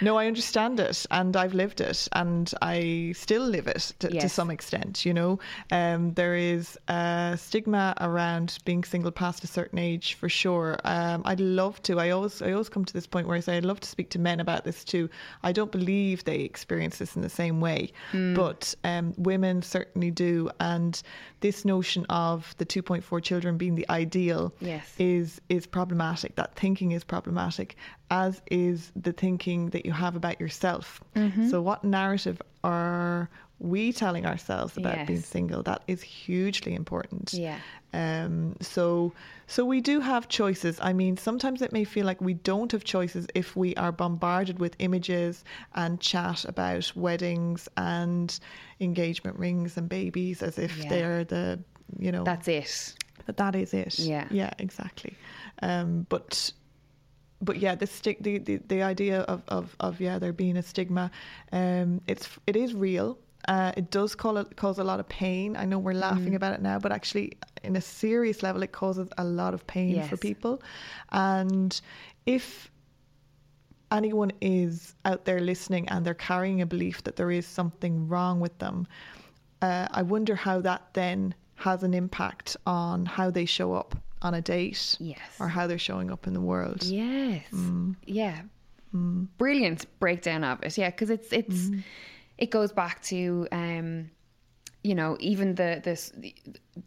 No, 0.00 0.16
I 0.16 0.26
understand 0.26 0.78
it 0.80 1.04
and 1.10 1.36
I've 1.36 1.54
lived 1.54 1.80
it 1.80 2.06
and 2.12 2.52
I 2.62 3.12
still 3.16 3.42
live 3.42 3.66
it 3.66 3.92
to, 3.98 4.08
to 4.20 4.28
some 4.28 4.50
extent, 4.50 5.04
you 5.04 5.12
know. 5.12 5.38
Um, 5.72 6.14
there 6.14 6.36
is 6.36 6.78
a 6.88 7.36
stigma 7.36 7.94
around 8.00 8.58
being 8.64 8.84
single 8.84 9.10
past 9.10 9.42
a 9.44 9.46
certain 9.46 9.78
age 9.78 10.14
for 10.14 10.28
sure. 10.28 10.78
Um, 10.84 11.22
I'd 11.24 11.40
love 11.40 11.82
to. 11.82 11.98
I 11.98 12.10
always 12.10 12.40
I 12.42 12.52
always 12.52 12.68
come 12.68 12.84
to 12.84 12.92
this 12.92 13.06
point 13.06 13.26
where 13.26 13.36
I 13.36 13.40
say 13.40 13.56
I'd 13.56 13.64
love 13.64 13.80
to 13.80 13.88
speak 13.88 14.10
to 14.10 14.18
men 14.18 14.40
about 14.40 14.64
this 14.64 14.84
too. 14.84 15.08
I 15.42 15.52
don't 15.52 15.72
believe 15.72 16.24
they 16.24 16.40
experience 16.40 16.98
this 16.98 17.16
in 17.16 17.22
the 17.22 17.28
same 17.28 17.60
way, 17.60 17.92
but 18.12 18.74
um, 18.84 19.14
women 19.16 19.62
certainly 19.62 20.10
do. 20.10 20.50
And 20.60 21.00
this 21.40 21.64
notion 21.64 22.04
of 22.08 22.54
the 22.58 22.66
2.4 22.66 23.22
children 23.22 23.56
being 23.56 23.74
the 23.74 23.88
ideal 23.90 24.52
Yes. 24.60 24.94
is 24.98 25.40
is 25.48 25.66
problematic. 25.66 26.36
That 26.36 26.54
thinking 26.54 26.92
is 26.92 27.04
problematic, 27.04 27.76
as 28.10 28.40
is 28.50 28.92
the 28.96 29.12
thinking 29.12 29.70
that 29.70 29.84
you 29.84 29.92
have 29.92 30.16
about 30.16 30.40
yourself. 30.40 31.00
Mm-hmm. 31.14 31.48
So, 31.48 31.60
what 31.60 31.84
narrative 31.84 32.40
are 32.64 33.28
we 33.60 33.92
telling 33.92 34.24
ourselves 34.24 34.76
about 34.76 35.06
being 35.06 35.20
single? 35.20 35.62
That 35.62 35.82
is 35.88 36.02
hugely 36.02 36.74
important. 36.74 37.32
Yeah. 37.32 37.58
Um, 37.92 38.56
so, 38.60 39.12
so 39.46 39.64
we 39.64 39.80
do 39.80 40.00
have 40.00 40.28
choices. 40.28 40.78
I 40.80 40.92
mean, 40.92 41.16
sometimes 41.16 41.62
it 41.62 41.72
may 41.72 41.84
feel 41.84 42.06
like 42.06 42.20
we 42.20 42.34
don't 42.34 42.70
have 42.72 42.84
choices 42.84 43.26
if 43.34 43.56
we 43.56 43.74
are 43.76 43.90
bombarded 43.90 44.58
with 44.58 44.76
images 44.78 45.44
and 45.74 46.00
chat 46.00 46.44
about 46.44 46.92
weddings 46.94 47.68
and 47.76 48.38
engagement 48.80 49.38
rings 49.38 49.76
and 49.76 49.88
babies 49.88 50.42
as 50.42 50.58
if 50.58 50.76
Yeah. 50.76 50.88
they're 50.88 51.24
the, 51.24 51.58
you 51.98 52.12
know, 52.12 52.24
that's 52.24 52.46
it 52.46 52.94
that 53.28 53.36
that 53.36 53.54
is 53.54 53.74
it. 53.74 53.98
Yeah. 53.98 54.26
Yeah, 54.30 54.50
exactly. 54.58 55.14
Um, 55.62 56.06
but 56.08 56.50
but 57.40 57.58
yeah, 57.58 57.74
the 57.74 57.86
stick 57.86 58.18
the, 58.20 58.38
the, 58.38 58.56
the 58.68 58.82
idea 58.82 59.20
of, 59.22 59.42
of, 59.48 59.76
of 59.80 60.00
yeah 60.00 60.18
there 60.18 60.32
being 60.32 60.56
a 60.56 60.62
stigma, 60.62 61.10
um, 61.52 62.00
it's 62.06 62.28
it 62.46 62.56
is 62.56 62.74
real. 62.74 63.18
Uh, 63.46 63.72
it 63.76 63.90
does 63.90 64.14
call 64.14 64.36
it, 64.36 64.56
cause 64.56 64.78
a 64.78 64.84
lot 64.84 65.00
of 65.00 65.08
pain. 65.08 65.56
I 65.56 65.64
know 65.64 65.78
we're 65.78 65.94
laughing 65.94 66.34
about 66.34 66.52
it 66.52 66.60
now, 66.60 66.78
but 66.78 66.92
actually, 66.92 67.32
in 67.62 67.76
a 67.76 67.80
serious 67.80 68.42
level, 68.42 68.62
it 68.62 68.72
causes 68.72 69.08
a 69.16 69.24
lot 69.24 69.54
of 69.54 69.66
pain 69.66 69.94
for 70.02 70.16
people. 70.18 70.60
And 71.12 71.80
if 72.26 72.70
anyone 73.90 74.32
is 74.42 74.94
out 75.06 75.24
there 75.24 75.40
listening 75.40 75.88
and 75.88 76.04
they're 76.04 76.14
carrying 76.14 76.60
a 76.60 76.66
belief 76.66 77.04
that 77.04 77.16
there 77.16 77.30
is 77.30 77.46
something 77.46 78.06
wrong 78.08 78.40
with 78.40 78.58
them, 78.58 78.86
uh, 79.62 79.88
I 79.92 80.02
wonder 80.02 80.34
how 80.34 80.60
that 80.62 80.82
then 80.92 81.34
has 81.54 81.82
an 81.84 81.94
impact 81.94 82.56
on 82.66 83.06
how 83.06 83.30
they 83.30 83.46
show 83.46 83.72
up 83.72 83.96
on 84.22 84.34
a 84.34 84.40
date 84.40 84.96
Yes. 84.98 85.18
or 85.40 85.48
how 85.48 85.66
they're 85.66 85.78
showing 85.78 86.10
up 86.10 86.26
in 86.26 86.32
the 86.34 86.40
world. 86.40 86.82
Yes. 86.84 87.44
Mm. 87.52 87.96
Yeah. 88.06 88.42
Brilliant 88.92 89.86
breakdown 90.00 90.44
of 90.44 90.62
it. 90.62 90.76
Yeah, 90.78 90.90
because 90.90 91.10
it's 91.10 91.32
it's 91.32 91.68
Mm. 91.68 91.82
it 92.38 92.50
goes 92.50 92.72
back 92.72 93.02
to 93.02 93.46
um, 93.52 94.10
you 94.82 94.94
know 94.94 95.16
even 95.20 95.54
the 95.56 95.80
this 95.84 96.12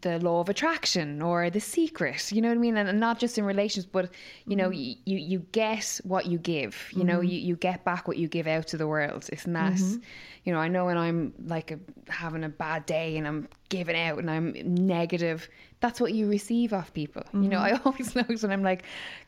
the 0.00 0.18
law 0.18 0.40
of 0.40 0.48
attraction 0.48 1.22
or 1.22 1.48
the 1.48 1.60
secret. 1.60 2.32
You 2.32 2.40
know 2.42 2.48
what 2.48 2.56
I 2.56 2.60
mean? 2.60 2.76
And, 2.76 2.88
and 2.88 2.98
not 2.98 3.18
just 3.20 3.38
in 3.38 3.44
relations, 3.44 3.86
but 3.86 4.10
you 4.46 4.56
know 4.56 4.70
Mm-hmm. 4.70 5.00
you 5.10 5.16
you 5.18 5.38
get 5.52 6.00
what 6.04 6.26
you 6.26 6.38
give. 6.38 6.74
You 6.92 7.04
know 7.04 7.20
you 7.20 7.38
you 7.38 7.54
get 7.56 7.84
back 7.84 8.08
what 8.08 8.16
you 8.16 8.26
give 8.28 8.48
out 8.48 8.66
to 8.68 8.76
the 8.76 8.86
world. 8.88 9.28
Isn't 9.32 9.52
that? 9.52 9.74
Mm-hmm. 9.74 10.00
You 10.44 10.52
know 10.52 10.58
I 10.58 10.68
know 10.68 10.86
when 10.86 10.98
I'm 10.98 11.32
like 11.46 11.70
a, 11.70 11.78
having 12.10 12.42
a 12.44 12.48
bad 12.48 12.84
day 12.86 13.16
and 13.16 13.26
I'm 13.28 13.48
giving 13.68 13.96
out 13.96 14.18
and 14.18 14.28
I'm 14.30 14.52
negative. 14.64 15.48
That's 15.82 16.00
what 16.00 16.14
you 16.14 16.28
receive 16.28 16.72
off 16.72 16.94
people. 16.94 17.24
You 17.34 17.48
know, 17.48 17.58
I 17.58 17.78
always 17.84 18.14
notice 18.20 18.42
when 18.42 18.52
I'm 18.52 18.62
like, 18.62 18.84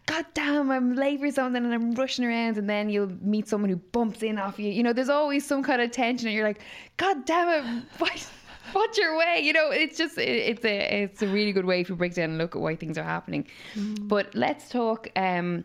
God 0.07 0.25
damn, 0.35 0.71
I'm 0.71 0.95
late 0.95 1.19
for 1.19 1.31
something 1.33 1.65
and 1.65 1.75
I'm 1.75 1.95
rushing 1.95 2.25
around, 2.25 2.57
and 2.59 2.71
then 2.71 2.89
you'll 2.89 3.13
meet 3.21 3.49
someone 3.49 3.71
who 3.71 3.77
bumps 3.77 4.23
in 4.23 4.39
off 4.39 4.59
you. 4.59 4.71
You 4.71 4.85
know, 4.85 4.93
there's 4.93 5.09
always 5.09 5.45
some 5.45 5.65
kind 5.65 5.83
of 5.83 5.91
tension, 5.91 6.29
and 6.29 6.35
you're 6.35 6.47
like, 6.47 6.61
God 6.97 7.27
damn 7.27 7.49
it, 7.49 7.85
what? 7.99 8.31
What's 8.73 8.97
your 8.97 9.19
way? 9.19 9.41
You 9.43 9.53
know, 9.53 9.71
it's 9.71 9.99
just 9.99 10.17
it, 10.17 10.29
it's 10.29 10.65
a 10.65 11.03
it's 11.03 11.23
a 11.23 11.27
really 11.27 11.53
good 11.53 11.65
way 11.65 11.83
to 11.85 11.95
break 11.95 12.15
down 12.15 12.31
and 12.31 12.39
look 12.39 12.55
at 12.55 12.63
why 12.63 12.77
things 12.77 12.97
are 12.97 13.05
happening. 13.05 13.47
But 14.09 14.35
let's 14.35 14.69
talk 14.69 15.09
um, 15.17 15.65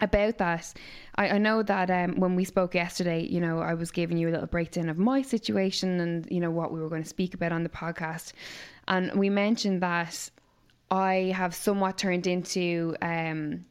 about 0.00 0.38
that. 0.38 0.72
I, 1.16 1.30
I 1.30 1.38
know 1.38 1.62
that 1.62 1.90
um, 1.90 2.16
when 2.16 2.34
we 2.36 2.44
spoke 2.44 2.74
yesterday, 2.74 3.22
you 3.22 3.40
know, 3.40 3.60
I 3.60 3.74
was 3.74 3.90
giving 3.90 4.16
you 4.16 4.28
a 4.28 4.32
little 4.32 4.46
breakdown 4.46 4.88
of 4.88 4.98
my 4.98 5.22
situation 5.22 6.00
and 6.00 6.26
you 6.30 6.40
know 6.40 6.50
what 6.50 6.72
we 6.72 6.80
were 6.80 6.88
going 6.88 7.02
to 7.02 7.08
speak 7.08 7.34
about 7.34 7.52
on 7.52 7.62
the 7.62 7.68
podcast, 7.68 8.32
and 8.92 9.14
we 9.14 9.30
mentioned 9.30 9.80
that 9.82 10.30
I 10.90 11.32
have 11.34 11.54
somewhat 11.54 11.96
turned 11.96 12.26
into 12.26 12.94
um, 13.00 13.64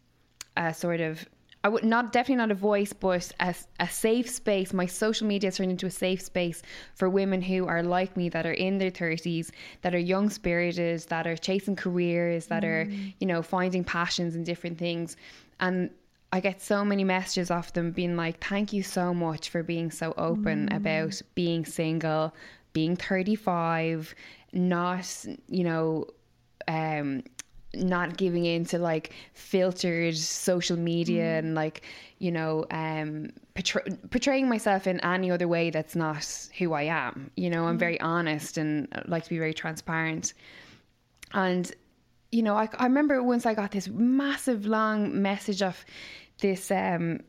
a 0.58 0.74
sort 0.74 1.00
of 1.00 1.24
I 1.64 1.70
would 1.70 1.84
not 1.84 2.12
definitely 2.12 2.38
not 2.38 2.50
a 2.50 2.56
voice, 2.56 2.92
but 2.92 3.32
a, 3.40 3.54
a 3.80 3.88
safe 3.88 4.28
space. 4.28 4.74
My 4.74 4.88
social 4.88 5.28
media 5.28 5.50
has 5.50 5.58
turned 5.58 5.70
into 5.70 5.86
a 5.86 5.92
safe 5.92 6.20
space 6.20 6.64
for 6.96 7.08
women 7.08 7.40
who 7.40 7.68
are 7.68 7.84
like 7.84 8.18
me, 8.18 8.30
that 8.30 8.48
are 8.48 8.54
in 8.54 8.80
their 8.80 8.90
thirties, 8.90 9.52
that 9.84 9.94
are 9.94 10.00
young 10.00 10.32
spirited, 10.32 11.02
that 11.10 11.28
are 11.28 11.38
chasing 11.38 11.76
careers, 11.76 12.48
that 12.48 12.66
are 12.66 12.90
you 13.20 13.28
know 13.28 13.44
finding 13.44 13.84
passions 13.84 14.34
and 14.36 14.44
different 14.44 14.80
things, 14.80 15.18
and 15.60 15.92
I 16.34 16.40
get 16.40 16.64
so 16.64 16.84
many 16.84 17.04
messages 17.04 17.52
off 17.52 17.74
them 17.74 17.92
being 17.92 18.16
like, 18.16 18.44
"Thank 18.44 18.74
you 18.74 18.82
so 18.82 19.14
much 19.14 19.50
for 19.50 19.62
being 19.62 19.92
so 19.92 20.16
open 20.18 20.68
about 20.74 21.22
being 21.36 21.64
single, 21.64 22.34
being 22.74 22.96
thirty 22.96 23.36
five, 23.36 24.16
not 24.54 25.26
you 25.48 25.64
know." 25.64 26.06
Um, 26.68 27.24
not 27.74 28.18
giving 28.18 28.46
in 28.46 28.66
to 28.66 28.78
like 28.78 29.14
filtered 29.34 30.16
social 30.18 30.78
media 30.78 31.38
and 31.38 31.56
like 31.56 31.84
you 32.20 32.32
know 32.32 32.66
um 32.72 33.32
portray- 33.54 33.96
portraying 34.10 34.50
myself 34.50 34.88
in 34.88 35.00
any 35.02 35.32
other 35.32 35.48
way 35.48 35.70
that's 35.70 35.96
not 35.96 36.50
who 36.58 36.74
I 36.74 36.84
am. 36.84 37.32
You 37.36 37.50
know 37.50 37.66
I'm 37.66 37.78
very 37.78 38.00
honest 38.02 38.58
and 38.58 38.88
I 38.92 39.04
like 39.08 39.24
to 39.24 39.30
be 39.30 39.38
very 39.38 39.54
transparent. 39.54 40.34
And 41.34 41.72
you 42.32 42.44
know 42.44 42.56
I, 42.56 42.68
I 42.78 42.84
remember 42.86 43.24
once 43.24 43.46
I 43.46 43.54
got 43.54 43.72
this 43.72 43.88
massive 43.88 44.66
long 44.66 45.22
message 45.22 45.62
of 45.62 45.86
this 46.40 46.72
um 46.72 47.22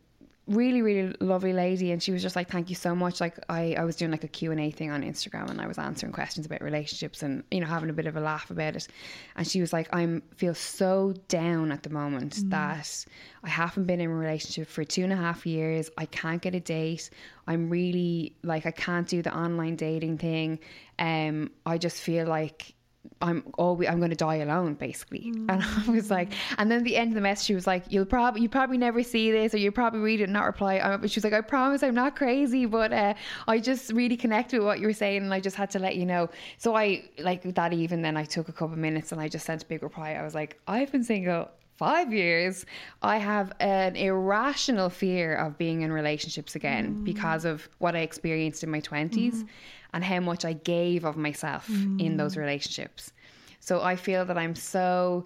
really 0.49 0.83
really 0.83 1.15
lovely 1.21 1.53
lady 1.53 1.93
and 1.93 2.03
she 2.03 2.11
was 2.11 2.21
just 2.21 2.35
like 2.35 2.51
thank 2.51 2.69
you 2.69 2.75
so 2.75 2.97
much. 2.97 3.21
Like 3.21 3.39
I, 3.49 3.77
I 3.79 3.85
was 3.85 3.95
doing 3.95 4.11
like 4.11 4.25
a 4.25 4.29
q&a 4.29 4.71
thing 4.73 4.91
on 4.91 5.03
instagram 5.03 5.49
and 5.49 5.61
i 5.61 5.69
was 5.69 5.79
answering 5.79 6.13
questions 6.13 6.47
about 6.47 6.63
relationships 6.63 7.23
and 7.23 7.45
you 7.53 7.61
know 7.61 7.67
having 7.67 7.91
a 7.91 7.93
bit 7.93 8.07
of 8.07 8.17
a 8.17 8.21
laugh 8.21 8.51
about 8.51 8.75
it. 8.75 8.89
And 9.37 9.47
she 9.47 9.61
was 9.61 9.73
like 9.73 9.89
i'm 9.93 10.23
feel 10.37 10.55
so 10.55 11.15
down 11.29 11.71
at 11.71 11.85
the 11.85 11.91
moment 11.91 12.51
that 12.51 13.05
i 13.45 13.49
haven't 13.49 13.85
been 13.85 14.01
in 14.01 14.11
a 14.11 14.15
relationship 14.15 14.69
for 14.69 14.83
two 14.83 15.05
and 15.05 15.13
a 15.13 15.17
half 15.17 15.47
years. 15.47 15.91
I 15.97 16.07
can't 16.07 16.43
get 16.43 16.55
a 16.55 16.61
date. 16.61 17.11
I'm 17.47 17.71
really 17.71 18.35
like 18.43 18.67
i 18.67 18.73
can't 18.73 19.07
do 19.07 19.23
the 19.23 19.37
online 19.37 19.77
dating 19.77 20.19
thing. 20.19 20.59
Um 20.99 21.53
i 21.67 21.79
just 21.79 22.01
feel 22.01 22.27
like 22.27 22.75
I'm 23.23 23.45
oh, 23.59 23.65
always 23.65 23.89
I'm 23.89 23.99
going 23.99 24.11
to 24.11 24.17
die 24.17 24.37
alone, 24.37 24.75
basically. 24.75 25.33
And 25.49 25.51
I 25.87 25.91
was 25.91 26.11
like, 26.11 26.31
mm. 26.31 26.55
and 26.59 26.71
then 26.71 26.83
the 26.83 26.97
end 26.97 27.13
of 27.13 27.15
the 27.15 27.21
message, 27.21 27.47
she 27.47 27.55
was 27.55 27.67
like, 27.67 27.85
"You'll 27.89 28.05
probably 28.05 28.43
you 28.43 28.49
probably 28.49 28.79
never 28.79 29.03
see 29.03 29.31
this, 29.31 29.55
or 29.55 29.59
you'll 29.59 29.73
probably 29.73 30.01
read 30.01 30.21
it 30.21 30.25
and 30.25 30.33
not 30.33 30.45
reply." 30.45 30.79
I, 30.79 31.07
she 31.07 31.19
was 31.19 31.25
like, 31.25 31.33
"I 31.33 31.41
promise 31.41 31.83
I'm 31.83 31.95
not 31.95 32.17
crazy, 32.17 32.67
but 32.67 32.93
uh, 32.93 33.15
I 33.47 33.59
just 33.59 33.93
really 33.93 34.17
connect 34.17 34.53
with 34.53 34.63
what 34.63 34.81
you 34.81 34.87
were 34.87 34.93
saying, 34.93 35.23
and 35.23 35.33
I 35.33 35.41
just 35.41 35.57
had 35.57 35.71
to 35.71 35.79
let 35.79 35.97
you 35.97 36.05
know." 36.05 36.29
So 36.59 36.77
I 36.77 37.05
like 37.19 37.43
that 37.43 37.73
even 37.73 38.03
then 38.03 38.17
I 38.17 38.25
took 38.25 38.49
a 38.49 38.53
couple 38.53 38.75
of 38.75 38.79
minutes 38.79 39.13
and 39.13 39.21
I 39.21 39.29
just 39.29 39.47
sent 39.47 39.63
a 39.63 39.67
big 39.67 39.83
reply. 39.83 40.13
I 40.15 40.23
was 40.23 40.35
like, 40.35 40.61
"I've 40.67 40.91
been 40.93 41.05
single." 41.05 41.49
Five 41.77 42.13
years, 42.13 42.65
I 43.01 43.17
have 43.17 43.53
an 43.59 43.97
irrational 43.97 44.89
fear 44.89 45.35
of 45.35 45.59
being 45.59 45.81
in 45.81 45.93
relationships 45.93 46.55
again 46.55 46.97
mm. 46.97 47.05
because 47.05 47.45
of 47.45 47.69
what 47.79 47.97
I 47.97 48.01
experienced 48.01 48.63
in 48.63 48.71
my 48.71 48.81
20s 48.81 49.45
and 49.93 50.03
how 50.05 50.21
much 50.21 50.45
I 50.45 50.55
gave 50.55 51.05
of 51.05 51.17
myself 51.17 51.69
in 51.69 52.17
those 52.17 52.35
mm. 52.35 52.39
relationships. 52.39 53.13
So 53.61 53.83
I 53.83 53.97
feel 53.97 54.25
that 54.25 54.39
I'm 54.39 54.55
so 54.55 55.25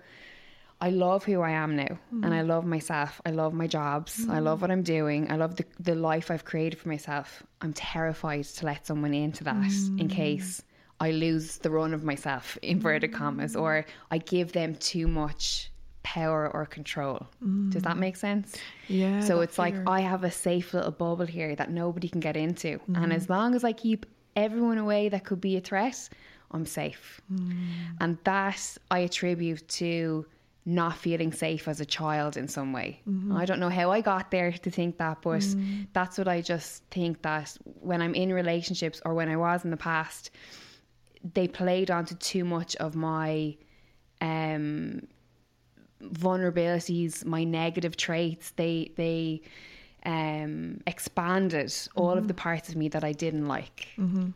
I 0.80 0.90
love 0.90 1.24
who 1.24 1.40
I 1.40 1.52
am 1.52 1.74
now 1.74 1.98
and 2.10 2.34
I 2.34 2.42
mm. 2.42 2.48
love 2.48 2.66
myself. 2.66 3.20
I 3.24 3.30
love 3.30 3.54
my 3.54 3.66
jobs. 3.66 4.26
I 4.28 4.40
love 4.40 4.58
mm. 4.58 4.62
what 4.62 4.70
I'm 4.70 4.82
doing. 4.82 5.30
I 5.32 5.36
love 5.36 5.56
the, 5.56 5.64
the 5.80 5.94
life 5.94 6.30
I've 6.30 6.44
created 6.44 6.78
for 6.78 6.88
myself. 6.88 7.42
I'm 7.62 7.72
terrified 7.72 8.44
to 8.44 8.66
let 8.66 8.86
someone 8.86 9.14
into 9.14 9.44
that 9.44 9.72
in 9.98 10.08
case 10.08 10.62
I 11.00 11.12
lose 11.12 11.58
the 11.58 11.70
run 11.70 11.94
of 11.94 12.04
myself, 12.04 12.58
inverted 12.62 13.12
commas, 13.12 13.56
or 13.56 13.86
I 14.10 14.18
give 14.18 14.52
them 14.52 14.74
too 14.76 15.08
much 15.08 15.70
power 16.02 16.50
or 16.52 16.66
control. 16.66 17.26
Does 17.70 17.82
that 17.82 17.96
make 17.96 18.16
sense? 18.16 18.56
Yeah. 18.88 19.20
So 19.20 19.40
it's 19.40 19.58
like. 19.58 19.74
I 19.86 20.00
have 20.00 20.24
a 20.24 20.30
safe 20.30 20.72
little 20.72 20.92
bubble 20.92 21.26
here 21.26 21.54
that 21.56 21.70
nobody 21.70 22.08
can 22.08 22.20
get 22.20 22.36
into. 22.36 22.80
And 22.94 23.12
as 23.12 23.24
mm-hmm. 23.24 23.32
long 23.32 23.54
as 23.54 23.64
I 23.64 23.72
keep 23.72 24.06
everyone 24.36 24.78
away 24.78 25.08
that 25.08 25.24
could 25.24 25.40
be 25.40 25.56
a 25.56 25.60
threat, 25.60 26.08
I'm 26.52 26.66
safe. 26.66 27.20
Mm. 27.32 27.56
And 28.00 28.18
that 28.24 28.76
I 28.90 29.00
attribute 29.00 29.66
to 29.68 30.26
not 30.68 30.96
feeling 30.96 31.32
safe 31.32 31.68
as 31.68 31.80
a 31.80 31.84
child 31.84 32.36
in 32.36 32.48
some 32.48 32.72
way. 32.72 33.00
Mm-hmm. 33.08 33.36
I 33.36 33.44
don't 33.44 33.60
know 33.60 33.68
how 33.68 33.92
I 33.92 34.00
got 34.00 34.32
there 34.32 34.50
to 34.50 34.70
think 34.70 34.98
that, 34.98 35.22
but 35.22 35.40
mm. 35.40 35.86
that's 35.92 36.18
what 36.18 36.26
I 36.26 36.40
just 36.40 36.82
think 36.90 37.22
that 37.22 37.56
when 37.80 38.02
I'm 38.02 38.14
in 38.14 38.32
relationships 38.32 39.00
or 39.04 39.14
when 39.14 39.28
I 39.28 39.36
was 39.36 39.64
in 39.64 39.70
the 39.70 39.76
past, 39.76 40.30
they 41.34 41.46
played 41.46 41.90
onto 41.90 42.16
too 42.16 42.44
much 42.44 42.76
of 42.76 42.94
my 42.96 43.56
um 44.20 45.06
vulnerabilities, 46.02 47.24
my 47.24 47.44
negative 47.44 47.96
traits. 47.96 48.50
They 48.56 48.92
they 48.96 49.42
um, 50.06 50.80
expanded 50.86 51.74
all 51.96 52.12
of 52.12 52.28
the 52.28 52.32
mm-hmm. 52.32 52.42
parts 52.42 52.68
of 52.68 52.76
me 52.76 52.88
that 52.88 53.04
I 53.04 53.12
didn't 53.12 53.48
like. 53.48 53.88
Mm-hmm. 53.98 54.28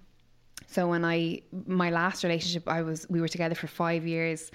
So 0.67 0.89
when 0.89 1.05
I 1.05 1.43
my 1.67 1.91
last 1.91 2.23
relationship, 2.25 2.69
I 2.69 2.83
was 2.83 3.07
we 3.09 3.21
were 3.21 3.29
together 3.29 3.55
for 3.55 3.69
five 3.69 4.07
years, 4.07 4.51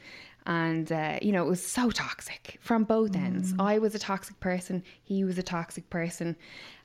and 0.45 0.91
uh, 0.91 1.17
you 1.21 1.31
know 1.31 1.43
it 1.43 1.49
was 1.49 1.65
so 1.65 1.89
toxic 1.89 2.59
from 2.61 2.83
both 2.83 3.13
mm-hmm. 3.13 3.25
ends. 3.25 3.53
I 3.57 3.79
was 3.79 3.95
a 3.95 3.99
toxic 3.99 4.39
person. 4.39 4.83
He 5.03 5.23
was 5.23 5.37
a 5.37 5.43
toxic 5.43 5.89
person, 5.89 6.35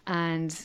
and 0.07 0.57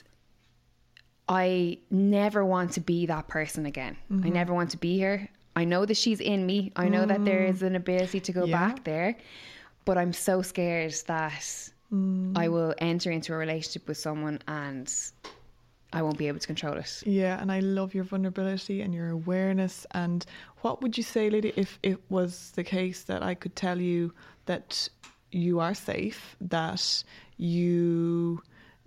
I 1.27 1.79
never 1.89 2.45
want 2.45 2.71
to 2.73 2.81
be 2.81 3.07
that 3.07 3.27
person 3.27 3.65
again. 3.65 3.97
I 4.11 4.29
never 4.29 4.53
want 4.53 4.69
to 4.71 4.77
be 4.77 4.99
her. 4.99 5.27
I 5.55 5.63
know 5.63 5.85
that 5.85 5.97
she's 5.97 6.19
in 6.19 6.45
me. 6.45 6.71
I 6.75 6.87
know 6.87 7.05
that 7.05 7.25
there 7.25 7.41
mm. 7.41 7.49
is 7.49 7.63
an 7.63 7.75
ability 7.75 8.19
to 8.19 8.31
go 8.31 8.45
Yeah. 8.45 8.59
back 8.59 8.83
there, 8.83 9.15
but 9.85 9.97
I'm 9.97 10.13
so 10.13 10.41
scared 10.41 10.93
that 11.07 11.71
Mm. 11.93 12.37
I 12.37 12.47
will 12.49 12.73
enter 12.79 13.11
into 13.11 13.33
a 13.33 13.37
relationship 13.37 13.87
with 13.87 13.97
someone 13.97 14.39
and 14.47 14.91
I 15.93 16.01
won't 16.01 16.17
be 16.17 16.27
able 16.27 16.39
to 16.39 16.47
control 16.47 16.73
it. 16.73 17.03
Yeah, 17.05 17.39
and 17.41 17.51
I 17.51 17.59
love 17.59 17.93
your 17.93 18.03
vulnerability 18.03 18.81
and 18.81 18.93
your 18.93 19.09
awareness. 19.09 19.85
And 19.91 20.25
what 20.61 20.81
would 20.81 20.97
you 20.97 21.03
say, 21.03 21.29
Lydia, 21.29 21.53
if 21.55 21.79
it 21.83 21.99
was 22.09 22.51
the 22.55 22.63
case 22.63 23.03
that 23.03 23.23
I 23.23 23.33
could 23.33 23.55
tell 23.55 23.79
you 23.79 24.13
that 24.45 24.89
you 25.31 25.59
are 25.59 25.73
safe, 25.73 26.35
that 26.41 27.03
you 27.37 28.41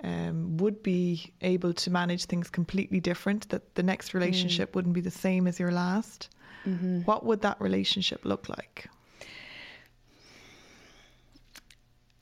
um, 0.04 0.56
would 0.58 0.82
be 0.82 1.32
able 1.40 1.72
to 1.72 1.90
manage 1.90 2.26
things 2.26 2.50
completely 2.50 3.00
different, 3.00 3.48
that 3.48 3.74
the 3.74 3.82
next 3.82 4.10
mm. 4.10 4.14
relationship 4.14 4.74
wouldn't 4.74 4.94
be 4.94 5.00
the 5.00 5.10
same 5.10 5.46
as 5.46 5.58
your 5.58 5.72
last? 5.72 6.28
Mm-hmm. 6.66 7.00
What 7.02 7.24
would 7.24 7.40
that 7.42 7.60
relationship 7.60 8.24
look 8.24 8.48
like? 8.48 8.88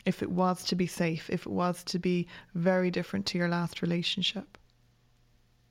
If 0.06 0.22
it 0.22 0.30
was 0.30 0.64
to 0.64 0.76
be 0.76 0.86
safe, 0.86 1.28
if 1.30 1.46
it 1.46 1.52
was 1.52 1.82
to 1.84 1.98
be 1.98 2.26
very 2.54 2.90
different 2.90 3.26
to 3.26 3.38
your 3.38 3.48
last 3.48 3.82
relationship. 3.82 4.56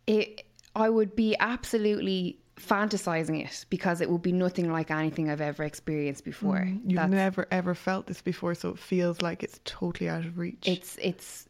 It 0.08 0.46
I 0.76 0.90
would 0.90 1.16
be 1.16 1.36
absolutely 1.40 2.38
fantasizing 2.58 3.44
it 3.44 3.66
because 3.70 4.02
it 4.02 4.10
would 4.10 4.22
be 4.22 4.32
nothing 4.32 4.72
like 4.72 4.92
anything 4.92 5.30
I've 5.30 5.42
ever 5.42 5.64
experienced 5.64 6.24
before. 6.26 6.68
You've 6.86 6.96
That's- 6.96 7.10
never 7.12 7.48
ever 7.52 7.74
felt 7.74 8.08
this 8.08 8.22
before, 8.22 8.56
so 8.56 8.70
it 8.70 8.80
feels 8.80 9.22
like 9.22 9.42
it's 9.44 9.60
totally 9.66 10.10
out 10.10 10.26
of 10.26 10.38
reach. 10.38 10.68
it's 10.68 10.98
it's 11.02 11.48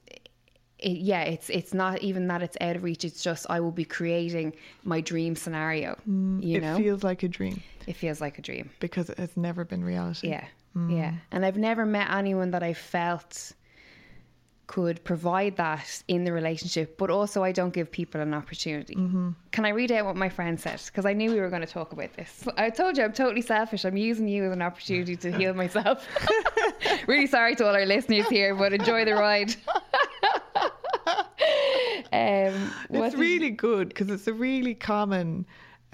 it, 0.79 0.97
yeah 0.97 1.21
it's 1.21 1.49
it's 1.49 1.73
not 1.73 2.01
even 2.01 2.27
that 2.27 2.41
it's 2.43 2.57
out 2.59 2.75
of 2.75 2.83
reach 2.83 3.05
it's 3.05 3.23
just 3.23 3.45
i 3.49 3.61
will 3.61 3.71
be 3.71 3.85
creating 3.85 4.53
my 4.83 4.99
dream 4.99 5.33
scenario 5.33 5.97
you 6.05 6.11
Mm, 6.11 6.55
it 6.57 6.61
know 6.61 6.77
feels 6.77 7.01
like 7.01 7.23
a 7.23 7.29
dream 7.29 7.63
it 7.87 7.95
feels 7.95 8.19
like 8.19 8.37
a 8.37 8.41
dream 8.41 8.69
because 8.81 9.09
it 9.09 9.17
has 9.17 9.37
never 9.37 9.63
been 9.63 9.85
reality. 9.85 10.27
yeah 10.29 10.43
yeah. 10.89 11.13
And 11.31 11.45
i've 11.45 11.57
never 11.57 11.85
met 11.85 12.09
anyone 12.11 12.51
that 12.51 12.63
i 12.63 12.73
felt 12.73 13.53
could 14.67 15.03
provide 15.03 15.55
that 15.57 16.01
in 16.07 16.23
the 16.23 16.33
relationship 16.33 16.97
but 16.97 17.11
also 17.11 17.43
i 17.43 17.51
don't 17.51 17.71
give 17.73 17.91
people 17.91 18.19
an 18.19 18.33
opportunity. 18.33 18.95
Can 18.95 19.63
i 19.65 19.69
read 19.69 19.91
out 19.91 20.05
what 20.05 20.15
my 20.15 20.27
friend 20.29 20.59
said? 20.59 20.81
Because 20.85 21.05
i 21.05 21.13
knew 21.13 21.31
we 21.31 21.39
were 21.39 21.49
going 21.49 21.61
to 21.61 21.67
talk 21.67 21.91
about 21.93 22.11
this. 22.13 22.47
I 22.57 22.69
told 22.71 22.97
you 22.97 23.03
i'm 23.03 23.13
totally 23.13 23.41
selfish. 23.41 23.85
I'm 23.85 23.95
using 23.97 24.27
you 24.27 24.45
as 24.45 24.51
an 24.53 24.61
opportunity 24.61 25.15
to 25.17 25.31
heal 25.31 25.53
myself. 25.63 26.07
Really 27.07 27.27
sorry 27.27 27.55
to 27.55 27.65
all 27.67 27.75
our 27.75 27.85
listeners 27.85 28.27
here 28.27 28.53
but 28.55 28.73
enjoy 28.73 29.05
the 29.05 29.13
ride. 29.13 29.55
Um, 32.11 32.71
It's 32.89 33.15
really 33.15 33.49
good 33.49 33.89
because 33.89 34.09
it's 34.09 34.27
a 34.27 34.33
really 34.33 34.73
common. 34.73 35.45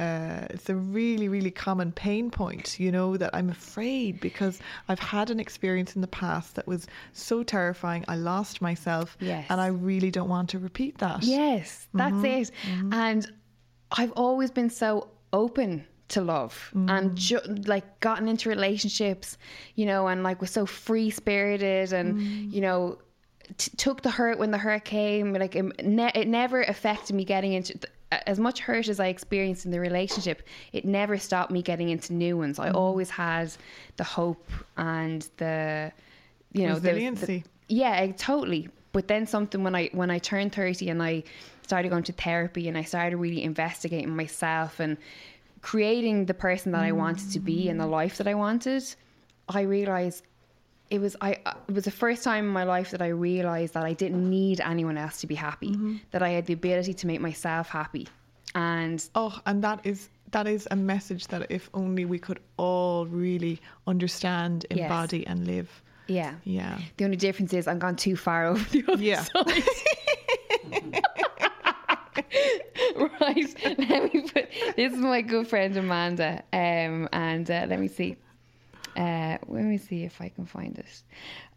Uh, 0.02 0.47
it's 0.49 0.70
a 0.70 0.76
really, 0.76 1.28
really 1.36 1.52
common 1.52 1.91
pain 1.91 2.26
point, 2.32 2.80
you 2.80 2.91
know, 2.91 3.18
that 3.18 3.30
I'm 3.38 3.49
afraid 3.49 4.20
because 4.20 4.56
I've 4.89 4.99
had 5.16 5.30
an 5.30 5.39
experience 5.39 5.91
in 5.95 6.02
the 6.02 6.14
past 6.24 6.56
that 6.56 6.66
was 6.74 6.88
so 7.14 7.43
terrifying. 7.43 8.04
I 8.08 8.16
lost 8.16 8.62
myself. 8.62 9.08
Yes. 9.20 9.45
And 9.49 9.62
I 9.62 9.68
really 9.68 10.12
don't 10.18 10.30
want 10.30 10.49
to 10.54 10.60
repeat 10.60 10.97
that. 10.99 11.24
Yes, 11.24 11.88
that's 11.93 12.16
Mm-hmm. 12.16 12.91
it. 12.91 12.95
And 13.06 13.32
I've 13.99 14.14
always 14.26 14.52
been 14.60 14.70
so 14.84 15.10
open 15.34 15.86
to 16.16 16.22
love 16.22 16.72
Mm. 16.76 16.89
and 16.89 17.16
ju- 17.18 17.39
like 17.74 17.88
gotten 17.99 18.28
into 18.28 18.49
relationships, 18.49 19.38
you 19.76 19.86
know, 19.86 20.08
and 20.08 20.24
like 20.24 20.41
was 20.41 20.52
so 20.52 20.66
free 20.66 21.10
spirited 21.10 21.93
and, 21.93 22.08
Mm. 22.20 22.52
you 22.56 22.62
know, 22.62 22.97
t- 23.58 23.72
took 23.78 24.02
the 24.02 24.12
hurt 24.12 24.38
when 24.39 24.52
the 24.52 24.58
hurt 24.58 24.86
came. 24.86 25.34
Like 25.34 25.56
it, 25.56 25.86
ne- 25.86 26.12
it 26.16 26.28
never 26.28 26.62
affected 26.64 27.16
me 27.16 27.26
getting 27.26 27.54
into. 27.54 27.78
Th- 27.78 27.91
as 28.28 28.39
much 28.39 28.60
hurt 28.60 28.89
as 28.89 28.99
I 28.99 29.08
experienced 29.08 29.64
in 29.64 29.72
the 29.72 29.80
relationship, 29.80 30.43
it 30.74 30.84
never 30.84 31.18
stopped 31.18 31.49
me 31.49 31.62
getting 31.62 31.89
into 31.89 32.14
new 32.14 32.36
ones. 32.38 32.58
Mm. 32.58 32.66
I 32.66 32.72
always 32.72 33.10
had 33.10 33.54
the 33.95 34.04
hope 34.04 34.45
and 34.76 35.26
the, 35.38 35.93
you 36.52 36.68
know, 36.68 36.78
the- 36.78 36.89
Resiliency. 36.89 37.45
yeah, 37.70 38.06
totally. 38.18 38.68
But 38.91 39.08
then 39.08 39.26
something 39.26 39.64
when 39.64 39.76
I 39.76 39.89
when 39.93 40.12
I 40.12 40.20
turned 40.20 40.52
thirty 40.54 40.89
and 40.89 41.02
I 41.02 41.24
started 41.62 41.88
going 41.89 42.04
to 42.04 42.12
therapy 42.12 42.68
and 42.68 42.78
I 42.78 42.84
started 42.84 43.16
really 43.16 43.43
investigating 43.43 44.14
myself 44.14 44.82
and 44.82 44.97
creating 45.62 46.26
the 46.26 46.34
person 46.34 46.74
that 46.74 46.82
I 46.82 46.91
wanted 46.91 47.32
to 47.32 47.39
be 47.39 47.70
and 47.70 47.80
the 47.80 47.88
life 47.88 48.18
that 48.18 48.28
I 48.28 48.34
wanted, 48.34 48.84
I 49.47 49.62
realized 49.62 50.24
it 50.92 51.00
was 51.00 51.16
I 51.22 51.32
it 51.70 51.74
was 51.74 51.86
the 51.86 51.92
first 52.04 52.24
time 52.24 52.46
in 52.46 52.52
my 52.52 52.64
life 52.76 52.92
that 52.92 53.02
I 53.02 53.08
realized 53.08 53.74
that 53.74 53.84
I 53.86 53.94
didn't 53.94 54.30
need 54.30 54.60
anyone 54.62 54.98
else 54.98 55.22
to 55.22 55.28
be 55.28 55.36
happy. 55.36 55.74
That 56.12 56.22
I 56.22 56.30
had 56.30 56.46
the 56.46 56.54
ability 56.54 56.94
to 57.02 57.08
make 57.08 57.22
myself 57.22 57.70
happy. 57.70 58.08
And 58.56 59.04
Oh, 59.16 59.34
and 59.46 59.64
that 59.64 59.80
is 59.86 60.10
that 60.32 60.48
is 60.48 60.68
a 60.72 60.76
message 60.76 61.28
that 61.28 61.42
if 61.50 61.70
only 61.74 62.06
we 62.06 62.20
could 62.20 62.39
all 62.58 63.06
really 63.08 63.60
understand, 63.88 64.66
Yes. 64.70 64.80
embody, 64.80 65.26
and 65.28 65.46
live. 65.48 65.70
yeah. 66.08 66.34
Yeah. 66.44 66.78
The 66.98 67.06
only 67.06 67.18
difference 67.18 67.54
is 67.54 67.68
I'm 67.68 67.80
gone 67.80 67.96
too 67.96 68.16
far 68.16 68.46
over 68.48 68.64
the 68.72 68.84
other 68.92 69.04
Yeah. 69.04 69.24
side. 69.24 69.64
right. 73.22 73.56
Let 73.89 74.14
me 74.14 74.22
put 74.22 74.50
this 74.76 74.92
is 74.94 75.00
my 75.00 75.22
good 75.22 75.48
friend 75.48 75.76
Amanda. 75.78 76.44
Um 76.54 77.08
and 77.14 77.50
uh, 77.50 77.66
let 77.70 77.80
me 77.80 77.88
see. 77.88 78.18
Uh 78.96 79.38
let 79.48 79.64
me 79.64 79.78
see 79.78 80.04
if 80.04 80.22
I 80.22 80.30
can 80.30 80.46
find 80.46 80.78
it. 80.78 81.04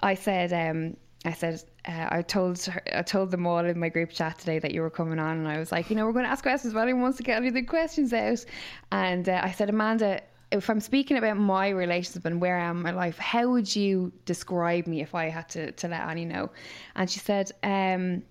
I 0.00 0.14
said 0.14 0.52
um 0.52 0.96
I 1.24 1.32
said 1.32 1.62
uh, 1.86 2.08
I 2.10 2.22
told 2.22 2.62
her, 2.62 2.82
I 2.92 3.02
told 3.02 3.30
them 3.30 3.46
all 3.46 3.64
in 3.64 3.78
my 3.78 3.88
group 3.88 4.10
chat 4.10 4.38
today 4.38 4.58
that 4.58 4.72
you 4.72 4.82
were 4.82 4.90
coming 4.90 5.18
on, 5.18 5.38
and 5.38 5.48
I 5.48 5.58
was 5.58 5.72
like, 5.72 5.88
you 5.88 5.96
know, 5.96 6.04
we're 6.04 6.12
going 6.12 6.26
to 6.26 6.30
ask 6.30 6.42
questions. 6.42 6.74
But 6.74 6.80
anyone 6.80 7.02
wants 7.02 7.16
to 7.16 7.22
get 7.22 7.38
any 7.38 7.48
of 7.48 7.54
the 7.54 7.62
questions 7.62 8.12
out, 8.12 8.44
and 8.92 9.26
uh, 9.28 9.40
I 9.42 9.50
said, 9.52 9.70
Amanda, 9.70 10.20
if 10.50 10.68
I'm 10.68 10.80
speaking 10.80 11.16
about 11.16 11.38
my 11.38 11.70
relationship 11.70 12.26
and 12.26 12.40
where 12.40 12.58
I 12.58 12.64
am 12.64 12.76
in 12.78 12.82
my 12.82 12.90
life, 12.90 13.18
how 13.18 13.48
would 13.48 13.74
you 13.74 14.12
describe 14.26 14.86
me 14.86 15.00
if 15.00 15.14
I 15.14 15.30
had 15.30 15.48
to 15.50 15.72
to 15.72 15.88
let 15.88 16.02
Annie 16.02 16.26
know? 16.26 16.50
And 16.94 17.10
she 17.10 17.20
said, 17.20 17.50
um, 17.62 18.22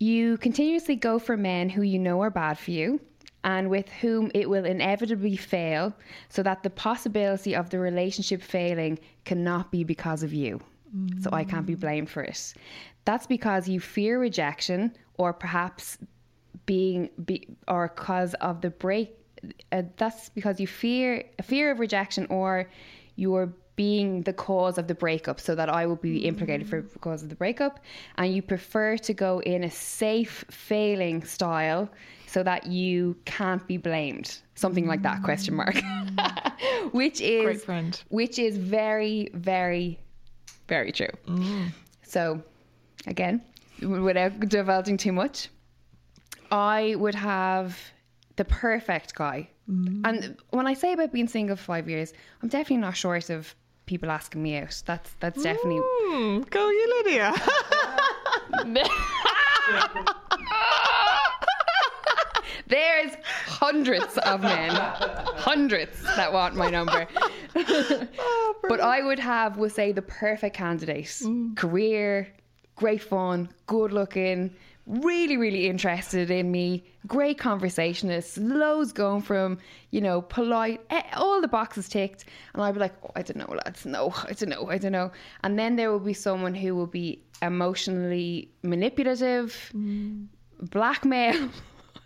you 0.00 0.36
continuously 0.38 0.96
go 0.96 1.18
for 1.18 1.36
men 1.36 1.68
who 1.68 1.82
you 1.82 1.98
know 1.98 2.22
are 2.22 2.30
bad 2.30 2.58
for 2.58 2.72
you 2.72 3.00
and 3.44 3.70
with 3.70 3.88
whom 3.88 4.30
it 4.34 4.48
will 4.50 4.64
inevitably 4.64 5.36
fail, 5.36 5.94
so 6.28 6.42
that 6.42 6.62
the 6.62 6.70
possibility 6.70 7.54
of 7.54 7.70
the 7.70 7.78
relationship 7.78 8.42
failing 8.42 8.98
cannot 9.24 9.70
be 9.70 9.84
because 9.84 10.22
of 10.22 10.32
you. 10.32 10.60
So 11.22 11.30
I 11.32 11.44
can't 11.44 11.66
be 11.66 11.74
blamed 11.74 12.08
for 12.08 12.22
it. 12.22 12.54
That's 13.04 13.26
because 13.26 13.68
you 13.68 13.78
fear 13.80 14.18
rejection 14.18 14.96
or 15.18 15.32
perhaps 15.32 15.98
being 16.64 17.10
be, 17.24 17.48
or 17.66 17.88
cause 17.88 18.34
of 18.34 18.60
the 18.60 18.70
break 18.70 19.14
uh, 19.72 19.82
that's 19.96 20.28
because 20.30 20.60
you 20.60 20.66
fear 20.66 21.24
a 21.38 21.42
fear 21.42 21.70
of 21.70 21.78
rejection 21.78 22.26
or 22.30 22.68
you're 23.16 23.52
being 23.76 24.22
the 24.22 24.32
cause 24.32 24.76
of 24.76 24.88
the 24.88 24.94
breakup 24.94 25.40
so 25.40 25.54
that 25.54 25.68
I 25.68 25.86
will 25.86 25.96
be 25.96 26.26
implicated 26.26 26.68
for 26.68 26.82
cause 27.00 27.22
of 27.22 27.28
the 27.28 27.36
breakup 27.36 27.80
and 28.16 28.34
you 28.34 28.42
prefer 28.42 28.96
to 28.98 29.14
go 29.14 29.40
in 29.40 29.62
a 29.62 29.70
safe 29.70 30.44
failing 30.50 31.22
style 31.22 31.88
so 32.28 32.42
that 32.42 32.66
you 32.66 33.16
can't 33.24 33.66
be 33.66 33.76
blamed 33.76 34.38
something 34.54 34.86
like 34.86 35.02
that 35.02 35.22
question 35.22 35.54
mark 35.54 35.76
which 36.92 37.20
is 37.20 37.44
Great 37.44 37.60
friend. 37.62 38.02
which 38.08 38.38
is 38.38 38.56
very 38.56 39.28
very 39.34 39.98
very 40.68 40.92
true 40.92 41.12
so 42.02 42.42
again 43.06 43.42
without 43.82 44.38
divulging 44.48 44.96
too 44.96 45.12
much 45.12 45.48
I 46.50 46.94
would 46.96 47.14
have 47.14 47.78
the 48.36 48.44
perfect 48.46 49.14
guy. 49.14 49.50
And 49.66 50.34
when 50.48 50.66
I 50.66 50.72
say 50.72 50.94
about 50.94 51.12
being 51.12 51.28
single 51.28 51.56
for 51.56 51.62
five 51.62 51.90
years, 51.90 52.14
I'm 52.42 52.48
definitely 52.48 52.78
not 52.78 52.96
short 52.96 53.28
of 53.28 53.54
people 53.84 54.10
asking 54.10 54.42
me 54.42 54.56
out. 54.56 54.82
That's 54.86 55.10
that's 55.20 55.42
definitely 55.42 55.82
Hmm, 55.84 56.40
go 56.48 56.70
you, 56.70 57.02
Lydia. 57.04 57.34
There's 62.68 63.12
hundreds 63.46 64.18
of 64.18 64.42
men, 64.42 64.70
hundreds 64.70 66.02
that 66.16 66.32
want 66.32 66.54
my 66.54 66.68
number. 66.70 67.06
but 67.54 68.80
I 68.80 69.02
would 69.02 69.18
have, 69.18 69.56
we'll 69.56 69.70
say, 69.70 69.92
the 69.92 70.02
perfect 70.02 70.54
candidate. 70.56 71.20
Career, 71.56 72.28
great 72.76 73.02
fun, 73.02 73.48
good 73.66 73.92
looking, 73.92 74.54
really, 74.86 75.36
really 75.36 75.66
interested 75.66 76.30
in 76.30 76.50
me, 76.50 76.84
great 77.06 77.38
conversationalist, 77.38 78.38
loads 78.38 78.92
going 78.92 79.22
from, 79.22 79.58
you 79.90 80.00
know, 80.00 80.22
polite, 80.22 80.80
eh, 80.90 81.02
all 81.14 81.40
the 81.40 81.48
boxes 81.48 81.88
ticked. 81.88 82.24
And 82.54 82.62
I'd 82.62 82.72
be 82.74 82.80
like, 82.80 82.94
oh, 83.02 83.10
I 83.16 83.22
don't 83.22 83.36
know, 83.36 83.54
lads, 83.64 83.84
no, 83.86 84.12
I 84.28 84.32
don't 84.32 84.48
know, 84.48 84.68
I 84.68 84.78
don't 84.78 84.92
know. 84.92 85.10
And 85.42 85.58
then 85.58 85.76
there 85.76 85.90
will 85.90 86.00
be 86.00 86.14
someone 86.14 86.54
who 86.54 86.74
will 86.74 86.86
be 86.86 87.22
emotionally 87.42 88.50
manipulative, 88.62 89.70
blackmail. 90.60 91.48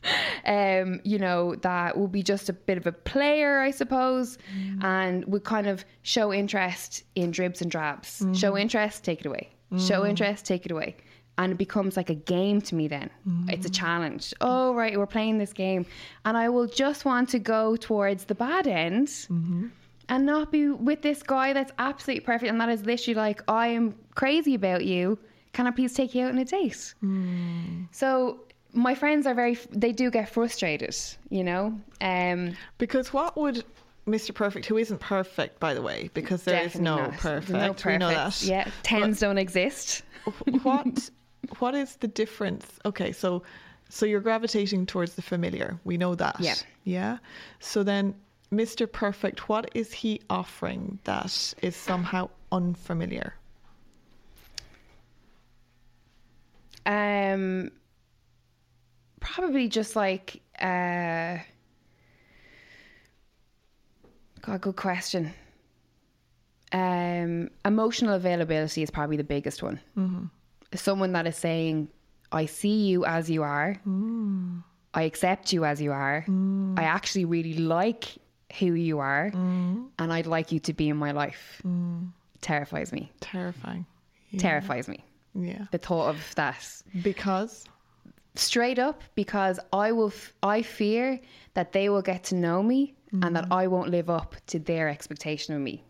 um, 0.47 1.01
you 1.05 1.19
know, 1.19 1.55
that 1.57 1.97
will 1.97 2.09
be 2.09 2.23
just 2.23 2.49
a 2.49 2.53
bit 2.53 2.79
of 2.79 2.87
a 2.87 2.93
player, 2.93 3.61
I 3.61 3.71
suppose, 3.71 4.39
mm. 4.57 4.83
and 4.83 5.25
would 5.27 5.45
kind 5.45 5.67
of 5.67 5.85
show 6.03 6.33
interest 6.33 7.05
in 7.15 7.31
dribs 7.31 7.63
and 7.63 7.71
drabs. 7.71 8.21
Mm. 8.21 8.37
Show 8.37 8.57
interest, 8.57 9.05
take 9.05 9.21
it 9.21 9.27
away. 9.27 9.51
Show 9.79 10.03
mm. 10.03 10.11
interest, 10.11 10.45
take 10.45 10.67
it 10.67 10.73
away. 10.73 10.97
And 11.39 11.53
it 11.53 11.57
becomes 11.57 11.97
like 11.97 12.11
a 12.11 12.15
game 12.15 12.61
to 12.63 12.75
me 12.75 12.89
then. 12.89 13.09
It's 13.49 13.65
a 13.65 13.71
challenge. 13.71 14.35
Oh, 14.43 14.75
right, 14.75 14.99
we're 14.99 15.07
playing 15.07 15.39
this 15.39 15.55
game. 15.55 15.87
And 16.27 16.37
I 16.37 16.51
will 16.51 16.67
just 16.67 17.07
want 17.07 17.31
to 17.31 17.39
go 17.39 17.75
towards 17.77 18.27
the 18.27 18.35
bad 18.35 18.67
end 18.67 19.09
mm-hmm. 19.09 19.69
and 20.11 20.27
not 20.27 20.53
be 20.53 20.69
with 20.69 21.01
this 21.01 21.23
guy 21.23 21.55
that's 21.55 21.73
absolutely 21.79 22.21
perfect. 22.21 22.51
And 22.51 22.61
that 22.61 22.69
is 22.69 22.85
literally 22.85 23.15
like, 23.15 23.43
I 23.49 23.69
am 23.69 23.95
crazy 24.15 24.55
about 24.55 24.85
you. 24.85 25.19
Can 25.55 25.67
I 25.67 25.71
please 25.71 25.95
take 25.95 26.15
you 26.15 26.27
out 26.27 26.33
on 26.33 26.39
a 26.39 26.45
date? 26.45 26.95
So 27.93 28.41
my 28.73 28.95
friends 28.95 29.27
are 29.27 29.35
very, 29.35 29.59
they 29.71 29.93
do 29.93 30.11
get 30.11 30.29
frustrated, 30.29 30.97
you 31.31 31.45
know? 31.45 31.79
Um, 32.01 32.57
because 32.79 33.13
what 33.13 33.37
would 33.37 33.65
Mr. 34.07 34.35
Perfect, 34.35 34.67
who 34.67 34.77
isn't 34.79 34.99
perfect, 35.01 35.61
by 35.61 35.75
the 35.75 35.83
way, 35.83 36.11
because 36.15 36.43
there 36.43 36.63
is 36.65 36.81
no 36.81 36.97
not. 36.97 37.13
perfect. 37.13 37.51
No 37.51 37.91
We 37.93 37.99
know 37.99 38.09
that. 38.11 38.43
Yeah, 38.43 38.69
tens 38.83 39.21
don't 39.21 39.39
exist. 39.39 40.03
what 40.63 41.11
what 41.59 41.75
is 41.75 41.97
the 41.97 42.07
difference 42.07 42.79
okay 42.85 43.11
so 43.11 43.43
so 43.89 44.07
you're 44.07 44.21
gravitating 44.21 44.87
towards 44.87 45.15
the 45.17 45.23
familiar 45.23 45.77
we 45.83 45.97
know 45.99 46.15
that 46.15 46.37
Yeah. 46.39 46.55
yeah 46.85 47.19
so 47.59 47.83
then 47.83 48.15
mr 48.53 48.91
perfect 48.91 49.49
what 49.49 49.69
is 49.75 49.93
he 49.93 50.21
offering 50.31 51.01
that 51.03 51.53
is 51.63 51.75
somehow 51.75 52.31
unfamiliar 52.53 53.35
Um, 56.87 57.71
probably 59.23 59.69
just 59.69 59.97
like, 59.97 60.43
uh, 60.61 61.39
God, 64.43 64.61
good 64.61 64.77
question. 64.77 65.33
Um, 66.73 67.51
emotional 67.65 68.15
availability 68.15 68.83
is 68.83 68.91
probably 68.91 69.17
the 69.17 69.25
biggest 69.25 69.63
one. 69.63 69.81
Mm-hmm. 69.97 70.25
Someone 70.75 71.13
that 71.13 71.27
is 71.27 71.37
saying, 71.37 71.89
I 72.33 72.47
see 72.47 72.87
you 72.89 73.05
as 73.05 73.31
you 73.31 73.43
are. 73.43 73.77
Mm. 73.87 74.63
I 74.95 75.03
accept 75.03 75.53
you 75.53 75.65
as 75.65 75.81
you 75.81 75.93
are. 75.93 76.25
Mm. 76.29 76.79
I 76.79 76.85
actually 76.85 77.25
really 77.25 77.55
like 77.55 78.17
who 78.59 78.73
you 78.73 78.99
are. 78.99 79.31
Mm. 79.31 79.89
And 79.99 80.13
I'd 80.13 80.27
like 80.27 80.51
you 80.51 80.61
to 80.61 80.73
be 80.73 80.89
in 80.89 80.97
my 80.97 81.13
life. 81.13 81.63
Terrifies 82.41 82.93
me. 82.93 83.13
terrifying 83.21 83.87
yeah. 84.31 84.41
Terrifies 84.41 84.89
me. 84.89 85.05
yeah 85.35 85.67
The 85.71 85.79
thought 85.79 86.09
of 86.09 86.35
that 86.35 86.83
because 87.03 87.65
straight 88.35 88.79
up 88.79 89.03
because 89.15 89.61
I 89.73 89.93
will 89.93 90.09
f- 90.09 90.33
I 90.43 90.63
fear 90.63 91.21
that 91.55 91.73
they 91.73 91.89
will 91.89 92.03
get 92.03 92.25
to 92.25 92.35
know 92.35 92.63
me 92.63 92.95
and 93.13 93.37
that 93.37 93.49
mm. 93.49 93.53
I 93.55 93.67
won't 93.67 93.91
live 93.91 94.09
up 94.09 94.37
to 94.47 94.59
their 94.59 94.89
expectation 94.89 95.55
of 95.55 95.61
me 95.61 95.85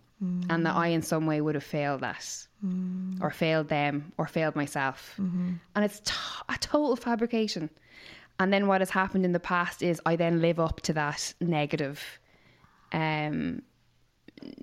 and 0.51 0.67
that 0.67 0.77
I 0.77 0.89
in 0.89 1.03
some 1.03 1.27
way 1.27 1.41
would 1.41 1.57
have 1.57 1.65
failed 1.65 2.01
that 2.01 2.47
mm. 2.65 3.21
or 3.21 3.31
failed 3.31 3.69
them 3.69 4.13
or 4.19 4.27
failed 4.27 4.55
myself. 4.55 5.15
Mm-hmm. 5.21 5.55
And 5.75 5.85
it's 5.85 6.01
t- 6.01 6.15
a 6.49 6.57
total 6.59 6.95
fabrication. 6.97 7.71
And 8.39 8.53
then 8.53 8.67
what 8.67 8.81
has 8.81 8.91
happened 8.91 9.25
in 9.25 9.33
the 9.33 9.41
past 9.41 9.83
is 9.83 10.01
I 10.07 10.17
then 10.17 10.41
live 10.41 10.61
up 10.61 10.81
to 10.83 10.93
that 10.95 11.35
negative 11.41 12.03
um 12.93 13.63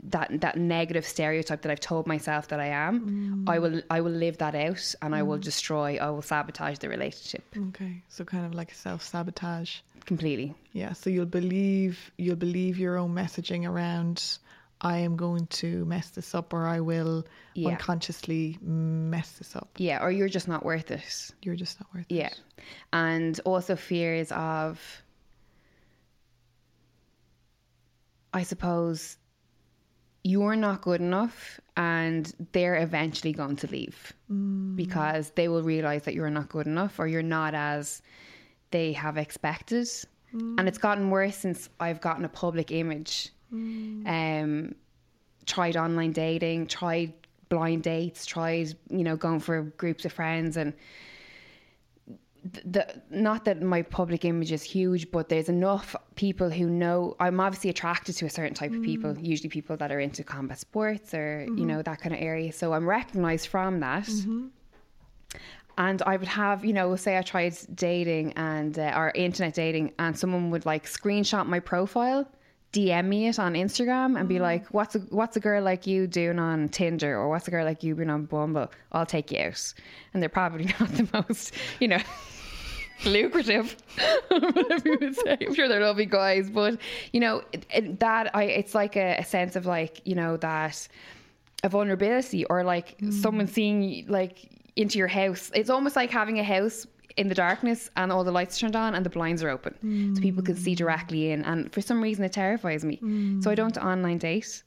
that 0.03 0.41
that 0.41 0.57
negative 0.57 1.05
stereotype 1.05 1.61
that 1.61 1.71
I've 1.71 1.79
told 1.79 2.07
myself 2.07 2.47
that 2.49 2.59
I 2.59 2.67
am, 2.67 3.45
I 3.47 3.57
mm. 3.57 3.61
will 3.61 3.81
I 3.89 4.01
will 4.01 4.11
live 4.11 4.37
that 4.39 4.55
out 4.55 4.95
and 5.01 5.13
I 5.15 5.23
will 5.23 5.37
mm. 5.37 5.43
destroy, 5.43 5.97
I 5.97 6.09
will 6.09 6.21
sabotage 6.21 6.77
the 6.79 6.89
relationship 6.89 7.43
okay 7.69 8.01
so 8.09 8.23
kind 8.23 8.45
of 8.45 8.53
like 8.53 8.73
self-sabotage 8.73 9.77
completely. 10.05 10.55
yeah 10.73 10.93
so 10.93 11.09
you'll 11.09 11.25
believe 11.25 12.11
you'll 12.17 12.35
believe 12.35 12.77
your 12.79 12.97
own 12.97 13.13
messaging 13.13 13.67
around 13.67 14.37
i 14.81 14.97
am 14.97 15.15
going 15.15 15.45
to 15.47 15.85
mess 15.85 16.09
this 16.11 16.33
up 16.33 16.53
or 16.53 16.65
i 16.67 16.79
will 16.79 17.25
Yeah. 17.53 17.69
unconsciously 17.71 18.57
mess 18.61 19.31
this 19.37 19.55
up 19.55 19.69
Yeah, 19.77 20.01
or 20.03 20.09
you're 20.11 20.29
just 20.29 20.47
not 20.47 20.63
worth 20.63 20.89
it. 20.91 21.31
you're 21.41 21.55
just 21.55 21.79
not 21.79 21.93
worth 21.93 22.05
it 22.09 22.15
Yeah. 22.15 22.29
And 22.93 23.39
also 23.45 23.75
fears 23.75 24.31
of 24.31 24.79
I 28.33 28.43
suppose 28.43 29.17
you're 30.23 30.55
not 30.55 30.81
good 30.81 31.01
enough 31.01 31.59
and 31.77 32.33
they're 32.51 32.75
eventually 32.75 33.31
going 33.31 33.55
to 33.55 33.67
leave 33.67 34.13
mm. 34.31 34.75
because 34.75 35.31
they 35.31 35.47
will 35.47 35.63
realize 35.63 36.03
that 36.03 36.13
you're 36.13 36.29
not 36.29 36.49
good 36.49 36.67
enough 36.67 36.99
or 36.99 37.07
you're 37.07 37.21
not 37.23 37.53
as 37.53 38.01
they 38.71 38.91
have 38.93 39.17
expected. 39.17 39.87
And 40.31 40.67
it's 40.67 40.77
mm. 40.77 40.81
gotten 40.81 41.09
worse 41.09 41.37
since 41.37 41.69
I've 41.79 42.01
gotten 42.01 42.25
a 42.25 42.29
public 42.29 42.71
image. 42.71 43.29
Mm. 43.53 44.07
Um, 44.07 44.75
tried 45.45 45.75
online 45.75 46.11
dating, 46.11 46.67
tried 46.67 47.13
blind 47.49 47.83
dates, 47.83 48.25
tried 48.25 48.75
you 48.89 49.03
know 49.03 49.17
going 49.17 49.39
for 49.39 49.63
groups 49.77 50.05
of 50.05 50.13
friends, 50.13 50.55
and 50.55 50.73
the 52.65 53.01
not 53.09 53.45
that 53.45 53.61
my 53.61 53.81
public 53.81 54.25
image 54.25 54.51
is 54.51 54.63
huge, 54.63 55.11
but 55.11 55.29
there's 55.29 55.49
enough 55.49 55.95
people 56.15 56.49
who 56.49 56.69
know 56.69 57.15
I'm 57.19 57.39
obviously 57.39 57.69
attracted 57.69 58.13
to 58.17 58.25
a 58.25 58.29
certain 58.29 58.53
type 58.53 58.73
of 58.73 58.81
people, 58.81 59.13
mm. 59.13 59.25
usually 59.25 59.49
people 59.49 59.77
that 59.77 59.91
are 59.91 59.99
into 59.99 60.23
combat 60.23 60.59
sports 60.59 61.13
or 61.13 61.45
you 61.47 61.65
know 61.65 61.75
mm-hmm. 61.75 61.81
that 61.83 62.01
kind 62.01 62.15
of 62.15 62.21
area. 62.21 62.51
So 62.51 62.73
I'm 62.73 62.87
recognized 62.87 63.47
from 63.47 63.79
that. 63.81 64.05
Mm-hmm. 64.05 64.47
And 65.77 66.01
I 66.01 66.17
would 66.17 66.27
have, 66.27 66.65
you 66.65 66.73
know, 66.73 66.93
say 66.97 67.17
I 67.17 67.21
tried 67.21 67.55
dating 67.73 68.33
and 68.33 68.77
uh, 68.77 68.93
or 68.95 69.11
internet 69.15 69.53
dating, 69.53 69.93
and 69.97 70.17
someone 70.17 70.49
would 70.51 70.65
like 70.65 70.85
screenshot 70.85 71.47
my 71.47 71.61
profile, 71.61 72.29
DM 72.73 73.05
me 73.05 73.27
it 73.27 73.39
on 73.39 73.53
Instagram, 73.53 74.19
and 74.19 74.27
be 74.27 74.35
mm. 74.35 74.41
like, 74.41 74.67
"What's 74.67 74.95
a 74.95 74.99
what's 75.09 75.37
a 75.37 75.39
girl 75.39 75.63
like 75.63 75.87
you 75.87 76.05
doing 76.05 76.37
on 76.37 76.69
Tinder, 76.69 77.17
or 77.17 77.29
what's 77.29 77.47
a 77.47 77.51
girl 77.51 77.65
like 77.65 77.81
you 77.81 77.95
doing 77.95 78.09
on 78.09 78.25
Bumble? 78.25 78.69
I'll 78.91 79.05
take 79.05 79.31
you 79.31 79.39
out." 79.39 79.73
And 80.13 80.21
they're 80.21 80.29
probably 80.29 80.65
not 80.79 80.89
the 80.89 81.07
most, 81.13 81.53
you 81.79 81.87
know, 81.87 82.01
lucrative, 83.05 83.75
whatever 84.29 84.89
you 84.89 84.97
would 84.99 85.15
say. 85.15 85.37
I'm 85.41 85.53
sure 85.53 85.67
they're 85.67 85.81
lovely 85.81 86.05
guys, 86.05 86.49
but 86.49 86.79
you 87.13 87.19
know 87.19 87.43
it, 87.51 87.65
it, 87.73 87.99
that 87.99 88.35
I 88.35 88.43
it's 88.43 88.75
like 88.75 88.95
a, 88.95 89.17
a 89.19 89.25
sense 89.25 89.55
of 89.55 89.65
like 89.65 90.01
you 90.05 90.15
know 90.15 90.37
that 90.37 90.87
a 91.63 91.69
vulnerability 91.69 92.45
or 92.45 92.63
like 92.63 92.99
hmm. 92.99 93.11
someone 93.11 93.47
seeing 93.47 94.05
like 94.07 94.49
into 94.75 94.97
your 94.97 95.07
house. 95.07 95.51
It's 95.53 95.69
almost 95.69 95.95
like 95.95 96.09
having 96.09 96.39
a 96.39 96.43
house 96.43 96.87
in 97.17 97.27
the 97.27 97.35
darkness 97.35 97.89
and 97.97 98.11
all 98.11 98.23
the 98.23 98.31
lights 98.31 98.57
turned 98.57 98.75
on 98.75 98.95
and 98.95 99.05
the 99.05 99.09
blinds 99.09 99.43
are 99.43 99.49
open 99.49 99.73
so 99.73 99.87
hmm. 99.87 100.13
people 100.21 100.41
can 100.41 100.55
see 100.55 100.75
directly 100.75 101.31
in. 101.31 101.43
And 101.43 101.71
for 101.73 101.81
some 101.81 102.01
reason, 102.01 102.23
it 102.23 102.31
terrifies 102.31 102.85
me. 102.85 102.97
So 103.41 103.49
I 103.49 103.53
hmm. 103.53 103.55
don't 103.55 103.77
online 103.77 104.19
date 104.19 104.63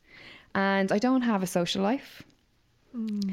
and 0.54 0.92
I 0.92 0.98
don't 0.98 1.22
have 1.22 1.42
a 1.42 1.46
social 1.46 1.82
life. 1.82 2.22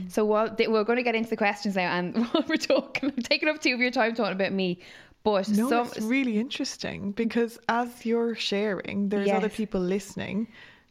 So 0.07 0.25
while 0.25 0.53
th- 0.53 0.69
we're 0.69 0.83
going 0.83 0.97
to 0.97 1.03
get 1.03 1.15
into 1.15 1.29
the 1.29 1.37
questions 1.37 1.75
now, 1.75 1.91
and 1.91 2.25
while 2.31 2.43
we're 2.47 2.57
talking, 2.57 3.11
I'm 3.15 3.23
taking 3.23 3.49
up 3.49 3.61
two 3.61 3.73
of 3.73 3.79
your 3.79 3.91
time 3.91 4.15
talking 4.15 4.33
about 4.33 4.53
me. 4.53 4.79
But 5.23 5.49
No, 5.49 5.69
some, 5.69 5.87
it's 5.87 5.99
really 5.99 6.39
interesting 6.39 7.11
because 7.11 7.59
as 7.67 8.05
you're 8.05 8.35
sharing, 8.35 9.09
there's 9.09 9.29
other 9.29 9.49
people 9.49 9.81
listening 9.81 10.47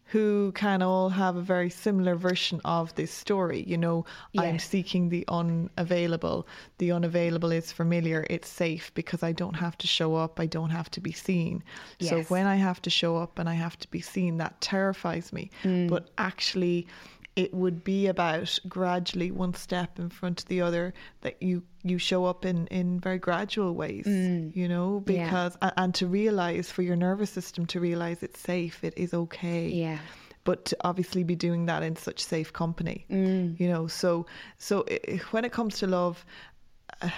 who 0.08 0.52
can 0.52 0.80
all 0.80 1.10
have 1.10 1.36
a 1.36 1.42
very 1.42 1.68
similar 1.68 2.14
version 2.14 2.60
of 2.64 2.94
this 2.94 3.10
story. 3.10 3.62
You 3.66 3.76
know, 3.76 4.06
I'm 4.38 4.58
seeking 4.58 5.10
the 5.10 5.24
unavailable. 5.28 6.46
The 6.78 6.92
unavailable 6.92 7.52
is 7.52 7.72
familiar. 7.72 8.26
It's 8.30 8.48
safe 8.48 8.90
because 8.94 9.22
I 9.22 9.32
don't 9.32 9.54
have 9.54 9.76
to 9.78 9.86
show 9.86 10.14
up. 10.14 10.40
I 10.40 10.46
don't 10.46 10.70
have 10.70 10.90
to 10.92 11.00
be 11.00 11.12
seen. 11.12 11.62
So 12.00 12.22
when 12.24 12.46
I 12.46 12.56
have 12.56 12.80
to 12.82 12.90
show 12.90 13.16
up 13.18 13.38
and 13.38 13.48
I 13.50 13.54
have 13.54 13.78
to 13.80 13.90
be 13.90 14.00
seen, 14.00 14.38
that 14.38 14.58
terrifies 14.62 15.30
me. 15.30 15.50
Mm. 15.62 15.90
But 15.90 16.08
actually, 16.16 16.86
it 17.42 17.50
would 17.54 17.78
be 17.84 18.00
about 18.08 18.58
gradually 18.68 19.30
one 19.30 19.54
step 19.54 19.90
in 20.02 20.08
front 20.10 20.36
of 20.42 20.46
the 20.48 20.60
other 20.68 20.92
that 21.24 21.36
you 21.48 21.62
you 21.90 21.96
show 21.98 22.24
up 22.30 22.44
in 22.44 22.66
in 22.80 22.98
very 23.00 23.18
gradual 23.28 23.72
ways 23.82 24.06
you 24.60 24.68
know 24.68 24.88
Mm. 25.06 25.10
Yeah. 25.14 25.24
because 25.24 25.54
and, 25.82 25.94
to 26.00 26.06
realize 26.20 26.66
for 26.74 26.82
your 26.88 26.96
nervous 26.96 27.30
system 27.38 27.64
to 27.66 27.78
realize 27.80 28.18
it's 28.26 28.40
safe 28.54 28.76
it 28.88 28.94
is 29.04 29.10
okay 29.24 29.62
yeah, 29.84 29.98
but 30.48 30.58
to 30.70 30.74
obviously 30.90 31.22
be 31.32 31.36
doing 31.36 31.66
that 31.70 31.82
in 31.88 31.94
such 31.96 32.20
safe 32.34 32.50
company 32.62 32.98
Mm. 33.10 33.58
you 33.60 33.68
know 33.72 33.86
so 34.00 34.10
so 34.68 34.74
i 34.94 34.98
i- 35.14 35.20
when 35.32 35.44
it 35.48 35.52
comes 35.58 35.78
to 35.80 35.86
love 35.86 36.16
a, 37.02 37.10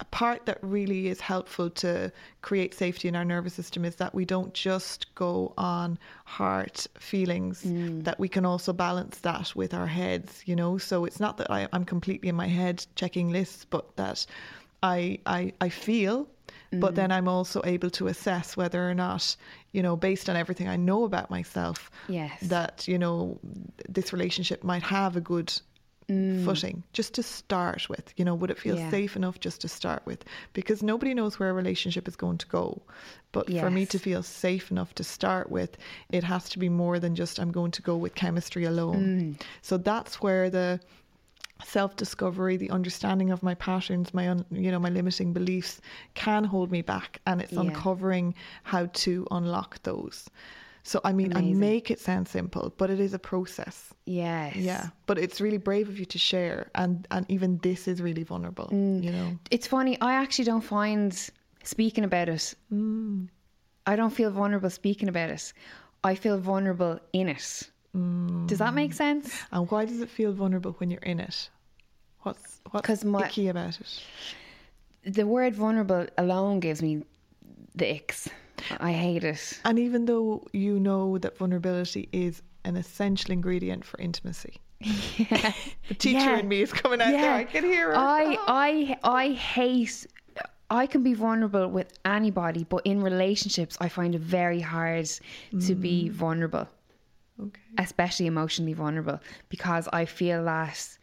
a 0.00 0.04
part 0.06 0.46
that 0.46 0.58
really 0.62 1.08
is 1.08 1.20
helpful 1.20 1.70
to 1.70 2.12
create 2.42 2.74
safety 2.74 3.06
in 3.06 3.14
our 3.14 3.24
nervous 3.24 3.54
system 3.54 3.84
is 3.84 3.96
that 3.96 4.14
we 4.14 4.24
don't 4.24 4.52
just 4.52 5.14
go 5.14 5.54
on 5.56 5.98
heart 6.24 6.86
feelings 6.98 7.62
mm. 7.62 8.02
that 8.02 8.18
we 8.18 8.28
can 8.28 8.44
also 8.44 8.72
balance 8.72 9.18
that 9.18 9.54
with 9.54 9.72
our 9.72 9.86
heads 9.86 10.42
you 10.46 10.56
know? 10.56 10.78
So 10.78 11.04
it's 11.04 11.20
not 11.20 11.36
that 11.36 11.50
I, 11.50 11.68
i'm 11.72 11.84
completely 11.84 12.28
in 12.28 12.34
my 12.34 12.48
head 12.48 12.84
checking 12.96 13.30
lists 13.30 13.64
but 13.64 13.96
that 13.96 14.26
i 14.82 15.18
i, 15.26 15.52
I 15.60 15.68
feel 15.68 16.28
but 16.80 16.92
mm. 16.92 16.96
then 16.96 17.12
I'm 17.12 17.28
also 17.28 17.62
able 17.64 17.90
to 17.90 18.08
assess 18.08 18.56
whether 18.56 18.88
or 18.88 18.94
not, 18.94 19.36
you 19.72 19.82
know, 19.82 19.96
based 19.96 20.28
on 20.28 20.36
everything 20.36 20.68
I 20.68 20.76
know 20.76 21.04
about 21.04 21.30
myself, 21.30 21.90
Yes. 22.08 22.38
that, 22.42 22.88
you 22.88 22.98
know, 22.98 23.38
this 23.88 24.12
relationship 24.12 24.64
might 24.64 24.82
have 24.82 25.16
a 25.16 25.20
good 25.20 25.52
Mm. 26.08 26.44
footing 26.44 26.82
just 26.92 27.14
to 27.14 27.22
start 27.22 27.88
with. 27.88 28.12
You 28.16 28.24
know, 28.26 28.34
would 28.34 28.50
it 28.50 28.58
feel 28.58 28.76
Yeah. 28.76 28.90
safe 28.90 29.16
enough 29.16 29.40
just 29.40 29.60
to 29.62 29.68
start 29.68 30.04
with? 30.04 30.22
Because 30.52 30.82
nobody 30.82 31.14
knows 31.14 31.38
where 31.38 31.48
a 31.50 31.54
relationship 31.54 32.06
is 32.06 32.14
going 32.16 32.38
to 32.38 32.46
go. 32.46 32.82
But 33.32 33.46
for 33.50 33.70
me 33.70 33.86
to 33.86 33.98
feel 33.98 34.22
safe 34.22 34.70
enough 34.70 34.94
to 34.96 35.04
start 35.04 35.50
with, 35.50 35.76
it 36.10 36.22
has 36.24 36.48
to 36.50 36.58
be 36.58 36.68
more 36.68 36.98
than 37.00 37.14
just 37.14 37.40
I'm 37.40 37.50
going 37.50 37.70
to 37.72 37.82
go 37.82 37.96
with 37.96 38.14
chemistry 38.14 38.64
alone. 38.64 39.36
Mm. 39.38 39.42
So 39.62 39.76
that's 39.78 40.20
where 40.20 40.50
the 40.50 40.78
self 41.64 41.96
discovery, 41.96 42.56
the 42.56 42.70
understanding 42.70 43.30
of 43.30 43.42
my 43.42 43.54
patterns, 43.54 44.12
my 44.12 44.28
un, 44.28 44.44
you 44.50 44.70
know 44.70 44.78
my 44.78 44.90
limiting 44.90 45.32
beliefs 45.32 45.80
can 46.14 46.44
hold 46.44 46.70
me 46.70 46.82
back, 46.82 47.20
and 47.26 47.40
it's 47.40 47.52
Yeah. 47.52 47.60
uncovering 47.60 48.34
how 48.64 48.86
to 48.86 49.26
unlock 49.30 49.82
those. 49.84 50.28
So 50.86 51.00
I 51.02 51.12
mean, 51.14 51.32
Amazing. 51.32 51.56
I 51.56 51.58
make 51.58 51.90
it 51.90 51.98
sound 51.98 52.28
simple, 52.28 52.72
but 52.76 52.90
it 52.90 53.00
is 53.00 53.14
a 53.14 53.18
process. 53.18 53.94
yes, 54.04 54.54
Yeah, 54.54 54.88
but 55.06 55.16
it's 55.18 55.40
really 55.40 55.56
brave 55.56 55.88
of 55.88 55.98
you 55.98 56.04
to 56.04 56.18
share, 56.18 56.70
and 56.74 57.06
and 57.10 57.24
even 57.30 57.58
this 57.62 57.88
is 57.88 58.02
really 58.02 58.22
vulnerable. 58.22 58.68
Mm. 58.70 59.02
You 59.02 59.10
know, 59.12 59.38
It's 59.50 59.66
funny. 59.66 59.98
I 60.02 60.12
actually 60.14 60.44
don't 60.44 60.60
find 60.78 61.10
speaking 61.62 62.04
about 62.04 62.28
it. 62.28 62.54
Mm. 62.70 63.28
I 63.86 63.96
don't 63.96 64.10
feel 64.12 64.30
vulnerable 64.30 64.68
speaking 64.70 65.08
about 65.08 65.30
it. 65.30 65.52
I 66.04 66.14
feel 66.14 66.38
vulnerable 66.38 67.00
in 67.14 67.28
it. 67.28 67.70
Mm. 67.96 68.46
Does 68.46 68.58
that 68.58 68.74
make 68.74 68.92
sense? 68.92 69.32
and 69.52 69.70
why 69.70 69.86
does 69.86 70.00
it 70.00 70.10
feel 70.10 70.32
vulnerable 70.34 70.72
when 70.78 70.90
you're 70.90 71.08
in 71.12 71.18
it? 71.20 71.48
What's 72.24 72.60
what's 72.72 73.04
my- 73.04 73.26
icky 73.26 73.48
about 73.48 73.80
it? 73.80 74.02
The 75.16 75.26
word 75.26 75.54
vulnerable 75.54 76.06
alone 76.18 76.60
gives 76.60 76.82
me 76.82 77.04
the 77.74 77.86
icks. 77.86 78.28
I 78.78 78.92
hate 78.92 79.24
it. 79.24 79.60
And 79.64 79.78
even 79.78 80.06
though 80.06 80.46
you 80.52 80.78
know 80.78 81.18
that 81.18 81.36
vulnerability 81.36 82.08
is 82.12 82.42
an 82.64 82.76
essential 82.76 83.32
ingredient 83.32 83.84
for 83.84 83.98
intimacy, 84.00 84.60
the 84.80 85.94
teacher 85.98 86.18
Yeah. 86.18 86.38
in 86.38 86.48
me 86.48 86.62
is 86.62 86.72
coming 86.72 87.00
out 87.00 87.10
there. 87.10 87.32
I 87.32 87.44
can 87.44 87.64
hear 87.64 87.88
her. 87.88 87.96
I, 87.96 88.36
I, 88.46 88.98
I 89.02 89.32
hate. 89.32 90.06
I 90.70 90.86
can 90.86 91.02
be 91.02 91.14
vulnerable 91.14 91.68
with 91.68 91.92
anybody, 92.04 92.64
but 92.64 92.82
in 92.84 93.02
relationships, 93.02 93.76
I 93.80 93.88
find 93.88 94.14
it 94.14 94.20
very 94.20 94.60
hard 94.60 95.08
to 95.66 95.74
be 95.74 96.08
mm. 96.08 96.10
vulnerable, 96.10 96.66
okay. 97.40 97.60
especially 97.78 98.26
emotionally 98.26 98.72
vulnerable, 98.72 99.20
because 99.50 99.88
I 99.92 100.06
feel 100.06 100.44
that 100.46 100.98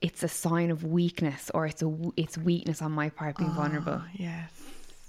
it's 0.00 0.22
a 0.22 0.28
sign 0.28 0.70
of 0.70 0.84
weakness 0.84 1.50
or 1.54 1.66
it's 1.66 1.82
a 1.82 1.96
it's 2.16 2.36
weakness 2.38 2.82
on 2.82 2.92
my 2.92 3.08
part 3.08 3.36
being 3.36 3.50
ah, 3.50 3.54
vulnerable. 3.54 4.02
Yes. 4.14 4.50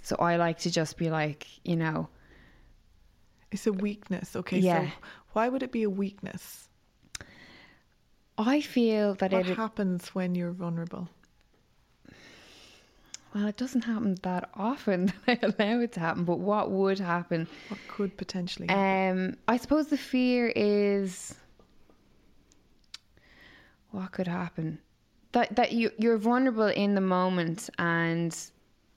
So 0.09 0.15
I 0.15 0.37
like 0.37 0.57
to 0.59 0.71
just 0.71 0.97
be 0.97 1.11
like, 1.11 1.45
you 1.63 1.75
know, 1.75 2.09
It's 3.51 3.67
a 3.67 3.71
weakness. 3.73 4.35
Okay. 4.35 4.57
Yeah. 4.57 4.87
So 4.89 4.95
why 5.33 5.49
would 5.49 5.61
it 5.61 5.71
be 5.71 5.83
a 5.83 5.89
weakness? 5.89 6.67
I 8.37 8.61
feel 8.61 9.13
that 9.15 9.31
What 9.31 9.45
it. 9.47 9.55
happens 9.57 10.15
when 10.15 10.33
you're 10.33 10.51
vulnerable? 10.51 11.09
Well, 13.35 13.45
it 13.45 13.57
doesn't 13.57 13.83
happen 13.83 14.15
that 14.23 14.49
often 14.55 15.13
that 15.27 15.43
I 15.43 15.45
allow 15.45 15.79
it 15.81 15.91
to 15.93 15.99
happen. 15.99 16.23
But 16.25 16.39
what 16.39 16.71
would 16.71 16.97
happen? 16.97 17.47
What 17.67 17.79
could 17.87 18.17
potentially 18.17 18.65
happen? 18.67 19.29
Um, 19.29 19.37
I 19.47 19.57
suppose 19.57 19.87
the 19.89 19.97
fear 19.97 20.51
is 20.55 21.35
what 23.91 24.11
could 24.11 24.27
happen 24.27 24.79
that 25.33 25.55
that 25.55 25.71
you 25.73 25.91
you're 25.99 26.17
vulnerable 26.17 26.67
in 26.67 26.95
the 26.95 27.01
moment 27.01 27.69
and 27.77 28.35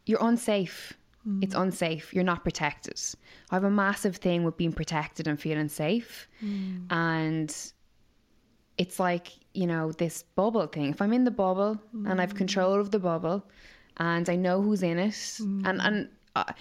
you're 0.07 0.25
unsafe. 0.25 0.95
It's 1.41 1.55
mm. 1.55 1.63
unsafe. 1.63 2.13
You're 2.13 2.25
not 2.25 2.43
protected. 2.43 3.01
I 3.51 3.55
have 3.55 3.65
a 3.65 3.71
massive 3.71 4.17
thing 4.17 4.43
with 4.43 4.57
being 4.57 4.73
protected 4.73 5.29
and 5.29 5.41
feeling 5.41 5.69
safe, 5.69 6.29
mm. 6.45 6.85
and 6.91 7.73
it's 8.77 8.99
like 8.99 9.29
you 9.55 9.67
know 9.67 9.93
this 9.93 10.25
bubble 10.35 10.67
thing. 10.67 10.91
If 10.91 11.01
I'm 11.01 11.13
in 11.13 11.25
the 11.25 11.31
bubble 11.31 11.81
and 11.93 12.21
I've 12.21 12.35
mm. 12.35 12.39
control 12.39 12.81
of 12.81 12.91
the 12.91 12.99
bubble, 12.99 13.45
and 13.99 14.29
I 14.29 14.37
know 14.37 14.61
who's 14.63 14.83
in 14.83 14.99
it, 14.99 15.39
and 15.41 15.81
and. 15.81 16.09
I, 16.35 16.55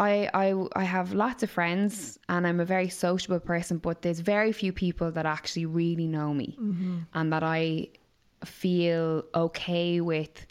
I, 0.00 0.30
I 0.32 0.66
I 0.76 0.84
have 0.84 1.12
lots 1.12 1.42
of 1.42 1.50
friends 1.50 2.20
and 2.28 2.46
I'm 2.46 2.60
a 2.60 2.64
very 2.64 2.88
sociable 2.88 3.40
person, 3.40 3.78
but 3.78 4.02
there's 4.02 4.20
very 4.20 4.52
few 4.52 4.72
people 4.72 5.10
that 5.10 5.26
actually 5.26 5.66
really 5.66 6.06
know 6.06 6.32
me 6.32 6.56
mm-hmm. 6.60 6.98
and 7.14 7.32
that 7.32 7.42
I 7.42 7.88
feel 8.44 9.24
okay 9.34 10.00
with 10.00 10.46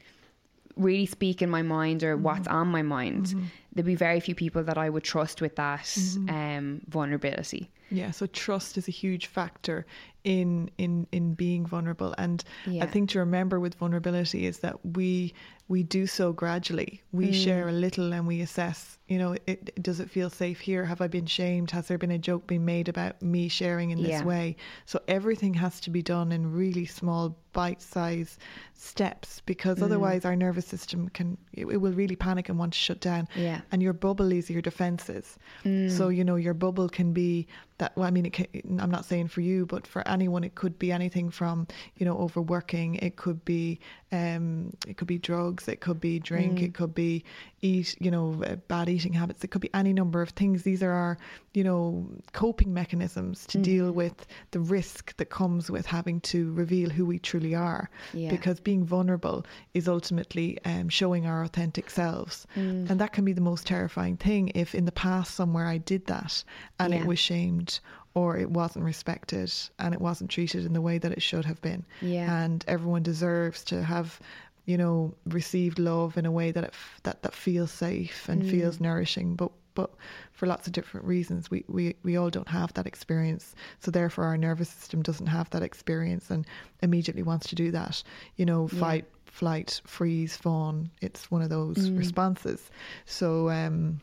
really 0.77 1.05
speak 1.05 1.41
in 1.41 1.49
my 1.49 1.61
mind 1.61 2.03
or 2.03 2.17
what's 2.17 2.47
mm-hmm. 2.47 2.57
on 2.57 2.67
my 2.67 2.81
mind. 2.81 3.27
Mm-hmm. 3.27 3.43
There'd 3.73 3.85
be 3.85 3.95
very 3.95 4.19
few 4.19 4.35
people 4.35 4.63
that 4.63 4.77
I 4.77 4.89
would 4.89 5.03
trust 5.03 5.41
with 5.41 5.55
that 5.55 5.81
mm-hmm. 5.81 6.29
um, 6.29 6.81
vulnerability. 6.87 7.69
Yeah, 7.89 8.11
so 8.11 8.25
trust 8.25 8.77
is 8.77 8.87
a 8.87 8.91
huge 8.91 9.27
factor 9.27 9.85
in 10.23 10.69
in 10.77 11.07
in 11.11 11.35
being 11.35 11.65
vulnerable 11.65 12.13
and 12.17 12.43
Yeah. 12.65 12.83
I 12.83 12.87
think 12.87 13.09
to 13.11 13.19
remember 13.19 13.61
with 13.61 13.75
vulnerability 13.75 14.45
is 14.45 14.59
that 14.59 14.85
we 14.85 15.33
we 15.67 15.83
do 15.83 16.07
so 16.07 16.31
gradually. 16.31 17.01
We 17.11 17.27
Mm. 17.29 17.43
share 17.43 17.67
a 17.67 17.71
little 17.73 18.13
and 18.13 18.25
we 18.25 18.39
assess, 18.41 18.97
you 19.07 19.17
know, 19.17 19.35
it, 19.45 19.81
does 19.83 19.99
it 19.99 20.09
feel 20.09 20.29
safe 20.29 20.59
here? 20.61 20.85
Have 20.85 21.01
I 21.01 21.07
been 21.07 21.25
shamed? 21.25 21.71
Has 21.71 21.87
there 21.87 21.97
been 21.97 22.11
a 22.11 22.17
joke 22.17 22.47
being 22.47 22.63
made 22.63 22.87
about 22.87 23.21
me 23.21 23.49
sharing 23.49 23.89
in 23.91 23.97
this 24.01 24.21
Yeah. 24.21 24.23
way? 24.23 24.55
So 24.85 25.01
everything 25.09 25.53
has 25.55 25.79
to 25.81 25.89
be 25.89 26.01
done 26.01 26.31
in 26.31 26.53
really 26.53 26.85
small 26.85 27.37
bite-sized 27.51 28.37
steps 28.75 29.39
Mm. 29.39 29.45
because 29.47 29.81
otherwise 29.81 30.23
our 30.25 30.35
nervous 30.35 30.67
system 30.67 31.09
can 31.09 31.37
it, 31.53 31.65
it 31.65 31.77
will 31.77 31.91
really 31.93 32.15
panic 32.15 32.49
and 32.49 32.59
want 32.59 32.73
to 32.73 32.79
shut 32.79 32.99
down 33.01 33.27
Yeah. 33.35 33.61
and 33.71 33.81
your 33.81 33.93
bubble 33.93 34.31
is 34.31 34.49
your 34.49 34.61
defenses. 34.61 35.37
Mm. 35.65 35.89
So 35.89 36.09
you 36.09 36.23
know 36.23 36.35
your 36.35 36.53
bubble 36.53 36.87
can 36.87 37.13
be 37.13 37.47
that. 37.79 37.95
Well, 37.97 38.07
I 38.07 38.11
mean, 38.11 38.25
it 38.27 38.33
can, 38.33 38.47
I'm 38.79 38.91
not 38.91 39.05
saying 39.05 39.27
for 39.29 39.41
you, 39.41 39.65
but 39.65 39.85
for 39.87 40.07
anyone, 40.07 40.43
it 40.43 40.53
could 40.55 40.77
be 40.79 40.91
anything 40.91 41.29
from 41.31 41.67
you 41.97 42.05
know 42.05 42.17
overworking. 42.17 42.95
It 42.95 43.15
could 43.15 43.43
be 43.43 43.79
um, 44.11 44.71
it 44.87 44.97
could 44.97 45.07
be 45.07 45.17
drugs. 45.17 45.67
It 45.67 45.81
could 45.81 45.99
be 45.99 46.19
drink. 46.19 46.61
It 46.61 46.73
could 46.73 46.93
be 46.95 47.25
eat. 47.61 47.95
You 47.99 48.11
know, 48.11 48.41
uh, 48.45 48.55
bad 48.67 48.87
eating 48.87 49.13
habits. 49.13 49.43
It 49.43 49.49
could 49.49 49.61
be 49.61 49.69
any 49.73 49.91
number 49.93 50.21
of 50.21 50.29
things. 50.29 50.63
These 50.63 50.81
are 50.81 50.91
our 50.91 51.17
you 51.53 51.63
know 51.63 52.07
coping 52.33 52.73
mechanisms 52.73 53.45
to 53.47 53.57
deal 53.57 53.91
with 53.91 54.25
the 54.51 54.59
risk 54.59 55.15
that 55.17 55.25
comes 55.29 55.69
with 55.69 55.85
having 55.85 56.21
to 56.21 56.53
reveal 56.53 56.89
who 56.89 57.05
we 57.05 57.19
truly 57.19 57.53
are. 57.55 57.89
Yeah. 58.13 58.29
Because 58.29 58.59
being 58.59 58.85
vulnerable 58.85 59.45
is 59.73 59.87
ultimately 59.87 60.57
um, 60.63 60.87
showing 60.89 61.25
our 61.25 61.43
authentic 61.43 61.89
selves. 61.89 62.47
Mm. 62.55 62.89
And 62.89 63.01
that 63.01 63.11
can 63.13 63.25
be 63.25 63.33
the 63.33 63.41
most 63.41 63.67
terrifying 63.67 64.17
thing 64.17 64.51
if 64.55 64.73
in 64.73 64.85
the 64.85 64.91
past 64.91 65.35
somewhere 65.35 65.67
I 65.67 65.79
did 65.79 66.05
that 66.07 66.43
and 66.79 66.93
Yeah. 66.93 67.01
it 67.01 67.05
was 67.05 67.19
shamed 67.19 67.79
or 68.17 68.37
it 68.43 68.49
wasn't 68.61 68.83
respected 68.93 69.49
and 69.79 69.93
it 69.93 70.01
wasn't 70.01 70.29
treated 70.35 70.65
in 70.65 70.73
the 70.73 70.81
way 70.81 70.97
that 70.99 71.11
it 71.17 71.21
should 71.21 71.45
have 71.45 71.61
been. 71.61 71.81
Yeah. 72.01 72.27
And 72.43 72.63
everyone 72.67 73.03
deserves 73.03 73.63
to 73.65 73.83
have 73.83 74.19
you 74.65 74.77
know 74.77 75.13
received 75.39 75.77
love 75.79 76.17
in 76.17 76.25
a 76.25 76.31
way 76.39 76.51
that 76.51 76.63
it 76.69 76.73
f- 76.73 76.99
that 77.03 77.21
that 77.23 77.33
feels 77.33 77.71
safe 77.71 78.27
and 78.29 78.41
Mm. 78.43 78.49
feels 78.51 78.79
nourishing 78.81 79.35
but 79.41 79.51
but 79.79 79.89
for 80.37 80.45
lots 80.47 80.67
of 80.67 80.73
different 80.73 81.05
reasons 81.15 81.49
we, 81.53 81.63
we 81.77 81.95
we 82.07 82.17
all 82.17 82.29
don't 82.37 82.49
have 82.59 82.73
that 82.73 82.85
experience 82.87 83.55
so 83.79 83.91
therefore 83.91 84.25
our 84.25 84.37
nervous 84.37 84.67
system 84.77 85.01
doesn't 85.01 85.27
have 85.37 85.47
that 85.51 85.63
experience 85.63 86.25
and 86.33 86.45
immediately 86.81 87.23
wants 87.23 87.47
to 87.47 87.55
do 87.55 87.71
that 87.71 88.03
you 88.35 88.45
know 88.45 88.67
Yeah. 88.73 88.79
fight 88.83 89.05
flight 89.39 89.69
freeze 89.85 90.35
fawn 90.35 90.89
it's 91.01 91.31
one 91.31 91.41
of 91.45 91.49
those 91.57 91.77
Mm. 91.77 91.97
responses 92.03 92.59
so 93.05 93.49
um 93.49 94.01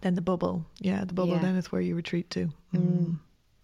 then 0.00 0.14
the 0.14 0.22
bubble 0.30 0.64
yeah 0.78 1.04
the 1.04 1.12
bubble 1.20 1.34
Yeah. 1.36 1.42
then 1.46 1.56
is 1.56 1.70
where 1.72 1.82
you 1.88 1.94
retreat 1.94 2.30
to 2.36 2.42
Mm. 2.74 3.18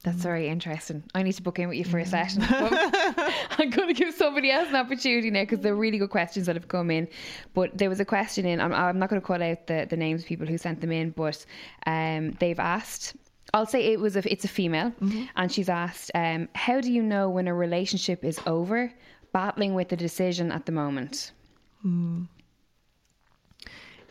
That's 0.06 0.22
very 0.22 0.46
interesting. 0.46 1.02
I 1.16 1.24
need 1.24 1.32
to 1.32 1.42
book 1.42 1.58
in 1.58 1.68
with 1.68 1.78
you 1.78 1.84
for 1.84 1.98
a 1.98 2.06
session. 2.06 2.40
I'm 2.48 3.70
going 3.70 3.88
to 3.88 3.92
give 3.92 4.14
somebody 4.14 4.52
else 4.52 4.68
an 4.68 4.76
opportunity 4.76 5.32
now 5.32 5.42
because 5.42 5.58
they're 5.58 5.74
really 5.74 5.98
good 5.98 6.10
questions 6.10 6.46
that 6.46 6.54
have 6.54 6.68
come 6.68 6.92
in. 6.92 7.08
But 7.54 7.76
there 7.76 7.88
was 7.88 7.98
a 7.98 8.04
question 8.04 8.46
in, 8.46 8.60
I'm, 8.60 8.72
I'm 8.72 9.00
not 9.00 9.10
going 9.10 9.20
to 9.20 9.26
call 9.26 9.42
out 9.42 9.66
the, 9.66 9.84
the 9.90 9.96
names 9.96 10.22
of 10.22 10.28
people 10.28 10.46
who 10.46 10.58
sent 10.58 10.80
them 10.80 10.92
in, 10.92 11.10
but 11.10 11.44
um, 11.86 12.30
they've 12.38 12.60
asked. 12.60 13.16
I'll 13.52 13.66
say 13.66 13.92
it 13.92 13.98
was 13.98 14.14
a, 14.14 14.22
it's 14.30 14.44
a 14.44 14.48
female, 14.48 14.92
and 15.34 15.50
she's 15.50 15.68
asked, 15.68 16.12
um, 16.14 16.48
"How 16.54 16.80
do 16.80 16.92
you 16.92 17.02
know 17.02 17.28
when 17.28 17.48
a 17.48 17.54
relationship 17.54 18.24
is 18.24 18.38
over? 18.46 18.92
Battling 19.32 19.74
with 19.74 19.88
the 19.88 19.96
decision 19.96 20.52
at 20.52 20.66
the 20.66 20.72
moment." 20.72 21.32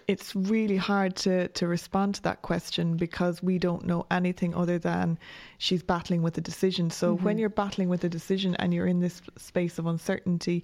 It's 0.08 0.36
really 0.36 0.78
hard 0.78 1.16
to, 1.16 1.47
to 1.49 1.68
respond 1.68 2.16
to 2.16 2.22
that 2.24 2.41
question 2.41 2.95
because 2.95 3.41
we 3.41 3.58
don't 3.58 3.86
know 3.86 4.06
anything 4.12 4.53
other 4.53 4.78
than 4.78 5.18
she's 5.58 5.82
battling 5.82 6.22
with 6.22 6.38
a 6.38 6.41
decision. 6.41 6.89
So 6.89 7.16
mm-hmm. 7.16 7.26
when 7.26 7.38
you're 7.38 7.49
battling 7.49 7.89
with 7.89 8.03
a 8.03 8.10
decision 8.10 8.56
and 8.56 8.74
you're 8.74 8.88
in 8.88 8.99
this 8.99 9.22
space 9.38 9.80
of 9.80 9.88
uncertainty, 9.88 10.64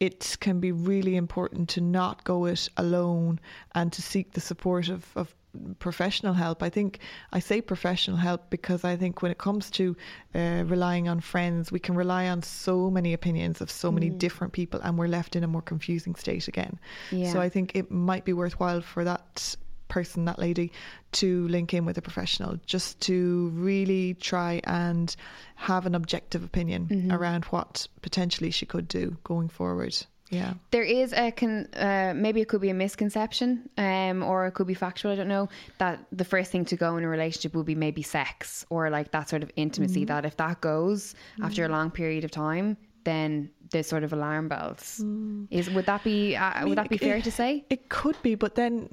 it 0.00 0.36
can 0.40 0.60
be 0.60 0.72
really 0.72 1.16
important 1.16 1.68
to 1.70 1.80
not 1.80 2.24
go 2.24 2.44
it 2.44 2.68
alone 2.76 3.40
and 3.74 3.92
to 3.92 4.02
seek 4.02 4.32
the 4.32 4.40
support 4.40 4.88
of, 4.88 5.06
of 5.16 5.34
professional 5.78 6.34
help. 6.34 6.62
I 6.62 6.70
think 6.70 6.98
I 7.32 7.40
say 7.40 7.60
professional 7.60 8.16
help 8.16 8.50
because 8.50 8.84
I 8.84 8.96
think 8.96 9.22
when 9.22 9.30
it 9.30 9.38
comes 9.38 9.70
to 9.72 9.96
uh, 10.34 10.64
relying 10.66 11.08
on 11.08 11.20
friends, 11.20 11.70
we 11.70 11.78
can 11.78 11.94
rely 11.94 12.28
on 12.28 12.42
so 12.42 12.90
many 12.90 13.12
opinions 13.12 13.60
of 13.60 13.70
so 13.70 13.92
many 13.92 14.10
different 14.10 14.52
people 14.52 14.80
and 14.82 14.98
we're 14.98 15.08
left 15.08 15.36
in 15.36 15.44
a 15.44 15.48
more 15.48 15.62
confusing 15.62 16.14
state 16.14 16.48
again. 16.48 16.78
Yeah. 17.10 17.32
So 17.32 17.40
I 17.40 17.48
think 17.48 17.74
it 17.74 17.90
might 17.90 18.24
be 18.24 18.32
worthwhile 18.32 18.80
for 18.80 19.04
that 19.04 19.56
person, 19.88 20.24
that 20.24 20.38
lady, 20.38 20.72
to 21.12 21.46
link 21.48 21.74
in 21.74 21.84
with 21.84 21.98
a 21.98 22.02
professional 22.02 22.58
just 22.64 22.98
to 23.00 23.50
really 23.50 24.14
try 24.14 24.60
and 24.64 25.14
have 25.54 25.84
an 25.84 25.94
objective 25.94 26.42
opinion 26.42 27.10
around 27.12 27.44
what 27.46 27.86
potentially 28.00 28.50
she 28.50 28.64
could 28.64 28.88
do 28.88 29.16
going 29.22 29.50
forward. 29.50 29.94
Yeah. 30.32 30.54
There 30.70 30.82
is 30.82 31.12
a 31.12 31.30
con, 31.30 31.68
uh, 31.74 32.14
maybe 32.16 32.40
it 32.40 32.48
could 32.48 32.62
be 32.62 32.70
a 32.70 32.74
misconception, 32.74 33.68
um, 33.76 34.22
or 34.22 34.46
it 34.46 34.52
could 34.52 34.66
be 34.66 34.72
factual. 34.72 35.12
I 35.12 35.14
don't 35.14 35.28
know 35.28 35.50
that 35.76 36.06
the 36.10 36.24
first 36.24 36.50
thing 36.50 36.64
to 36.64 36.76
go 36.76 36.96
in 36.96 37.04
a 37.04 37.08
relationship 37.08 37.54
would 37.54 37.66
be 37.66 37.74
maybe 37.74 38.02
sex 38.02 38.64
or 38.70 38.88
like 38.88 39.10
that 39.10 39.28
sort 39.28 39.42
of 39.42 39.50
intimacy. 39.56 40.06
That 40.06 40.24
if 40.24 40.38
that 40.38 40.62
goes 40.62 41.14
after 41.42 41.66
a 41.66 41.68
long 41.68 41.90
period 41.90 42.24
of 42.24 42.30
time, 42.30 42.78
then 43.04 43.50
there's 43.70 43.86
sort 43.86 44.04
of 44.04 44.14
alarm 44.14 44.48
bells. 44.48 45.04
Is 45.50 45.68
would 45.68 45.84
that 45.84 46.02
be 46.02 46.34
uh, 46.34 46.66
would 46.66 46.78
that 46.78 46.88
be 46.88 46.96
fair 46.96 47.18
it, 47.18 47.24
to 47.24 47.30
say? 47.30 47.66
It 47.68 47.90
could 47.90 48.16
be, 48.22 48.34
but 48.34 48.54
then 48.54 48.88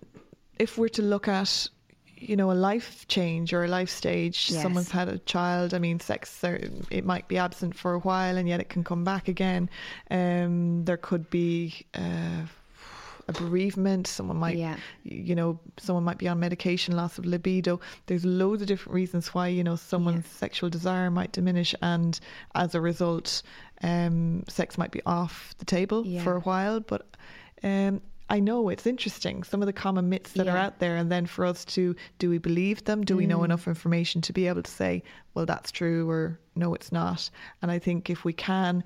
if 0.59 0.77
we're 0.77 0.89
to 0.89 1.01
look 1.01 1.29
at 1.29 1.69
you 2.20 2.36
know 2.36 2.51
a 2.51 2.53
life 2.53 3.07
change 3.07 3.53
or 3.53 3.63
a 3.63 3.67
life 3.67 3.89
stage. 3.89 4.49
Yes. 4.51 4.61
someone's 4.61 4.91
had 4.91 5.07
a 5.09 5.17
child. 5.20 5.74
I 5.74 5.80
mean 5.80 5.99
sex 5.99 6.43
it 6.43 7.05
might 7.05 7.28
be 7.28 7.38
absent 7.38 7.76
for 7.76 7.93
a 7.93 7.99
while 7.99 8.38
and 8.38 8.47
yet 8.47 8.59
it 8.59 8.70
can 8.70 8.84
come 8.84 9.03
back 9.03 9.28
again. 9.28 9.70
Um 10.11 10.86
there 10.86 10.97
could 10.97 11.30
be 11.30 11.86
uh 11.95 12.45
a 13.28 13.32
bereavement. 13.34 14.07
Someone 14.07 14.38
might 14.38 14.57
Yeah. 14.57 14.78
you 15.03 15.36
know 15.36 15.59
someone 15.78 16.03
might 16.03 16.17
be 16.17 16.28
on 16.28 16.39
medication 16.39 16.95
loss 16.95 17.17
of 17.20 17.26
libido. 17.26 17.80
There's 18.07 18.26
loads 18.26 18.61
of 18.63 18.67
different 18.67 18.95
reasons 18.95 19.34
why 19.36 19.47
you 19.49 19.63
know 19.63 19.76
someone's 19.76 20.28
sexual 20.28 20.70
desire 20.70 21.11
might 21.11 21.32
diminish 21.32 21.76
and 21.82 22.20
as 22.55 22.74
a 22.76 22.82
result 22.82 23.43
um 23.84 24.43
sex 24.47 24.78
might 24.78 24.91
be 24.91 25.01
off 25.05 25.53
the 25.59 25.65
table 25.65 26.05
Yeah. 26.05 26.24
for 26.24 26.36
a 26.36 26.41
while. 26.41 26.80
But 26.80 27.05
um 27.63 28.01
I 28.30 28.39
know 28.39 28.69
it's 28.69 28.86
interesting 28.86 29.43
some 29.43 29.61
of 29.61 29.65
the 29.65 29.73
common 29.73 30.07
myths 30.09 30.34
that 30.34 30.47
are 30.47 30.57
out 30.57 30.80
there 30.80 30.95
and 30.97 31.11
then 31.11 31.25
for 31.25 31.45
us 31.45 31.65
to 31.65 31.95
do 32.19 32.30
we 32.30 32.38
believe 32.38 32.84
them 32.86 33.03
do 33.03 33.15
we 33.17 33.25
Mm. 33.25 33.30
know 33.30 33.43
enough 33.43 33.67
information 33.67 34.21
to 34.21 34.34
be 34.34 34.47
able 34.47 34.61
to 34.63 34.71
say 34.71 35.01
well 35.34 35.45
that's 35.45 35.71
true 35.71 36.09
or 36.09 36.39
no 36.55 36.73
it's 36.75 36.91
not 36.91 37.30
and 37.61 37.71
I 37.71 37.80
think 37.80 38.09
if 38.09 38.23
we 38.25 38.34
can 38.34 38.84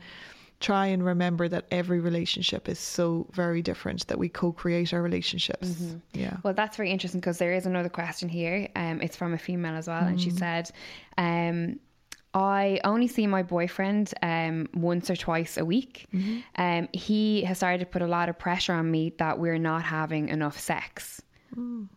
try 0.60 0.86
and 0.86 1.04
remember 1.04 1.50
that 1.50 1.66
every 1.72 2.00
relationship 2.00 2.70
is 2.70 2.80
so 2.80 3.28
very 3.34 3.62
different 3.62 4.08
that 4.08 4.18
we 4.18 4.30
co-create 4.30 4.94
our 4.94 5.02
relationships 5.02 5.68
Mm-hmm. 5.70 5.98
yeah 6.14 6.38
Well, 6.44 6.54
that's 6.54 6.78
very 6.78 6.90
interesting 6.90 7.20
because 7.20 7.38
there 7.38 7.54
is 7.54 7.66
another 7.66 7.90
question 7.90 8.30
here. 8.30 8.70
Um, 8.78 9.02
it's 9.02 9.18
from 9.18 9.34
a 9.34 9.38
female 9.38 9.76
as 9.76 9.88
well, 9.90 10.06
and 10.06 10.22
she 10.22 10.30
said, 10.30 10.72
um, 11.18 11.80
"I 12.34 12.80
only 12.84 13.08
see 13.08 13.28
my 13.28 13.44
boyfriend 13.44 14.14
um, 14.22 14.68
once 14.74 15.10
or 15.10 15.16
twice 15.16 15.58
a 15.58 15.66
week. 15.66 16.08
Um, 16.56 16.90
he 16.94 17.44
has 17.44 17.58
started 17.58 17.80
to 17.80 17.86
put 17.86 18.02
a 18.02 18.08
lot 18.08 18.30
of 18.30 18.38
pressure 18.40 18.74
on 18.74 18.90
me 18.90 19.14
that 19.18 19.40
we're 19.40 19.60
not 19.60 19.84
having 19.84 20.30
enough 20.30 20.60
sex, 20.60 21.22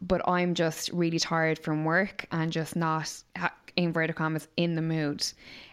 but 0.01 0.27
I'm 0.29 0.55
just 0.55 0.91
really 0.93 1.19
tired 1.19 1.59
from 1.59 1.85
work 1.85 2.27
and 2.31 2.53
just 2.53 2.77
not." 2.77 3.23
Inverted 3.79 4.17
commas 4.17 4.49
in 4.57 4.75
the 4.75 4.81
mood 4.81 5.23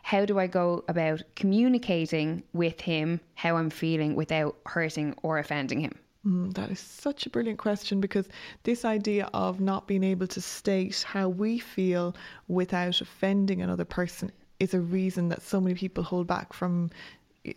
how 0.01 0.26
do 0.26 0.38
i 0.38 0.45
go 0.45 0.84
about 0.89 1.24
communicating 1.38 2.43
with 2.51 2.82
him 2.82 3.22
how 3.36 3.55
i'm 3.55 3.70
feeling 3.70 4.14
without 4.14 4.57
hurting 4.66 5.16
or 5.24 5.39
offending 5.39 5.80
him 5.80 5.97
Mm, 6.26 6.53
that 6.53 6.72
is 6.72 6.80
such 6.80 7.26
a 7.26 7.30
brilliant 7.30 7.59
question 7.59 7.99
because 7.99 8.30
this 8.64 8.86
idea 8.86 9.30
of 9.34 9.59
not 9.59 9.88
being 9.88 10.05
able 10.05 10.28
to 10.28 10.39
state 10.39 11.03
how 11.05 11.28
we 11.28 11.59
feel 11.59 12.16
without 12.47 13.01
offending 13.01 13.61
another 13.61 13.84
person 13.84 14.32
is 14.60 14.74
a 14.74 14.80
reason 14.80 15.30
that 15.30 15.41
so 15.41 15.60
many 15.62 15.76
people 15.76 16.04
hold 16.04 16.28
back 16.28 16.54
from 16.54 16.89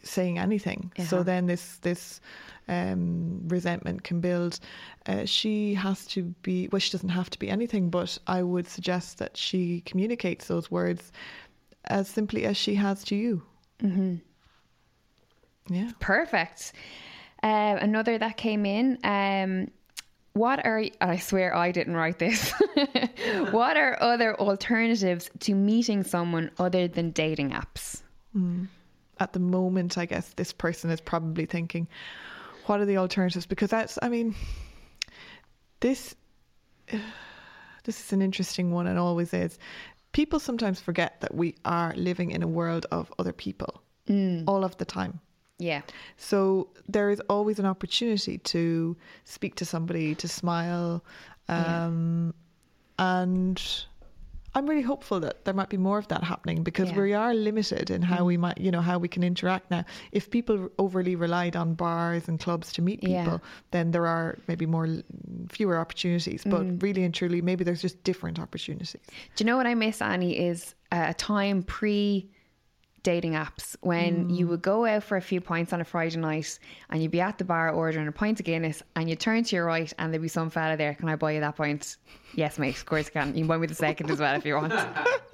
saying 0.03 0.39
anything. 0.39 0.91
So 0.99 1.17
Uh-huh. 1.17 1.23
then 1.23 1.47
this 1.47 1.79
this 1.83 2.21
um, 2.69 3.41
resentment 3.49 4.03
can 4.03 4.21
build. 4.21 4.59
Uh, 5.07 5.25
she 5.25 5.75
has 5.75 6.05
to 6.07 6.25
be 6.43 6.69
well. 6.73 6.81
She 6.81 6.91
doesn't 6.91 7.11
have 7.11 7.31
to 7.31 7.39
be 7.39 7.49
anything, 7.49 7.91
but 7.91 8.19
I 8.27 8.43
would 8.43 8.67
suggest 8.67 9.19
that 9.19 9.37
she 9.37 9.83
communicates 9.83 10.49
those 10.49 10.71
words 10.71 11.13
as 11.85 12.09
simply 12.09 12.45
as 12.47 12.57
she 12.57 12.75
has 12.75 13.05
to 13.05 13.15
you. 13.15 13.43
Mm-hmm. 13.81 14.17
Yeah. 15.69 15.91
Perfect. 16.01 16.73
Uh, 17.43 17.77
another 17.81 18.19
that 18.19 18.37
came 18.37 18.67
in. 18.67 18.99
Um, 19.05 19.71
what 20.37 20.65
are 20.67 20.85
I 21.01 21.17
swear 21.17 21.55
I 21.57 21.73
didn't 21.73 21.95
write 21.95 22.19
this. 22.19 22.53
what 23.51 23.77
are 23.79 23.97
other 24.03 24.39
alternatives 24.39 25.31
to 25.41 25.55
meeting 25.55 26.05
someone 26.05 26.51
other 26.59 26.87
than 26.89 27.11
dating 27.11 27.51
apps? 27.51 28.03
Hmm. 28.33 28.65
at 29.19 29.33
the 29.33 29.39
moment, 29.39 29.97
I 29.97 30.05
guess 30.05 30.35
this 30.35 30.53
person 30.53 30.91
is 30.91 31.01
probably 31.01 31.47
thinking, 31.47 31.89
what 32.67 32.81
are 32.81 32.85
the 32.85 32.99
alternatives? 32.99 33.47
Because 33.47 33.71
that's, 33.71 33.99
I 34.03 34.11
mean, 34.11 34.35
this 35.81 36.15
this 37.85 38.01
is 38.01 38.13
an 38.13 38.21
interesting 38.21 38.73
one 38.73 38.87
and 38.87 38.99
always 38.99 39.33
is. 39.33 39.59
people 40.13 40.39
sometimes 40.39 40.81
forget 40.81 41.21
that 41.23 41.35
we 41.35 41.55
are 41.65 41.95
living 41.97 42.31
in 42.31 42.43
a 42.43 42.49
world 42.49 42.85
of 42.91 43.11
other 43.19 43.33
people 43.33 43.83
hmm. 44.07 44.43
all 44.47 44.65
of 44.65 44.77
the 44.77 44.85
time. 44.85 45.21
Yeah. 45.59 45.83
So 46.17 46.69
there 46.89 47.11
is 47.11 47.21
always 47.29 47.59
an 47.59 47.67
opportunity 47.67 48.39
to 48.39 48.97
speak 49.25 49.55
to 49.57 49.65
somebody, 49.65 50.15
to 50.17 50.29
smile, 50.29 51.03
um, 51.49 52.35
and 52.99 53.63
I'm 54.57 54.67
really 54.67 54.83
hopeful 54.83 55.21
that 55.21 55.45
there 55.45 55.53
might 55.53 55.69
be 55.69 55.77
more 55.77 55.99
of 55.99 56.09
that 56.09 56.25
happening 56.25 56.63
because 56.63 56.91
Yeah. 56.91 57.01
we 57.01 57.13
are 57.13 57.35
limited 57.35 57.91
in 57.91 58.01
how 58.01 58.17
mm-hmm. 58.17 58.25
we 58.25 58.37
might, 58.39 58.59
you 58.59 58.71
know, 58.71 58.81
how 58.81 58.99
we 58.99 59.07
can 59.07 59.23
interact 59.23 59.71
now. 59.71 59.85
If 60.13 60.31
people 60.31 60.71
overly 60.79 61.15
relied 61.15 61.57
on 61.57 61.75
bars 61.75 62.27
and 62.27 62.41
clubs 62.41 62.73
to 62.73 62.83
meet 62.83 63.03
Yeah. 63.03 63.23
people, 63.23 63.43
then 63.73 63.91
there 63.91 64.07
are 64.07 64.39
maybe 64.49 64.65
more 64.65 64.89
fewer 65.51 65.77
opportunities. 65.77 66.43
But 66.43 66.63
mm-hmm. 66.63 66.79
really 66.79 67.05
and 67.05 67.13
truly, 67.13 67.43
maybe 67.43 67.65
there's 67.65 67.83
just 67.83 68.03
different 68.03 68.39
opportunities. 68.39 68.97
Do 69.35 69.45
you 69.45 69.47
know 69.47 69.59
what 69.59 69.67
I 69.67 69.75
miss, 69.75 70.01
Annie? 70.01 70.39
Is 70.39 70.75
uh, 70.91 71.05
a 71.09 71.15
time 71.15 71.63
pre 71.63 72.31
dating 73.07 73.35
apps 73.35 73.77
when 73.83 74.29
you 74.29 74.47
mm. 74.47 74.49
would 74.49 74.63
go 74.63 74.85
out 74.85 75.01
for 75.01 75.17
a 75.17 75.23
few 75.23 75.41
pints 75.41 75.73
on 75.73 75.81
a 75.81 75.85
Friday 75.85 76.17
night 76.17 76.59
and 76.91 77.01
you'd 77.01 77.13
be 77.13 77.21
at 77.21 77.39
the 77.39 77.45
bar 77.45 77.71
ordering 77.71 78.09
a 78.09 78.11
pint 78.11 78.41
of 78.41 78.45
Guinness 78.45 78.83
and 78.97 79.09
you 79.09 79.15
turn 79.15 79.45
to 79.45 79.55
your 79.55 79.65
right 79.65 79.93
and 80.01 80.13
there'd 80.13 80.21
be 80.21 80.27
some 80.27 80.51
fella 80.51 80.77
there. 80.77 80.93
Can 80.95 81.09
I 81.09 81.15
buy 81.15 81.31
you 81.31 81.41
that 81.41 81.55
pint? 81.55 81.99
Yes, 82.35 82.59
mate. 82.59 82.75
Of 82.75 82.85
course 82.85 83.07
you 83.07 83.13
can. 83.13 83.29
You 83.29 83.43
can 83.43 83.47
buy 83.47 83.59
me 83.59 83.69
the 83.69 83.77
second 83.77 84.11
as 84.11 84.19
well 84.19 84.35
if 84.35 84.45
you 84.45 84.57
want. 84.57 84.73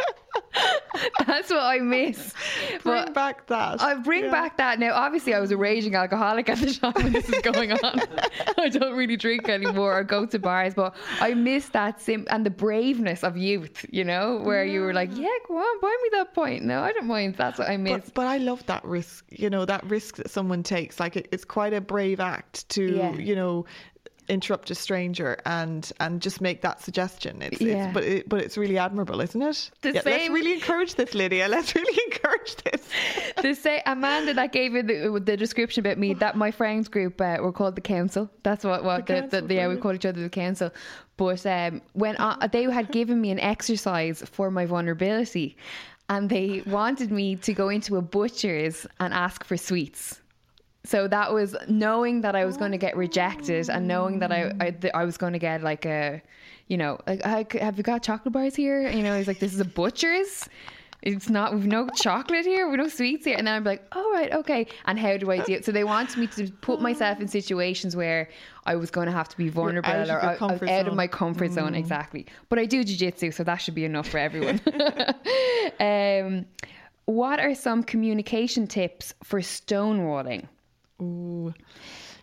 That's 1.43 1.51
what 1.51 1.63
I 1.65 1.79
miss. 1.81 2.33
Bring 2.85 3.05
But 3.07 3.15
back 3.15 3.47
that. 3.49 3.83
I 3.83 3.95
bring 3.95 4.25
Yeah. 4.25 4.31
back 4.31 4.57
that 4.59 4.79
now. 4.79 4.93
Obviously, 4.95 5.35
I 5.35 5.41
was 5.41 5.51
a 5.51 5.57
raging 5.57 5.95
alcoholic 5.97 6.49
at 6.49 6.59
the 6.59 6.73
time 6.73 6.93
when 6.95 7.13
this 7.13 7.29
is 7.29 7.43
going 7.43 7.73
on. 7.73 8.01
I 8.59 8.69
don't 8.69 8.97
really 8.97 9.17
drink 9.17 9.49
anymore 9.49 9.99
or 9.99 10.05
go 10.05 10.25
to 10.27 10.39
bars, 10.39 10.75
but 10.75 10.95
I 11.21 11.35
miss 11.35 11.69
that 11.71 12.01
sim 12.01 12.27
and 12.31 12.47
the 12.47 12.51
braveness 12.51 13.25
of 13.25 13.37
youth. 13.37 13.85
You 13.91 14.05
know, 14.05 14.39
where 14.45 14.65
you 14.65 14.83
were 14.83 14.93
like, 14.95 15.11
"Yeah, 15.17 15.27
go 15.49 15.57
on, 15.59 15.81
buy 15.81 15.97
me 16.03 16.09
that 16.13 16.33
point." 16.33 16.65
No, 16.65 16.81
I 16.81 16.93
don't 16.93 17.07
mind. 17.09 17.35
That's 17.37 17.59
what 17.59 17.69
I 17.69 17.77
miss. 17.77 18.05
But, 18.05 18.15
but 18.15 18.27
I 18.29 18.39
love 18.39 18.65
that 18.67 18.85
risk, 18.85 19.25
you 19.31 19.51
know, 19.51 19.65
that 19.65 19.85
risk 19.85 20.17
that 20.17 20.31
someone 20.31 20.63
takes. 20.63 21.01
Like 21.01 21.17
it, 21.17 21.29
it's 21.33 21.45
quite 21.45 21.73
a 21.73 21.81
brave 21.81 22.21
act 22.21 22.69
to, 22.71 22.97
Yeah. 22.97 23.15
you 23.15 23.35
know, 23.35 23.65
interrupt 24.33 24.71
a 24.71 24.75
stranger 24.75 25.37
and 25.45 25.93
and 26.01 26.23
just 26.23 26.41
make 26.41 26.63
that 26.63 26.81
suggestion. 26.81 27.43
It's, 27.43 27.61
Yeah. 27.61 27.85
it's 27.87 27.95
but 27.95 28.05
it, 28.05 28.29
but 28.29 28.41
it's 28.41 28.57
really 28.57 28.79
admirable, 28.79 29.21
isn't 29.21 29.43
it? 29.43 29.71
The 29.83 29.93
Yeah, 29.93 30.03
Let's 30.05 30.29
really 30.31 30.55
encourage 30.55 30.95
this, 30.95 31.13
Lydia. 31.15 31.49
Let's 31.49 31.75
really 31.75 31.99
encourage 32.07 32.57
this. 32.57 32.89
the 33.43 33.55
say 33.55 33.83
Amanda 33.85 34.33
that 34.35 34.53
gave 34.53 34.73
you 34.73 34.83
the, 34.83 35.21
the 35.23 35.37
description 35.37 35.81
about 35.85 35.99
me 35.99 36.15
that 36.15 36.37
my 36.37 36.51
friends 36.51 36.89
group 36.89 37.21
uh, 37.21 37.37
were 37.41 37.53
called 37.53 37.77
the 37.77 37.83
council. 37.83 38.31
That's 38.43 38.65
what 38.65 38.83
what 38.85 39.07
The 39.07 39.29
the, 39.31 39.43
the, 39.43 39.55
yeah 39.55 39.69
we 39.69 39.77
call 39.77 39.93
each 39.93 40.07
other 40.07 40.23
the 40.23 40.31
council. 40.31 40.71
But 41.19 41.45
um, 41.45 41.83
when 41.93 42.17
I, 42.19 42.47
they 42.53 42.65
had 42.65 42.91
given 42.91 43.21
me 43.21 43.31
an 43.31 43.41
exercise 43.41 44.23
for 44.27 44.51
my 44.51 44.65
vulnerability, 44.65 45.57
and 46.09 46.31
they 46.31 46.63
wanted 46.67 47.11
me 47.11 47.37
to 47.37 47.53
go 47.53 47.69
into 47.69 47.97
a 47.97 48.03
butcher's 48.03 48.87
and 48.99 49.13
ask 49.13 49.45
for 49.45 49.57
sweets. 49.57 50.22
So 50.85 51.07
that 51.09 51.33
was 51.33 51.55
knowing 51.69 52.23
that 52.23 52.35
I 52.35 52.45
was 52.45 52.57
going 52.57 52.73
to 52.73 52.79
get 52.79 52.97
rejected 52.97 53.71
and 53.71 53.87
knowing 53.87 54.19
that 54.19 54.33
I 54.33 54.53
I, 54.61 54.71
that 54.71 54.97
I 54.97 55.05
was 55.05 55.17
going 55.17 55.33
to 55.33 55.39
get 55.39 55.63
like 55.63 55.87
a, 55.87 56.21
you 56.67 56.77
know, 56.77 56.99
like 57.07 57.23
"Hi, 57.23 57.47
c- 57.51 57.59
have 57.59 57.77
you 57.77 57.85
got 57.85 58.03
chocolate 58.03 58.33
bars 58.33 58.57
here? 58.57 58.89
You 58.89 59.03
know, 59.03 59.17
he's 59.17 59.29
like, 59.29 59.39
this 59.39 59.55
is 59.55 59.61
a 59.61 59.65
butcher's. 59.65 60.49
It's 61.03 61.29
not. 61.29 61.53
We've 61.53 61.67
no 61.67 61.89
chocolate 61.97 62.47
here. 62.47 62.69
We've 62.69 62.79
no 62.79 62.89
sweets 62.89 63.25
here. 63.25 63.37
And 63.37 63.47
then 63.47 63.55
I'm 63.55 63.65
like, 63.65 63.85
all 63.93 64.11
right, 64.13 64.33
okay. 64.33 64.69
And 64.87 64.99
how 64.99 65.17
do 65.17 65.33
I 65.33 65.39
do 65.41 65.55
it? 65.55 65.65
So 65.65 65.73
they 65.73 65.83
wanted 65.83 66.17
me 66.17 66.29
to 66.29 66.51
put 66.61 66.81
myself 66.81 67.21
in 67.21 67.27
situations 67.27 67.97
where 67.97 68.29
I 68.67 68.77
was 68.77 68.91
going 68.91 69.07
to 69.07 69.13
have 69.13 69.29
to 69.31 69.37
be 69.37 69.49
vulnerable 69.49 69.91
out 69.91 70.09
of 70.09 70.11
or 70.11 70.23
out, 70.23 70.69
out 70.69 70.89
of 70.89 70.95
my 70.95 71.09
comfort 71.09 71.53
zone. 71.53 71.75
Exactly. 71.75 72.27
But 72.49 72.61
I 72.61 72.67
do 72.67 72.85
jujitsu, 72.85 73.35
so 73.35 73.43
that 73.43 73.57
should 73.57 73.75
be 73.75 73.85
enough 73.85 74.09
for 74.09 74.19
everyone. 74.19 74.61
um, 75.81 76.47
what 77.07 77.41
are 77.41 77.55
some 77.55 77.83
communication 77.83 78.69
tips 78.69 79.13
for 79.25 79.41
stonewalling? 79.41 80.47
Ooh. 81.03 81.53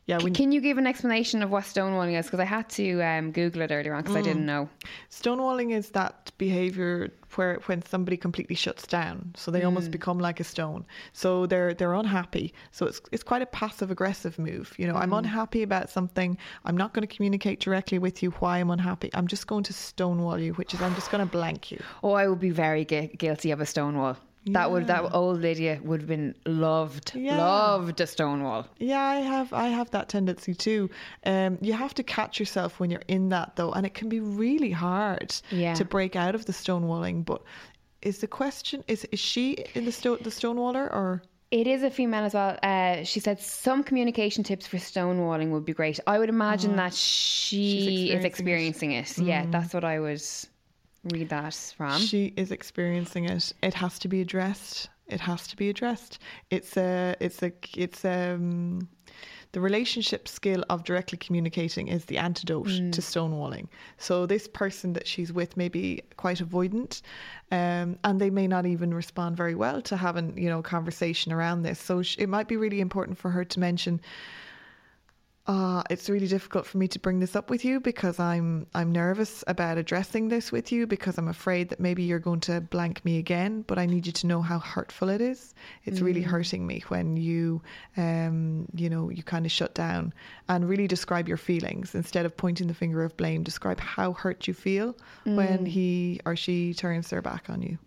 Yeah, 0.05 0.17
C- 0.17 0.31
Can 0.31 0.51
you 0.51 0.59
give 0.59 0.79
an 0.79 0.87
explanation 0.87 1.43
of 1.43 1.51
what 1.51 1.65
stonewalling 1.65 2.17
is? 2.17 2.25
Because 2.25 2.39
I 2.39 2.45
had 2.45 2.67
to 2.71 2.99
um, 3.03 3.31
Google 3.31 3.61
it 3.61 3.71
earlier 3.71 3.93
on 3.93 4.01
because 4.01 4.15
I 4.15 4.21
didn't 4.21 4.45
know. 4.45 4.67
Stonewalling 5.11 5.71
is 5.71 5.89
that 5.91 6.31
behavior 6.39 7.09
where 7.35 7.59
when 7.67 7.83
somebody 7.85 8.17
completely 8.17 8.55
shuts 8.55 8.87
down, 8.87 9.31
so 9.35 9.51
they 9.51 9.61
Mm. 9.61 9.65
almost 9.65 9.91
become 9.91 10.17
like 10.17 10.39
a 10.39 10.43
stone. 10.43 10.83
So 11.13 11.45
they're 11.45 11.75
they're 11.75 11.93
unhappy. 11.93 12.53
So 12.71 12.87
it's 12.87 12.99
it's 13.11 13.21
quite 13.23 13.43
a 13.43 13.45
passive 13.45 13.91
aggressive 13.91 14.39
move. 14.39 14.73
You 14.79 14.87
know, 14.87 14.95
I'm 14.95 15.11
Mm. 15.11 15.19
unhappy 15.19 15.61
about 15.61 15.91
something. 15.91 16.39
I'm 16.65 16.77
not 16.77 16.93
going 16.93 17.07
to 17.07 17.15
communicate 17.15 17.59
directly 17.59 17.99
with 17.99 18.23
you 18.23 18.31
why 18.39 18.57
I'm 18.57 18.71
unhappy. 18.71 19.11
I'm 19.13 19.27
just 19.27 19.45
going 19.45 19.63
to 19.65 19.73
stonewall 19.73 20.39
you, 20.39 20.53
which 20.53 20.73
is 20.73 20.81
I'm 20.81 20.95
just 20.95 21.11
going 21.11 21.23
to 21.23 21.31
blank 21.31 21.71
you. 21.71 21.79
Oh, 22.01 22.13
I 22.13 22.27
would 22.27 22.39
be 22.39 22.49
very 22.49 22.83
gu- 22.83 23.09
guilty 23.15 23.51
of 23.51 23.61
a 23.61 23.65
stonewall. 23.67 24.17
That 24.53 24.71
would 24.71 24.87
that 24.87 25.13
old 25.13 25.41
Lydia 25.41 25.79
would 25.83 26.01
have 26.01 26.07
been 26.07 26.35
loved, 26.45 27.13
Yeah. 27.15 27.37
loved 27.37 27.99
a 28.01 28.07
stonewall. 28.07 28.67
Yeah, 28.77 29.01
I 29.01 29.17
have 29.17 29.53
I 29.53 29.67
have 29.67 29.89
that 29.91 30.09
tendency 30.09 30.53
too. 30.53 30.89
Um, 31.25 31.57
you 31.61 31.73
have 31.73 31.93
to 31.95 32.03
catch 32.03 32.39
yourself 32.39 32.79
when 32.79 32.89
you're 32.91 33.03
in 33.07 33.29
that 33.29 33.55
though, 33.55 33.71
and 33.71 33.85
it 33.85 33.93
can 33.93 34.09
be 34.09 34.19
really 34.19 34.71
hard 34.71 35.35
Yeah. 35.51 35.73
to 35.75 35.85
break 35.85 36.15
out 36.15 36.35
of 36.35 36.45
the 36.45 36.53
stonewalling. 36.53 37.25
But 37.25 37.41
is 38.01 38.19
the 38.19 38.27
question 38.27 38.83
is 38.87 39.05
is 39.11 39.19
she 39.19 39.57
in 39.75 39.85
the 39.85 39.91
stone 39.91 40.19
the 40.21 40.29
stonewaller 40.29 40.91
or? 40.93 41.21
It 41.51 41.65
is 41.65 41.81
a 41.81 41.89
female 41.89 42.25
as 42.25 42.35
well. 42.35 42.59
Uh, 42.61 43.03
she 43.03 43.19
said 43.19 43.39
some 43.39 43.83
communication 43.83 44.43
tips 44.43 44.67
for 44.67 44.77
stonewalling 44.77 45.49
would 45.49 45.65
be 45.65 45.73
great. 45.73 45.99
I 46.05 46.19
would 46.19 46.29
imagine 46.29 46.75
that 46.75 46.93
she 46.93 48.11
is 48.11 48.23
experiencing 48.23 48.91
experiencing 48.91 49.25
it. 49.25 49.27
Yeah, 49.27 49.45
that's 49.49 49.73
what 49.73 49.83
I 49.83 49.99
would 49.99 50.21
read 51.03 51.29
that 51.29 51.73
from. 51.77 52.01
She 52.01 52.33
is 52.35 52.51
experiencing 52.51 53.25
it. 53.25 53.53
It 53.61 53.73
has 53.73 53.99
to 53.99 54.07
be 54.07 54.21
addressed. 54.21 54.89
It 55.07 55.19
has 55.21 55.47
to 55.47 55.57
be 55.57 55.69
addressed. 55.69 56.19
It's 56.49 56.77
a, 56.77 57.15
it's 57.19 57.41
a, 57.41 57.51
it's 57.75 58.05
um, 58.05 58.87
the 59.51 59.61
relationship 59.61 60.27
skill 60.27 60.63
of 60.69 60.83
directly 60.83 61.17
communicating 61.17 61.87
is 61.87 62.05
the 62.05 62.19
antidote 62.19 62.67
to 62.67 63.01
stonewalling. 63.01 63.67
So 63.97 64.27
this 64.27 64.47
person 64.47 64.93
that 64.93 65.07
she's 65.07 65.33
with 65.33 65.57
may 65.57 65.69
be 65.69 66.03
quite 66.17 66.37
avoidant, 66.37 67.01
um, 67.51 67.97
and 68.03 68.21
they 68.21 68.29
may 68.29 68.47
not 68.47 68.67
even 68.67 68.93
respond 68.93 69.35
very 69.35 69.55
well 69.55 69.81
to 69.83 69.97
having 69.97 70.37
you 70.37 70.49
know 70.49 70.61
conversation 70.61 71.31
around 71.31 71.63
this. 71.63 71.79
So 71.79 72.03
sh- 72.03 72.17
it 72.19 72.29
might 72.29 72.47
be 72.47 72.57
really 72.57 72.79
important 72.79 73.17
for 73.17 73.31
her 73.31 73.43
to 73.43 73.59
mention. 73.59 74.01
Uh, 75.49 75.81
it's 75.89 76.11
really 76.11 76.27
difficult 76.27 76.63
for 76.63 76.77
me 76.77 76.87
to 76.87 76.99
bring 76.99 77.19
this 77.19 77.35
up 77.35 77.49
with 77.49 77.65
you 77.65 77.79
because 77.79 78.19
I'm 78.19 78.67
I'm 78.75 78.91
nervous 78.91 79.43
about 79.47 79.79
addressing 79.79 80.27
this 80.27 80.51
with 80.51 80.71
you 80.71 80.85
because 80.85 81.17
I'm 81.17 81.27
afraid 81.27 81.69
that 81.69 81.79
maybe 81.79 82.03
you're 82.03 82.19
going 82.19 82.41
to 82.41 82.61
blank 82.61 83.03
me 83.03 83.17
again. 83.17 83.63
But 83.65 83.79
I 83.79 83.87
need 83.87 84.05
you 84.05 84.11
to 84.11 84.27
know 84.27 84.43
how 84.43 84.59
hurtful 84.59 85.09
it 85.09 85.21
is. 85.21 85.55
It's 85.85 86.01
really 86.01 86.21
hurting 86.21 86.67
me 86.67 86.83
when 86.89 87.17
you 87.17 87.63
um 87.97 88.67
you 88.75 88.91
know 88.91 89.09
you 89.09 89.23
kind 89.23 89.47
of 89.47 89.51
shut 89.51 89.73
down 89.73 90.13
and 90.49 90.69
really 90.69 90.87
describe 90.87 91.27
your 91.27 91.37
feelings 91.37 91.95
instead 91.95 92.27
of 92.27 92.37
pointing 92.37 92.67
the 92.67 92.75
finger 92.75 93.03
of 93.03 93.17
blame. 93.17 93.41
Describe 93.41 93.79
how 93.79 94.13
hurt 94.13 94.47
you 94.47 94.53
feel 94.53 94.95
when 95.23 95.65
he 95.65 96.19
or 96.27 96.35
she 96.35 96.75
turns 96.75 97.09
their 97.09 97.23
back 97.23 97.49
on 97.49 97.63
you 97.63 97.79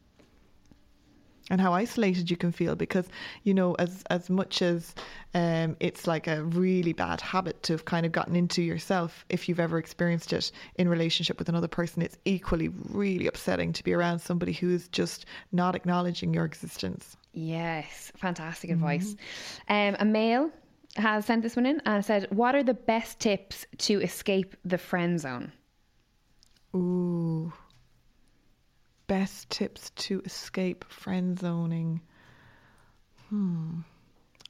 and 1.50 1.60
how 1.60 1.72
isolated 1.72 2.30
you 2.30 2.36
can 2.36 2.52
feel 2.52 2.76
because 2.76 3.08
you 3.42 3.52
know 3.52 3.74
as 3.74 4.02
as 4.10 4.30
much 4.30 4.62
as 4.62 4.94
um, 5.34 5.76
it's 5.80 6.06
like 6.06 6.26
a 6.26 6.44
really 6.44 6.92
bad 6.92 7.20
habit 7.20 7.62
to 7.62 7.72
have 7.72 7.84
kind 7.84 8.06
of 8.06 8.12
gotten 8.12 8.36
into 8.36 8.62
yourself 8.62 9.24
if 9.28 9.48
you've 9.48 9.60
ever 9.60 9.78
experienced 9.78 10.32
it 10.32 10.52
in 10.76 10.88
relationship 10.88 11.38
with 11.38 11.48
another 11.48 11.68
person 11.68 12.02
it's 12.02 12.18
equally 12.24 12.68
really 12.90 13.26
upsetting 13.26 13.72
to 13.72 13.82
be 13.82 13.92
around 13.92 14.18
somebody 14.18 14.52
who 14.52 14.70
is 14.70 14.88
just 14.88 15.26
not 15.50 15.74
acknowledging 15.74 16.32
your 16.32 16.44
existence 16.44 17.16
Yes, 17.32 18.12
fantastic 18.16 18.70
advice. 18.70 19.16
Um, 19.68 19.96
a 19.98 20.04
male 20.04 20.50
has 20.96 21.24
sent 21.24 21.42
this 21.42 21.56
one 21.56 21.64
in 21.64 21.80
and 21.86 22.04
said, 22.04 22.26
"What 22.30 22.54
are 22.54 22.62
the 22.62 22.74
best 22.74 23.18
tips 23.20 23.66
to 23.78 24.00
escape 24.02 24.54
the 24.64 24.78
friend 24.78 25.18
zone?" 25.18 25.52
ooh 26.74 27.52
best 29.06 29.50
tips 29.50 29.90
to 29.96 30.20
escape 30.24 30.84
friend 30.88 31.38
zoning 31.38 32.00
hmm 33.28 33.80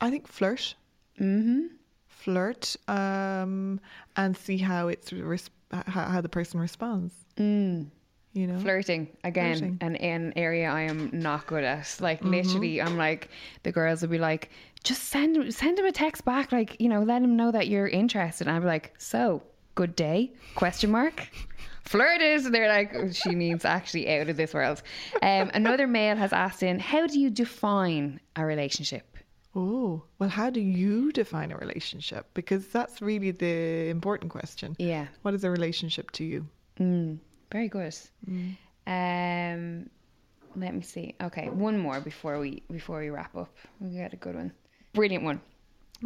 i 0.00 0.10
think 0.10 0.26
flirt 0.28 0.74
Mm-hmm. 1.20 1.66
flirt 2.08 2.74
um, 2.88 3.78
and 4.16 4.34
see 4.36 4.56
how 4.56 4.88
it's 4.88 5.12
res- 5.12 5.50
how, 5.70 6.04
how 6.04 6.20
the 6.22 6.28
person 6.28 6.58
responds. 6.58 7.12
Mm. 7.36 7.88
You 8.32 8.46
know, 8.46 8.58
Flirting 8.60 9.08
again, 9.24 9.58
Flirting. 9.58 9.78
an, 9.82 9.96
an 9.96 10.32
area 10.36 10.70
I 10.70 10.82
am 10.82 11.10
not 11.12 11.46
good 11.46 11.64
at. 11.64 11.94
Like 12.00 12.24
literally, 12.24 12.80
I'm 12.80 12.96
like 12.96 13.28
the 13.62 13.72
girls 13.72 14.00
will 14.00 14.08
be 14.08 14.18
like, 14.18 14.48
"Just 14.82 15.02
send 15.10 15.54
send 15.54 15.78
him 15.78 15.84
a 15.84 15.92
text 15.92 16.24
back, 16.24 16.50
like 16.50 16.80
you 16.80 16.88
know, 16.88 17.02
let 17.02 17.20
him 17.22 17.36
know 17.36 17.52
that 17.52 17.68
you're 17.68 17.86
interested." 17.88 18.46
And 18.46 18.56
I'm 18.56 18.64
like, 18.64 18.94
"So, 18.98 19.42
good 19.74 19.94
day?" 19.94 20.32
Question 20.54 20.90
mark. 20.90 21.28
Flirted. 21.84 22.52
They're 22.52 22.68
like, 22.68 22.94
"Oh, 22.94 23.10
she 23.10 23.34
means 23.34 23.64
actually 23.64 24.08
out 24.18 24.28
of 24.28 24.36
this 24.36 24.54
world. 24.54 24.82
Um, 25.20 25.50
another 25.54 25.86
male 25.86 26.16
has 26.16 26.32
asked 26.32 26.62
in, 26.62 26.78
"How 26.78 27.06
do 27.06 27.18
you 27.18 27.30
define 27.30 28.20
a 28.36 28.44
relationship?" 28.44 29.16
Oh, 29.54 30.04
well, 30.18 30.30
how 30.30 30.48
do 30.48 30.60
you 30.60 31.12
define 31.12 31.52
a 31.52 31.56
relationship? 31.58 32.26
Because 32.32 32.68
that's 32.68 33.02
really 33.02 33.32
the 33.32 33.88
important 33.90 34.30
question. 34.30 34.74
Yeah. 34.78 35.08
What 35.22 35.34
is 35.34 35.44
a 35.44 35.50
relationship 35.50 36.10
to 36.12 36.24
you? 36.24 36.48
Mm, 36.80 37.18
very 37.50 37.68
good. 37.68 37.94
Um, 38.86 39.90
let 40.56 40.74
me 40.74 40.80
see. 40.80 41.14
Okay, 41.22 41.50
one 41.50 41.78
more 41.78 42.00
before 42.00 42.38
we 42.38 42.62
before 42.70 43.00
we 43.00 43.10
wrap 43.10 43.36
up. 43.36 43.54
We 43.80 43.98
got 43.98 44.14
a 44.14 44.16
good 44.16 44.34
one, 44.34 44.52
brilliant 44.94 45.24
one 45.24 45.40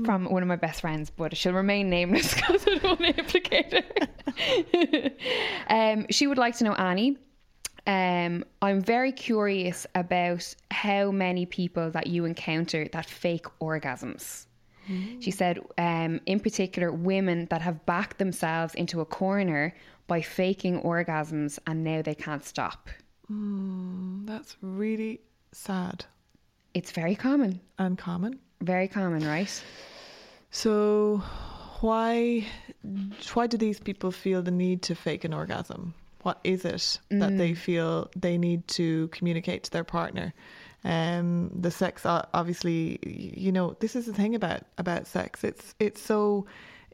from 0.04 0.26
one 0.26 0.42
of 0.42 0.48
my 0.48 0.56
best 0.56 0.80
friends, 0.82 1.10
but 1.10 1.36
she'll 1.36 1.52
remain 1.52 1.88
nameless 1.90 2.34
because 2.36 2.66
I 2.66 2.78
don't 2.78 3.00
want 3.00 3.00
to 3.00 3.18
implicate 3.18 3.72
her. 3.72 5.10
um, 5.68 6.06
she 6.10 6.26
would 6.26 6.38
like 6.38 6.56
to 6.58 6.64
know 6.64 6.74
Annie. 6.74 7.16
Um, 7.86 8.44
I'm 8.62 8.80
very 8.80 9.12
curious 9.12 9.86
about 9.94 10.54
how 10.70 11.10
many 11.12 11.46
people 11.46 11.90
that 11.92 12.08
you 12.08 12.24
encounter 12.24 12.88
that 12.92 13.06
fake 13.06 13.46
orgasms. 13.60 14.46
She 15.18 15.32
said, 15.32 15.58
um, 15.78 16.20
in 16.26 16.38
particular, 16.38 16.92
women 16.92 17.46
that 17.50 17.60
have 17.60 17.84
backed 17.86 18.18
themselves 18.18 18.72
into 18.76 19.00
a 19.00 19.04
corner 19.04 19.74
by 20.06 20.20
faking 20.20 20.80
orgasms 20.82 21.58
and 21.66 21.82
now 21.82 22.02
they 22.02 22.14
can't 22.14 22.44
stop. 22.44 22.88
That's 23.28 24.56
really 24.60 25.22
sad 25.50 26.04
It's 26.72 26.92
very 26.92 27.16
common. 27.16 27.60
and 27.78 27.98
common. 27.98 28.38
Very 28.60 28.88
common, 28.88 29.26
right? 29.26 29.62
So, 30.50 31.22
why 31.80 32.46
why 33.34 33.46
do 33.46 33.56
these 33.56 33.80
people 33.80 34.10
feel 34.10 34.42
the 34.42 34.50
need 34.50 34.82
to 34.82 34.94
fake 34.94 35.24
an 35.24 35.34
orgasm? 35.34 35.94
What 36.22 36.40
is 36.42 36.64
it 36.64 36.98
that 37.10 37.36
they 37.38 37.54
feel 37.54 38.10
they 38.16 38.36
need 38.38 38.66
to 38.68 39.08
communicate 39.08 39.64
to 39.64 39.70
their 39.70 39.84
partner? 39.84 40.34
Um, 40.84 41.50
the 41.54 41.70
sex, 41.70 42.02
obviously, 42.04 42.98
you 43.04 43.52
know, 43.52 43.76
this 43.80 43.94
is 43.96 44.06
the 44.06 44.12
thing 44.12 44.34
about 44.34 44.62
about 44.78 45.06
sex. 45.06 45.44
It's 45.44 45.74
it's 45.78 46.00
so 46.00 46.46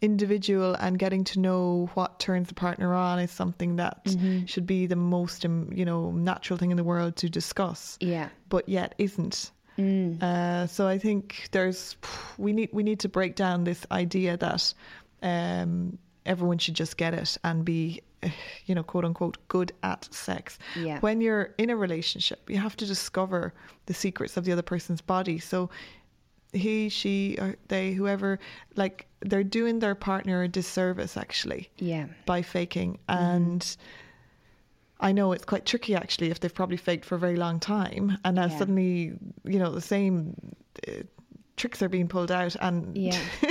individual, 0.02 0.74
and 0.74 0.98
getting 0.98 1.22
to 1.24 1.38
know 1.38 1.88
what 1.94 2.18
turns 2.18 2.48
the 2.48 2.54
partner 2.54 2.92
on 2.92 3.20
is 3.20 3.30
something 3.30 3.76
that 3.76 4.04
should 4.46 4.66
be 4.66 4.86
the 4.86 4.96
most, 4.96 5.44
um, 5.46 5.70
you 5.72 5.84
know, 5.84 6.10
natural 6.10 6.58
thing 6.58 6.72
in 6.72 6.76
the 6.76 6.82
world 6.84 7.14
to 7.16 7.28
discuss 7.28 7.96
Yeah. 8.00 8.28
but 8.48 8.68
yet 8.68 8.94
isn't. 8.98 9.52
Uh, 9.78 10.66
so 10.66 10.86
I 10.86 10.98
think 10.98 11.48
there's 11.52 11.96
we 12.38 12.52
need 12.52 12.70
we 12.72 12.82
need 12.82 13.00
to 13.00 13.08
break 13.08 13.34
down 13.36 13.64
this 13.64 13.86
idea 13.90 14.36
that 14.36 14.74
um, 15.22 15.98
everyone 16.26 16.58
should 16.58 16.74
just 16.74 16.96
get 16.96 17.14
it 17.14 17.36
and 17.44 17.64
be, 17.64 18.02
you 18.66 18.74
know, 18.74 18.82
quote 18.82 19.04
unquote, 19.04 19.38
good 19.48 19.72
at 19.82 20.12
sex. 20.12 20.58
Yeah. 20.76 21.00
When 21.00 21.20
you're 21.20 21.54
in 21.58 21.70
a 21.70 21.76
relationship, 21.76 22.48
you 22.50 22.58
have 22.58 22.76
to 22.76 22.86
discover 22.86 23.52
the 23.86 23.94
secrets 23.94 24.36
of 24.36 24.44
the 24.44 24.52
other 24.52 24.62
person's 24.62 25.00
body. 25.00 25.38
So 25.38 25.70
he, 26.52 26.88
she, 26.90 27.38
or 27.40 27.56
they, 27.68 27.92
whoever, 27.92 28.38
like 28.76 29.06
they're 29.20 29.42
doing 29.44 29.78
their 29.78 29.94
partner 29.94 30.42
a 30.42 30.48
disservice 30.48 31.16
actually 31.16 31.70
Yeah. 31.78 32.06
by 32.26 32.42
faking 32.42 32.98
and 33.08 33.76
I 35.02 35.12
know 35.12 35.32
it's 35.32 35.44
quite 35.44 35.66
tricky 35.66 35.94
actually 35.94 36.30
if 36.30 36.40
they've 36.40 36.54
probably 36.54 36.76
faked 36.78 37.04
for 37.04 37.16
a 37.16 37.18
very 37.18 37.36
long 37.36 37.60
time 37.60 38.16
and 38.24 38.36
now 38.36 38.46
Yeah. 38.46 38.58
suddenly 38.58 39.12
you 39.44 39.58
know 39.58 39.70
the 39.72 39.80
same 39.80 40.34
uh, 40.88 41.02
tricks 41.56 41.82
are 41.82 41.88
being 41.88 42.08
pulled 42.08 42.30
out 42.30 42.56
and 42.60 42.96
Yeah. 42.96 43.20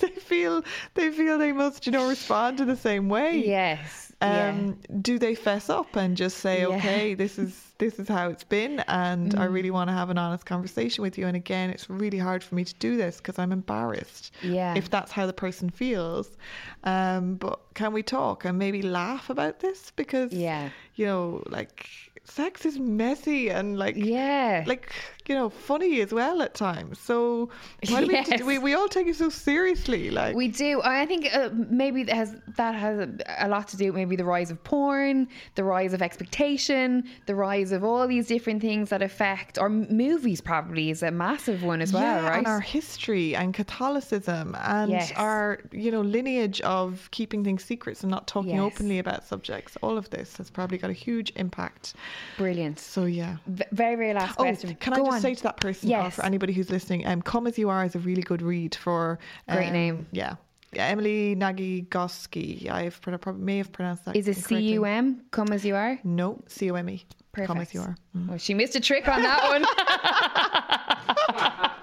they 0.00 0.08
feel 0.10 0.62
they 0.94 1.10
feel 1.10 1.38
they 1.38 1.52
must 1.52 1.86
you 1.86 1.92
know 1.92 2.08
respond 2.08 2.58
to 2.58 2.64
the 2.64 2.76
same 2.76 3.08
way 3.08 3.44
Yes. 3.46 4.07
Yeah. 4.20 4.48
um, 4.48 4.78
do 5.00 5.18
they 5.18 5.34
fess 5.34 5.70
up 5.70 5.94
and 5.96 6.16
just 6.16 6.38
say, 6.38 6.60
Yeah. 6.62 6.66
Mm. 6.68 6.76
okay, 6.78 7.14
this 7.14 7.38
is 7.38 7.64
this 7.78 8.00
is 8.00 8.08
how 8.08 8.28
it's 8.28 8.42
been, 8.42 8.80
and 8.88 9.36
I 9.36 9.44
really 9.44 9.70
want 9.70 9.88
to 9.88 9.94
have 9.94 10.10
an 10.10 10.18
honest 10.18 10.44
conversation 10.44 11.02
with 11.02 11.16
you. 11.16 11.28
And 11.28 11.36
again, 11.36 11.70
it's 11.70 11.88
really 11.88 12.18
hard 12.18 12.42
for 12.42 12.56
me 12.56 12.64
to 12.64 12.74
do 12.80 12.96
this 12.96 13.18
because 13.18 13.38
I'm 13.38 13.52
embarrassed. 13.52 14.34
Yeah. 14.42 14.74
If 14.76 14.90
that's 14.90 15.12
how 15.12 15.26
the 15.26 15.32
person 15.32 15.70
feels, 15.70 16.36
um, 16.82 17.36
but 17.36 17.60
can 17.74 17.92
we 17.92 18.02
talk 18.02 18.44
and 18.44 18.58
maybe 18.58 18.82
laugh 18.82 19.30
about 19.30 19.60
this 19.60 19.92
because 19.94 20.32
Yeah. 20.32 20.70
you 20.96 21.06
know, 21.06 21.42
like 21.46 21.88
sex 22.24 22.66
is 22.66 22.78
messy 22.78 23.48
and 23.50 23.78
like 23.78 23.94
Yeah. 23.96 24.64
like 24.66 24.92
you 25.28 25.34
know 25.34 25.48
funny 25.50 26.00
as 26.00 26.12
well 26.12 26.42
at 26.42 26.54
times. 26.54 26.98
So 26.98 27.50
why 27.90 28.04
do 28.04 28.10
Yes. 28.12 28.28
we, 28.40 28.42
we 28.44 28.58
we 28.58 28.74
all 28.74 28.88
take 28.88 29.06
it 29.06 29.16
so 29.16 29.28
seriously? 29.28 30.10
Like 30.10 30.34
We 30.34 30.48
do. 30.48 30.80
I 30.82 31.06
think 31.06 31.28
uh, 31.34 31.50
maybe 31.54 32.02
that 32.04 32.16
has 32.16 32.36
that 32.56 32.74
has 32.74 32.98
a, 32.98 33.08
a 33.38 33.48
lot 33.48 33.68
to 33.68 33.76
do. 33.76 33.86
with 33.86 33.94
Maybe 33.96 34.16
the 34.16 34.24
rise 34.24 34.50
of 34.50 34.62
porn, 34.64 35.28
the 35.54 35.64
rise 35.64 35.92
of 35.92 36.00
expectation, 36.02 37.04
the 37.26 37.34
rise 37.34 37.72
of 37.72 37.84
all 37.84 38.06
these 38.08 38.26
different 38.26 38.60
things 38.62 38.90
that 38.90 39.02
affect. 39.02 39.58
Or 39.58 39.66
m- 39.66 39.86
movies 39.90 40.40
probably 40.40 40.90
is 40.90 41.02
a 41.02 41.10
massive 41.10 41.62
one 41.62 41.80
as 41.82 41.92
well, 41.92 42.02
yeah, 42.02 42.28
right? 42.28 42.38
and 42.38 42.46
our 42.46 42.60
history 42.60 43.34
and 43.36 43.52
Catholicism 43.54 44.56
and 44.60 44.90
Yes. 44.90 45.12
our 45.16 45.58
you 45.72 45.90
know 45.90 46.00
lineage 46.00 46.60
of 46.62 47.08
keeping 47.10 47.44
things 47.44 47.64
secrets 47.64 48.02
and 48.02 48.10
not 48.10 48.26
talking 48.26 48.56
Yes. 48.56 48.60
openly 48.72 48.98
about 48.98 49.24
subjects. 49.26 49.76
All 49.82 49.96
of 49.98 50.08
this 50.10 50.36
has 50.38 50.48
probably 50.50 50.78
got 50.78 50.90
a 50.90 50.94
huge 51.06 51.32
impact. 51.36 51.94
Brilliant. 52.36 52.78
So 52.78 53.04
yeah. 53.04 53.36
V- 53.46 53.64
very 53.72 53.96
very 53.96 54.14
last 54.14 54.36
Oh, 54.38 54.42
question. 54.44 54.74
can 54.80 54.92
I 54.92 54.96
Go 54.96 55.06
just 55.06 55.17
on. 55.18 55.22
say 55.22 55.34
to 55.34 55.42
that 55.44 55.58
person, 55.58 55.88
or 55.88 55.92
Yes. 55.92 56.16
for 56.16 56.24
anybody 56.24 56.52
who's 56.52 56.70
listening, 56.70 57.06
um, 57.06 57.22
"Come 57.22 57.46
as 57.46 57.58
You 57.58 57.68
Are" 57.68 57.84
is 57.84 57.94
a 57.94 57.98
really 57.98 58.22
good 58.22 58.42
read 58.42 58.74
for 58.74 59.18
Great 59.48 59.68
um, 59.68 59.72
name. 59.72 60.06
Yeah, 60.12 60.36
yeah, 60.72 60.86
Emily 60.86 61.36
Nagigoski. 61.36 62.70
I've 62.70 63.00
pro- 63.00 63.18
probably 63.18 63.42
may 63.42 63.58
have 63.58 63.72
pronounced 63.72 64.04
that. 64.04 64.16
Is 64.16 64.28
it 64.28 64.36
C. 64.36 64.58
U 64.74 64.84
M? 64.84 65.22
Come 65.30 65.52
as 65.52 65.64
you 65.64 65.76
are. 65.76 65.98
No, 66.04 66.42
C 66.46 66.70
O 66.70 66.74
M 66.74 66.90
E. 66.90 67.04
Come 67.46 67.58
as 67.58 67.72
you 67.72 67.80
are. 67.80 67.96
Well, 68.26 68.38
she 68.38 68.52
missed 68.52 68.74
a 68.74 68.80
trick 68.80 69.06
on 69.06 69.22
that 69.22 69.48
one. 69.48 69.64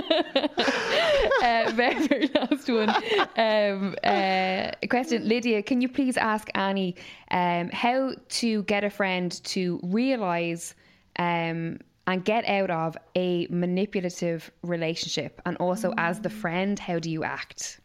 uh, 1.42 1.72
very, 1.74 2.06
very 2.06 2.30
last 2.34 2.68
one. 2.68 2.90
Um, 3.36 3.94
uh, 4.04 4.70
question, 4.88 5.28
Lydia. 5.28 5.62
Can 5.62 5.80
you 5.80 5.88
please 5.88 6.16
ask 6.16 6.48
Annie 6.54 6.96
um, 7.30 7.70
how 7.70 8.12
to 8.28 8.62
get 8.64 8.84
a 8.84 8.90
friend 8.90 9.42
to 9.44 9.80
realise 9.82 10.74
um, 11.18 11.78
and 12.06 12.24
get 12.24 12.44
out 12.46 12.70
of 12.70 12.96
a 13.16 13.46
manipulative 13.50 14.50
relationship, 14.62 15.40
and 15.46 15.56
also 15.58 15.92
as 15.96 16.20
the 16.20 16.30
friend, 16.30 16.78
how 16.78 16.98
do 16.98 17.10
you 17.10 17.24
act? 17.24 17.80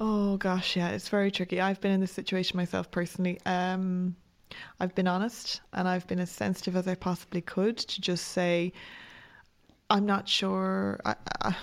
Oh 0.00 0.36
gosh, 0.36 0.76
yeah, 0.76 0.90
it's 0.90 1.08
very 1.08 1.30
tricky. 1.30 1.60
I've 1.60 1.80
been 1.80 1.90
in 1.90 2.00
this 2.00 2.12
situation 2.12 2.56
myself 2.56 2.90
personally. 2.90 3.40
Um, 3.46 4.14
I've 4.78 4.94
been 4.94 5.08
honest 5.08 5.60
and 5.72 5.88
I've 5.88 6.06
been 6.06 6.20
as 6.20 6.30
sensitive 6.30 6.76
as 6.76 6.86
I 6.86 6.94
possibly 6.94 7.40
could 7.40 7.76
to 7.78 8.00
just 8.00 8.28
say, 8.28 8.72
I'm 9.90 10.06
not 10.06 10.28
sure. 10.28 11.00
I, 11.04 11.16
I, 11.42 11.56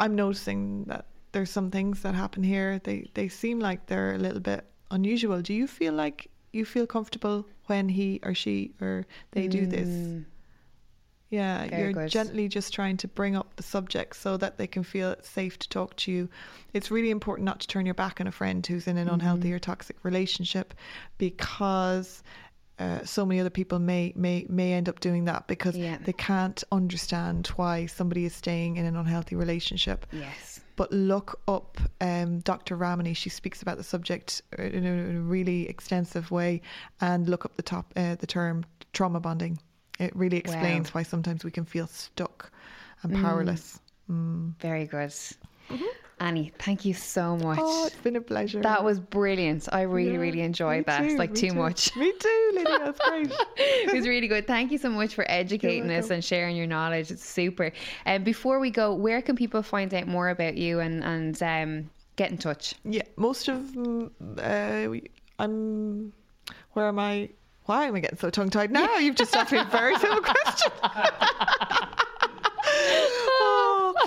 I'm 0.00 0.14
noticing 0.14 0.84
that 0.84 1.06
there's 1.32 1.50
some 1.50 1.70
things 1.70 2.02
that 2.02 2.14
happen 2.14 2.42
here. 2.42 2.80
They 2.82 3.10
they 3.14 3.28
seem 3.28 3.60
like 3.60 3.86
they're 3.86 4.14
a 4.14 4.18
little 4.18 4.40
bit 4.40 4.64
unusual. 4.90 5.42
Do 5.42 5.52
you 5.52 5.66
feel 5.66 5.92
like 5.92 6.30
you 6.54 6.64
feel 6.64 6.86
comfortable 6.86 7.46
when 7.66 7.88
he 7.88 8.20
or 8.22 8.34
she 8.34 8.72
or 8.80 9.06
they 9.32 9.48
do 9.48 9.66
this? 9.66 10.22
Yeah, 11.30 11.66
Very 11.68 11.82
you're 11.82 11.92
good. 11.92 12.10
gently 12.10 12.46
just 12.48 12.72
trying 12.72 12.96
to 12.98 13.08
bring 13.08 13.34
up 13.34 13.56
the 13.56 13.62
subject 13.64 14.14
so 14.14 14.36
that 14.36 14.56
they 14.56 14.68
can 14.68 14.84
feel 14.84 15.10
it's 15.10 15.28
safe 15.28 15.58
to 15.58 15.68
talk 15.68 15.96
to 15.96 16.12
you. 16.12 16.28
It's 16.74 16.92
really 16.92 17.10
important 17.10 17.44
not 17.44 17.58
to 17.60 17.66
turn 17.66 17.86
your 17.86 17.94
back 17.94 18.20
on 18.20 18.28
a 18.28 18.32
friend 18.32 18.64
who's 18.64 18.86
in 18.86 18.96
an 18.98 19.08
unhealthy 19.08 19.48
Mm-hmm. 19.48 19.54
or 19.56 19.58
toxic 19.58 19.96
relationship 20.04 20.74
because 21.18 22.22
uh, 22.78 23.04
so 23.04 23.24
many 23.26 23.40
other 23.40 23.50
people 23.50 23.78
may 23.78 24.12
may 24.16 24.46
may 24.48 24.72
end 24.74 24.88
up 24.88 25.00
doing 25.00 25.24
that 25.24 25.46
because 25.48 25.76
Yeah. 25.76 25.96
they 26.04 26.12
can't 26.12 26.62
understand 26.70 27.46
why 27.56 27.86
somebody 27.86 28.24
is 28.26 28.34
staying 28.34 28.76
in 28.76 28.84
an 28.84 28.94
unhealthy 28.96 29.34
relationship. 29.36 30.06
Yes. 30.12 30.53
But 30.76 30.92
look 30.92 31.40
up 31.46 31.78
um, 32.00 32.40
Dr. 32.40 32.76
Ramani. 32.76 33.14
She 33.14 33.30
speaks 33.30 33.62
about 33.62 33.76
the 33.76 33.84
subject 33.84 34.42
in 34.58 34.84
a, 34.84 34.88
in 34.88 35.16
a 35.16 35.20
really 35.20 35.68
extensive 35.68 36.30
way, 36.30 36.62
and 37.00 37.28
look 37.28 37.44
up 37.44 37.54
the 37.56 37.62
top 37.62 37.92
uh, 37.96 38.16
the 38.16 38.26
term 38.26 38.64
trauma 38.92 39.20
bonding. 39.20 39.58
It 40.00 40.14
really 40.16 40.38
explains 40.38 40.92
why 40.92 41.04
sometimes 41.04 41.44
we 41.44 41.50
can 41.52 41.64
feel 41.64 41.86
stuck 41.86 42.50
and 43.02 43.12
Mm. 43.12 43.22
powerless. 43.22 43.78
Very 44.08 44.86
good. 44.86 45.14
Annie, 46.20 46.52
thank 46.60 46.84
you 46.84 46.94
so 46.94 47.36
much. 47.36 47.58
Oh, 47.60 47.86
it's 47.86 47.96
been 47.96 48.14
a 48.16 48.20
pleasure. 48.20 48.60
That 48.62 48.84
was 48.84 49.00
brilliant. 49.00 49.68
I 49.72 49.82
really, 49.82 50.12
Yeah, 50.12 50.18
really 50.18 50.40
enjoyed 50.42 50.86
that. 50.86 51.00
too, 51.02 51.16
like 51.18 51.34
too 51.34 51.48
too. 51.50 51.54
much. 51.54 51.94
Me 51.96 52.12
too, 52.18 52.50
Lydia. 52.54 52.78
That's 52.78 53.00
great. 53.08 53.32
it 53.56 53.92
was 53.94 54.06
really 54.06 54.28
good. 54.28 54.46
Thank 54.46 54.70
you 54.70 54.78
so 54.78 54.88
much 54.90 55.12
for 55.14 55.24
educating 55.28 55.90
us 55.90 56.10
and 56.10 56.24
sharing 56.24 56.54
your 56.56 56.66
knowledge. 56.68 57.10
It's 57.10 57.28
super. 57.28 57.72
And 58.04 58.24
before 58.24 58.60
we 58.60 58.70
go, 58.70 58.94
where 58.94 59.20
can 59.22 59.34
people 59.36 59.62
find 59.62 59.92
out 59.92 60.06
more 60.06 60.28
about 60.28 60.56
you 60.56 60.78
and 60.80 61.02
and 61.04 61.42
um, 61.42 61.90
get 62.16 62.30
in 62.30 62.38
touch? 62.38 62.74
Yeah, 62.84 63.02
most 63.16 63.48
of 63.48 63.76
uh, 64.38 64.88
I'm. 65.40 66.12
Where 66.74 66.86
am 66.88 66.98
I? 67.00 67.30
Why 67.66 67.86
am 67.86 67.94
I 67.96 68.00
getting 68.00 68.18
so 68.18 68.30
tongue 68.30 68.50
tied 68.50 68.70
now? 68.70 68.98
You've 68.98 69.16
just 69.16 69.34
asked 69.34 69.50
me 69.50 69.58
a 69.58 69.64
very 69.64 69.96
simple 69.98 70.20
question. 70.22 70.70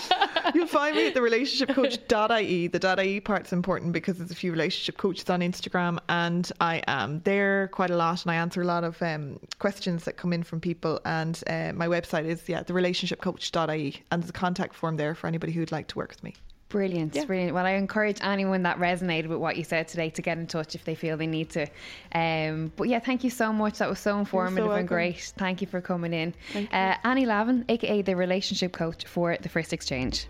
You'll 0.55 0.67
find 0.67 0.95
me 0.95 1.07
at 1.07 1.13
the 1.13 1.19
relationshipcoach.ie. 1.19 2.67
The 2.67 3.01
.ie 3.03 3.19
part's 3.19 3.53
important 3.53 3.93
because 3.93 4.17
there's 4.17 4.31
a 4.31 4.35
few 4.35 4.51
relationship 4.51 4.97
coaches 4.97 5.29
on 5.29 5.41
Instagram, 5.41 5.99
and 6.09 6.49
I 6.61 6.83
am 6.87 7.21
there 7.21 7.67
quite 7.69 7.89
a 7.89 7.97
lot, 7.97 8.23
and 8.23 8.31
I 8.31 8.35
answer 8.35 8.61
a 8.61 8.65
lot 8.65 8.83
of 8.83 9.01
um, 9.01 9.39
questions 9.59 10.03
that 10.05 10.17
come 10.17 10.33
in 10.33 10.43
from 10.43 10.59
people. 10.59 10.99
And 11.05 11.41
uh, 11.47 11.73
my 11.73 11.87
website 11.87 12.25
is 12.25 12.47
yeah, 12.47 12.63
the 12.63 12.73
relationshipcoach.ie, 12.73 14.03
and 14.11 14.21
there's 14.21 14.29
a 14.29 14.33
contact 14.33 14.75
form 14.75 14.97
there 14.97 15.15
for 15.15 15.27
anybody 15.27 15.51
who'd 15.51 15.71
like 15.71 15.87
to 15.87 15.95
work 15.95 16.09
with 16.09 16.23
me. 16.23 16.35
Brilliant, 16.69 17.15
yeah. 17.15 17.23
brilliant. 17.23 17.53
Well, 17.53 17.65
I 17.65 17.71
encourage 17.71 18.17
anyone 18.21 18.63
that 18.63 18.77
resonated 18.77 19.27
with 19.27 19.39
what 19.39 19.55
you 19.55 19.63
said 19.63 19.87
today 19.87 20.09
to 20.09 20.21
get 20.21 20.37
in 20.37 20.47
touch 20.47 20.75
if 20.75 20.83
they 20.83 20.95
feel 20.95 21.15
they 21.15 21.27
need 21.27 21.49
to. 21.51 21.65
Um, 22.13 22.73
but 22.75 22.89
yeah, 22.89 22.99
thank 22.99 23.23
you 23.23 23.29
so 23.29 23.53
much. 23.53 23.77
That 23.77 23.89
was 23.89 23.99
so 23.99 24.19
informative 24.19 24.71
so 24.71 24.75
and 24.75 24.87
great. 24.87 25.33
Thank 25.37 25.61
you 25.61 25.67
for 25.67 25.79
coming 25.79 26.13
in. 26.13 26.33
Uh, 26.53 26.95
Annie 27.05 27.25
Lavin, 27.25 27.63
aka 27.69 28.01
the 28.01 28.15
relationship 28.15 28.73
coach 28.73 29.05
for 29.05 29.37
the 29.37 29.47
First 29.47 29.71
Exchange. 29.71 30.27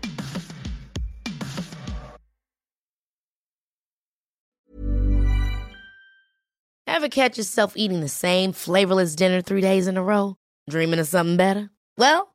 Ever 6.86 7.08
catch 7.08 7.36
yourself 7.38 7.76
eating 7.76 8.00
the 8.00 8.08
same 8.08 8.52
flavorless 8.52 9.14
dinner 9.14 9.40
three 9.40 9.60
days 9.60 9.86
in 9.86 9.96
a 9.96 10.02
row? 10.02 10.36
Dreaming 10.70 10.98
of 10.98 11.06
something 11.06 11.36
better? 11.36 11.70
Well, 11.96 12.34